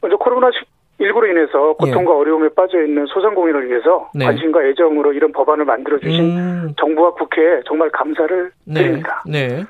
먼저 0.00 0.16
코로나 0.16 0.50
19로 0.98 1.30
인해서 1.30 1.74
고통과 1.74 2.12
예. 2.12 2.16
어려움에 2.16 2.48
빠져 2.56 2.82
있는 2.82 3.06
소상공인을 3.06 3.70
위해서 3.70 4.10
네. 4.12 4.24
관심과 4.24 4.64
애정으로 4.64 5.12
이런 5.12 5.30
법안을 5.30 5.64
만들어 5.64 6.00
주신 6.00 6.36
음. 6.36 6.74
정부와 6.76 7.12
국회에 7.14 7.60
정말 7.64 7.88
감사를 7.90 8.50
네. 8.66 8.74
드립니다. 8.74 9.22
네. 9.30 9.64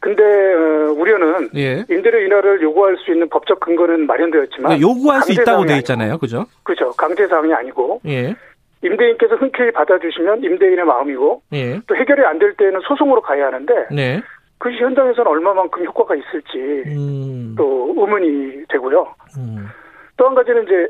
근데 0.00 0.22
어, 0.24 0.92
우려는 0.96 1.50
예. 1.54 1.84
임대료 1.88 2.18
인하를 2.20 2.60
요구할 2.62 2.96
수 2.96 3.12
있는 3.12 3.28
법적 3.28 3.60
근거는 3.60 4.06
마련되었지만 4.08 4.72
네, 4.72 4.80
요구할 4.80 5.22
수 5.22 5.32
있다고 5.32 5.66
돼 5.66 5.78
있잖아요, 5.78 6.18
그죠? 6.18 6.46
그죠. 6.64 6.90
강제 6.92 7.26
사항이 7.28 7.52
아니고 7.52 8.00
예. 8.06 8.34
임대인께서 8.82 9.36
흔쾌히 9.36 9.70
받아주시면 9.72 10.44
임대인의 10.44 10.84
마음이고 10.84 11.42
예. 11.52 11.80
또 11.86 11.96
해결이 11.96 12.24
안 12.24 12.38
될 12.38 12.54
때는 12.54 12.80
소송으로 12.80 13.22
가야 13.22 13.46
하는데 13.46 13.74
네. 13.90 14.22
그것이 14.58 14.82
현장에서는 14.82 15.30
얼마만큼 15.30 15.84
효과가 15.86 16.14
있을지 16.14 16.58
음. 16.86 17.54
또 17.56 17.94
의문이 17.96 18.64
되고요. 18.68 19.06
음. 19.38 19.68
또한 20.16 20.34
가지는 20.34 20.64
이제 20.64 20.88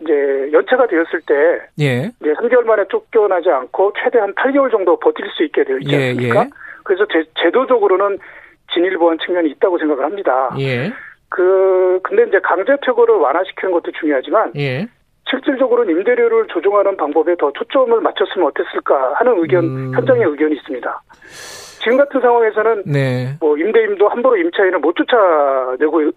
이제 0.00 0.50
연체가 0.52 0.86
되었을 0.86 1.20
때 1.26 1.34
예. 1.80 2.10
이제 2.20 2.32
3개월 2.34 2.64
만에 2.64 2.84
쫓겨나지 2.88 3.48
않고 3.50 3.92
최대한 4.02 4.34
8개월 4.34 4.70
정도 4.70 4.98
버틸 4.98 5.28
수 5.30 5.44
있게 5.44 5.64
되어 5.64 5.78
있지 5.78 5.94
예, 5.94 6.10
않습니까? 6.10 6.40
예, 6.44 6.50
그래서 6.84 7.06
제, 7.10 7.24
제도적으로는 7.42 8.18
진일 8.74 8.98
보한 8.98 9.18
측면이 9.24 9.50
있다고 9.50 9.78
생각을 9.78 10.04
합니다. 10.04 10.54
예. 10.58 10.92
그 11.28 11.98
근데 12.02 12.24
이제 12.24 12.38
강제 12.42 12.76
퇴거를 12.84 13.14
완화시키는 13.16 13.72
것도 13.72 13.92
중요하지만 13.98 14.52
예. 14.56 14.86
실질적으로는 15.28 15.96
임대료를 15.96 16.46
조정하는 16.48 16.96
방법에 16.96 17.34
더 17.36 17.52
초점을 17.52 18.00
맞췄으면 18.00 18.48
어땠을까 18.48 19.14
하는 19.16 19.38
의견, 19.38 19.64
음. 19.64 19.92
현장의 19.94 20.24
의견이 20.24 20.54
있습니다. 20.54 21.02
지금 21.82 21.98
같은 21.98 22.20
상황에서는 22.20 22.82
네. 22.86 23.36
뭐 23.40 23.56
임대인도 23.56 24.08
함부로 24.08 24.36
임차인을 24.36 24.80
못 24.80 24.94
쫓아내고 24.96 26.10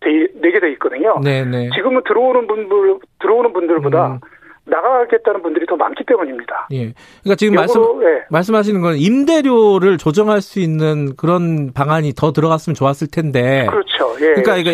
되, 0.00 0.26
내게 0.34 0.60
돼 0.60 0.70
있거든요. 0.72 1.18
네네. 1.22 1.50
네. 1.50 1.70
지금은 1.74 2.02
들어오는 2.06 2.46
분들 2.46 2.98
들어오는 3.20 3.52
분들보다 3.52 4.06
음. 4.06 4.20
나가겠다는 4.66 5.42
분들이 5.42 5.66
더 5.66 5.76
많기 5.76 6.04
때문입니다. 6.04 6.68
예. 6.72 6.94
그러니까 7.22 7.36
지금 7.36 7.54
말씀 7.54 7.82
예. 8.02 8.24
말씀하시는 8.30 8.80
건 8.80 8.96
임대료를 8.96 9.98
조정할 9.98 10.40
수 10.40 10.58
있는 10.58 11.14
그런 11.16 11.72
방안이 11.74 12.14
더 12.14 12.32
들어갔으면 12.32 12.74
좋았을 12.74 13.08
텐데. 13.10 13.66
그렇죠. 13.68 14.14
예. 14.20 14.40
그러니까 14.40 14.56
이거 14.56 14.70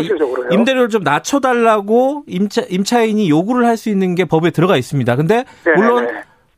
임대료를 0.50 0.88
좀 0.90 1.02
낮춰 1.02 1.40
달라고 1.40 2.22
임차 2.28 2.62
임차인이 2.70 3.28
요구를 3.28 3.66
할 3.66 3.76
수 3.80 3.88
있는 3.88 4.14
게 4.14 4.26
법에 4.26 4.50
들어가 4.50 4.76
있습니다. 4.76 5.16
근데 5.16 5.44
네네네. 5.64 5.76
물론 5.82 6.08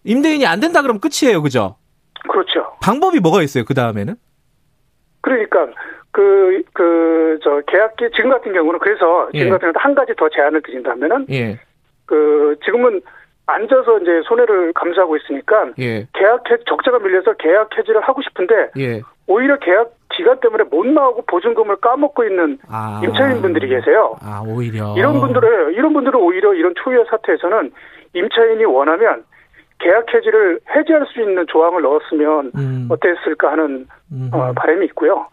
임대인이 0.02 0.44
안 0.44 0.58
된다 0.58 0.82
그러면 0.82 1.00
끝이에요. 1.00 1.40
그죠? 1.40 1.76
그렇죠. 2.28 2.72
방법이 2.82 3.20
뭐가 3.20 3.42
있어요? 3.42 3.64
그 3.64 3.74
다음에는? 3.74 4.16
그러니까 5.20 5.68
그, 6.10 6.62
그, 6.74 7.38
저, 7.44 7.60
계약기, 7.68 8.10
지금 8.14 8.30
같은 8.30 8.52
경우는 8.52 8.80
그래서, 8.80 9.28
지금 9.32 9.46
예. 9.46 9.50
같은 9.50 9.60
경우는 9.60 9.74
한 9.76 9.94
가지 9.94 10.12
더 10.18 10.28
제안을 10.28 10.60
드린다면은, 10.62 11.26
예. 11.30 11.58
그, 12.04 12.56
지금은 12.64 13.00
앉아서 13.46 13.98
이제 13.98 14.22
손해를 14.24 14.72
감수하고 14.72 15.16
있으니까, 15.16 15.70
예. 15.78 16.06
계약, 16.12 16.48
해, 16.50 16.56
적자가 16.66 16.98
밀려서 17.00 17.34
계약 17.34 17.76
해지를 17.76 18.00
하고 18.00 18.22
싶은데, 18.22 18.70
예. 18.78 19.02
오히려 19.26 19.58
계약 19.58 19.92
기간 20.10 20.38
때문에 20.40 20.64
못 20.64 20.86
나오고 20.86 21.22
보증금을 21.22 21.76
까먹고 21.76 22.24
있는 22.24 22.58
아. 22.68 23.00
임차인분들이 23.02 23.68
계세요. 23.68 24.14
아, 24.20 24.42
오히려. 24.46 24.94
이런 24.96 25.20
분들은, 25.20 25.72
이런 25.72 25.92
분들은 25.92 26.20
오히려 26.20 26.54
이런 26.54 26.74
초유의 26.76 27.06
사태에서는 27.08 27.72
임차인이 28.14 28.64
원하면 28.64 29.24
계약 29.78 30.12
해지를 30.14 30.60
해지할 30.74 31.06
수 31.06 31.20
있는 31.20 31.46
조항을 31.48 31.82
넣었으면 31.82 32.52
음. 32.54 32.88
어땠을까 32.90 33.52
하는 33.52 33.86
어, 34.32 34.52
바람이 34.54 34.84
있고요. 34.86 35.26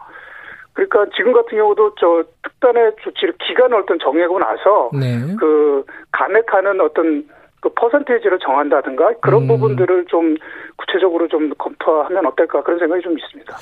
그러니까 0.72 1.06
지금 1.14 1.32
같은 1.32 1.58
경우도 1.58 1.94
저 2.00 2.24
특단의 2.42 2.92
조치를 3.02 3.34
기간을 3.38 3.78
어떤 3.78 3.98
정하고 3.98 4.38
나서 4.38 4.90
네. 4.92 5.36
그 5.38 5.84
감액하는 6.12 6.80
어떤 6.80 7.28
그 7.60 7.68
퍼센테이지를 7.74 8.38
정한다든가 8.38 9.12
그런 9.20 9.42
음. 9.42 9.48
부분들을 9.48 10.06
좀 10.06 10.34
구체적으로 10.76 11.28
좀 11.28 11.52
검토하면 11.58 12.26
어떨까 12.26 12.62
그런 12.62 12.78
생각이 12.78 13.02
좀 13.02 13.18
있습니다. 13.18 13.56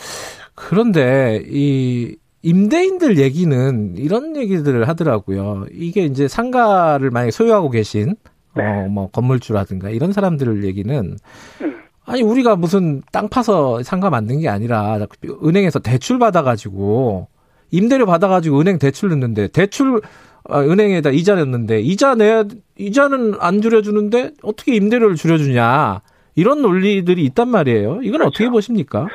그런데 0.54 1.42
이 1.46 2.16
임대인들 2.42 3.18
얘기는 3.18 3.96
이런 3.96 4.36
얘기들을 4.36 4.86
하더라고요. 4.88 5.66
이게 5.72 6.02
이제 6.02 6.28
상가를 6.28 7.10
만약에 7.10 7.30
소유하고 7.30 7.70
계신 7.70 8.14
네. 8.56 8.64
어, 8.64 8.88
뭐 8.88 9.10
건물주라든가 9.10 9.90
이런 9.90 10.12
사람들 10.12 10.64
얘기는 10.64 11.16
음. 11.62 11.78
아니 12.06 12.22
우리가 12.22 12.56
무슨 12.56 13.02
땅 13.12 13.28
파서 13.28 13.82
상가 13.82 14.08
만든 14.08 14.40
게 14.40 14.48
아니라 14.48 14.98
은행에서 15.44 15.80
대출 15.80 16.18
받아가지고 16.18 17.28
임대료 17.70 18.06
받아가지고 18.06 18.60
은행 18.60 18.78
대출 18.78 19.10
넣는데 19.10 19.48
대출 19.48 20.00
아, 20.48 20.60
은행에다 20.60 21.10
이자 21.10 21.34
냈는데 21.34 21.80
이자 21.80 22.14
내 22.14 22.44
이자는 22.78 23.34
안 23.40 23.60
줄여주는데 23.60 24.30
어떻게 24.42 24.74
임대료를 24.74 25.16
줄여주냐 25.16 26.00
이런 26.36 26.62
논리들이 26.62 27.22
있단 27.24 27.48
말이에요. 27.48 27.98
이건 28.02 28.20
그렇죠. 28.20 28.26
어떻게 28.28 28.48
보십니까? 28.48 29.08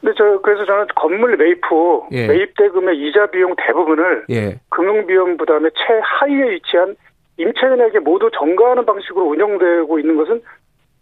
근데 0.00 0.14
저 0.18 0.40
그래서 0.42 0.64
저는 0.64 0.86
건물 0.96 1.36
매입 1.36 1.60
후 1.70 2.04
예. 2.10 2.26
매입 2.26 2.56
대금의 2.56 2.98
이자 2.98 3.26
비용 3.26 3.54
대부분을 3.56 4.24
예. 4.30 4.58
금융 4.70 5.06
비용 5.06 5.36
부담의 5.36 5.70
최하위에 5.76 6.50
위치한 6.54 6.96
임차인에게 7.36 8.00
모두 8.00 8.28
전가하는 8.36 8.84
방식으로 8.84 9.26
운영되고 9.26 9.98
있는 9.98 10.16
것은 10.16 10.42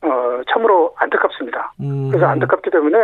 어, 0.02 0.40
참으로 0.50 0.94
안타깝습니다. 0.96 1.74
음. 1.80 2.08
그래서 2.08 2.26
안타깝기 2.26 2.70
때문에 2.70 2.96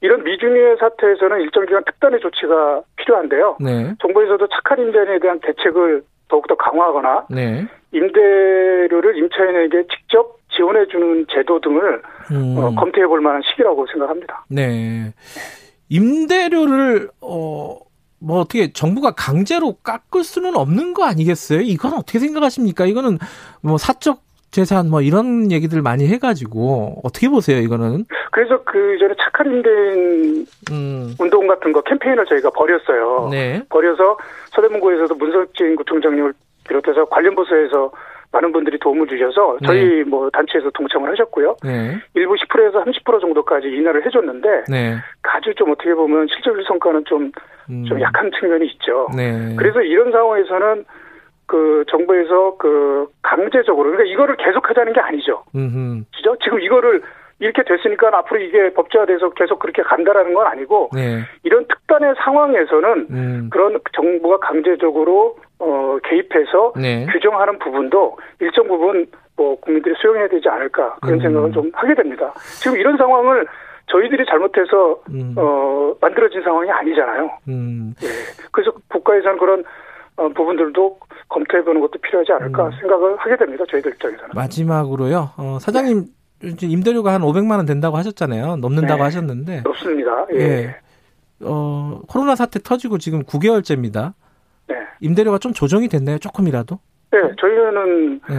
이런 0.00 0.22
미중의 0.24 0.76
사태에서는 0.78 1.40
일정 1.40 1.64
기간 1.66 1.82
특단의 1.84 2.20
조치가 2.20 2.82
필요한데요. 2.96 3.56
네. 3.60 3.94
정부에서도 4.00 4.46
착한 4.48 4.78
임대인에 4.80 5.18
대한 5.20 5.40
대책을 5.40 6.02
더욱더 6.28 6.54
강화하거나 6.56 7.26
네. 7.30 7.66
임대료를 7.92 9.16
임차인에게 9.16 9.86
직접 9.88 10.38
지원해 10.50 10.86
주는 10.86 11.26
제도 11.30 11.60
등을 11.60 12.02
음. 12.30 12.56
어, 12.58 12.74
검토해 12.74 13.06
볼 13.06 13.20
만한 13.20 13.42
시기라고 13.42 13.86
생각합니다. 13.86 14.44
네. 14.50 15.12
임대료를 15.88 17.08
어, 17.22 17.78
뭐 18.20 18.40
어떻게 18.40 18.72
정부가 18.72 19.12
강제로 19.12 19.74
깎을 19.82 20.24
수는 20.24 20.56
없는 20.56 20.92
거 20.92 21.04
아니겠어요? 21.04 21.60
이건 21.60 21.94
어떻게 21.94 22.18
생각하십니까? 22.18 22.84
이거는 22.84 23.18
뭐 23.62 23.78
사적 23.78 24.27
재산 24.50 24.88
뭐 24.88 25.02
이런 25.02 25.52
얘기들 25.52 25.82
많이 25.82 26.06
해가지고 26.08 27.00
어떻게 27.04 27.28
보세요 27.28 27.58
이거는? 27.58 28.04
그래서 28.30 28.62
그 28.64 28.96
전에 28.98 29.14
착한 29.18 29.46
임대인 29.52 30.46
음. 30.70 31.14
운동 31.18 31.46
같은 31.46 31.72
거 31.72 31.80
캠페인을 31.82 32.24
저희가 32.26 32.50
벌였어요. 32.50 33.28
네. 33.30 33.62
벌여서 33.68 34.16
서대문구에서도 34.50 35.14
문석진 35.14 35.76
구청장님을 35.76 36.32
비롯해서 36.68 37.04
관련 37.06 37.34
부서에서 37.34 37.90
많은 38.30 38.52
분들이 38.52 38.78
도움을 38.78 39.06
주셔서 39.06 39.56
저희 39.64 39.84
네. 39.84 40.04
뭐 40.04 40.28
단체에서 40.30 40.70
동참을 40.70 41.10
하셨고요. 41.12 41.56
네. 41.64 41.98
일부 42.14 42.34
10%에서 42.34 42.84
30% 42.84 43.20
정도까지 43.20 43.68
인하를 43.68 44.04
해줬는데 44.04 44.64
네. 44.68 44.96
아주 45.22 45.54
좀 45.54 45.70
어떻게 45.70 45.94
보면 45.94 46.26
실질적 46.28 46.62
성과는 46.66 47.04
좀, 47.06 47.32
음. 47.70 47.84
좀 47.86 48.00
약한 48.00 48.30
측면이 48.38 48.66
있죠. 48.72 49.08
네. 49.16 49.54
그래서 49.56 49.80
이런 49.80 50.12
상황에서는 50.12 50.84
그 51.48 51.82
정부에서 51.88 52.56
그 52.58 53.08
강제적으로 53.22 53.90
그러니까 53.90 54.04
이거를 54.04 54.36
계속하자는 54.36 54.92
게 54.92 55.00
아니죠. 55.00 55.42
그죠? 56.14 56.36
지금 56.44 56.60
이거를 56.60 57.02
이렇게 57.40 57.62
됐으니까 57.64 58.10
앞으로 58.18 58.40
이게 58.40 58.72
법제화돼서 58.74 59.30
계속 59.30 59.58
그렇게 59.58 59.82
간다라는 59.82 60.34
건 60.34 60.46
아니고 60.46 60.90
네. 60.92 61.20
이런 61.44 61.66
특단의 61.66 62.14
상황에서는 62.22 63.06
음. 63.10 63.48
그런 63.50 63.78
정부가 63.94 64.38
강제적으로 64.38 65.38
어 65.58 65.98
개입해서 66.04 66.74
네. 66.76 67.06
규정하는 67.10 67.58
부분도 67.58 68.18
일정 68.40 68.68
부분 68.68 69.06
뭐 69.36 69.58
국민들이 69.60 69.94
수용해야 69.98 70.28
되지 70.28 70.48
않을까 70.48 70.96
그런 71.00 71.14
음. 71.14 71.22
생각을 71.22 71.52
좀 71.52 71.70
하게 71.72 71.94
됩니다. 71.94 72.32
지금 72.60 72.76
이런 72.76 72.96
상황을 72.98 73.46
저희들이 73.86 74.26
잘못해서 74.26 75.00
음. 75.10 75.34
어 75.38 75.94
만들어진 76.00 76.42
상황이 76.42 76.70
아니잖아요. 76.70 77.30
음. 77.48 77.94
예. 78.02 78.08
그래서 78.52 78.72
국가에서는 78.88 79.38
그런 79.38 79.60
어, 79.60 79.64
부분들도 80.34 80.98
검토해보는 81.28 81.80
것도 81.80 81.98
필요하지 82.00 82.32
않을까 82.32 82.66
음. 82.66 82.72
생각을 82.80 83.16
하게 83.16 83.36
됩니다. 83.36 83.64
저희들 83.70 83.92
입장에서는. 83.92 84.30
마지막으로요. 84.34 85.30
어, 85.36 85.58
사장님 85.60 86.06
네. 86.40 86.54
임대료가 86.62 87.12
한 87.12 87.22
500만 87.22 87.56
원 87.56 87.66
된다고 87.66 87.96
하셨잖아요. 87.96 88.56
넘는다고 88.56 88.98
네. 88.98 89.02
하셨는데. 89.02 89.60
높습니다. 89.62 90.26
예. 90.34 90.38
예. 90.40 90.76
어, 91.42 92.00
코로나 92.08 92.34
사태 92.34 92.58
터지고 92.60 92.98
지금 92.98 93.22
9개월째입니다. 93.22 94.14
네. 94.68 94.76
임대료가 95.00 95.38
좀 95.38 95.52
조정이 95.52 95.88
됐나요? 95.88 96.18
조금이라도? 96.18 96.78
네, 97.10 97.18
저희는 97.40 98.20
네. 98.28 98.34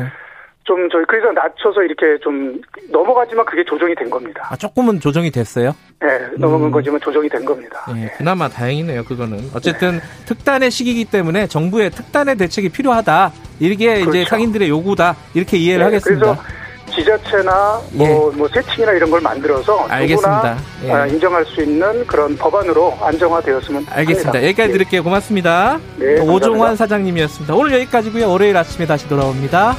좀 0.63 0.87
저희 0.91 1.03
그래서 1.07 1.31
낮춰서 1.31 1.81
이렇게 1.81 2.19
좀 2.21 2.61
넘어가지만 2.91 3.45
그게 3.45 3.63
조정이 3.63 3.95
된 3.95 4.09
겁니다. 4.09 4.47
아 4.51 4.55
조금은 4.55 4.99
조정이 4.99 5.31
됐어요? 5.31 5.75
네, 5.99 6.07
넘어간 6.37 6.67
음. 6.67 6.71
거지만 6.71 6.99
조정이 7.01 7.27
된 7.27 7.43
겁니다. 7.43 7.85
네, 7.87 8.05
네. 8.05 8.13
그나마 8.17 8.47
다행이네요. 8.47 9.03
그거는 9.05 9.49
어쨌든 9.55 9.93
네. 9.93 10.01
특단의 10.25 10.69
시기이기 10.69 11.05
때문에 11.05 11.47
정부의 11.47 11.89
특단의 11.91 12.35
대책이 12.37 12.69
필요하다. 12.69 13.31
이게 13.59 13.95
그렇죠. 13.95 14.09
이제 14.09 14.25
상인들의 14.29 14.69
요구다. 14.69 15.15
이렇게 15.33 15.57
이해를 15.57 15.79
네, 15.79 15.85
하겠습니다. 15.85 16.25
그래서 16.25 16.43
지자체나 16.95 17.81
뭐, 17.93 18.07
예. 18.07 18.37
뭐 18.37 18.47
세팅이나 18.47 18.91
이런 18.93 19.09
걸 19.09 19.21
만들어서 19.21 19.85
알겠습니다. 19.89 20.57
예. 20.85 20.91
아, 20.91 21.07
인정할 21.07 21.45
수 21.45 21.61
있는 21.61 22.05
그런 22.05 22.35
법안으로 22.35 22.97
안정화되었으면 23.01 23.85
알겠습니다. 23.89 24.29
합니다. 24.29 24.47
여기까지 24.47 24.69
예. 24.69 24.73
드릴게요. 24.73 25.03
고맙습니다. 25.03 25.79
네, 25.97 26.19
오종환 26.21 26.75
사장님이었습니다. 26.75 27.55
오늘 27.55 27.73
여기까지고요. 27.73 28.29
월요일 28.29 28.57
아침에 28.57 28.85
다시 28.85 29.07
돌아옵니다. 29.07 29.75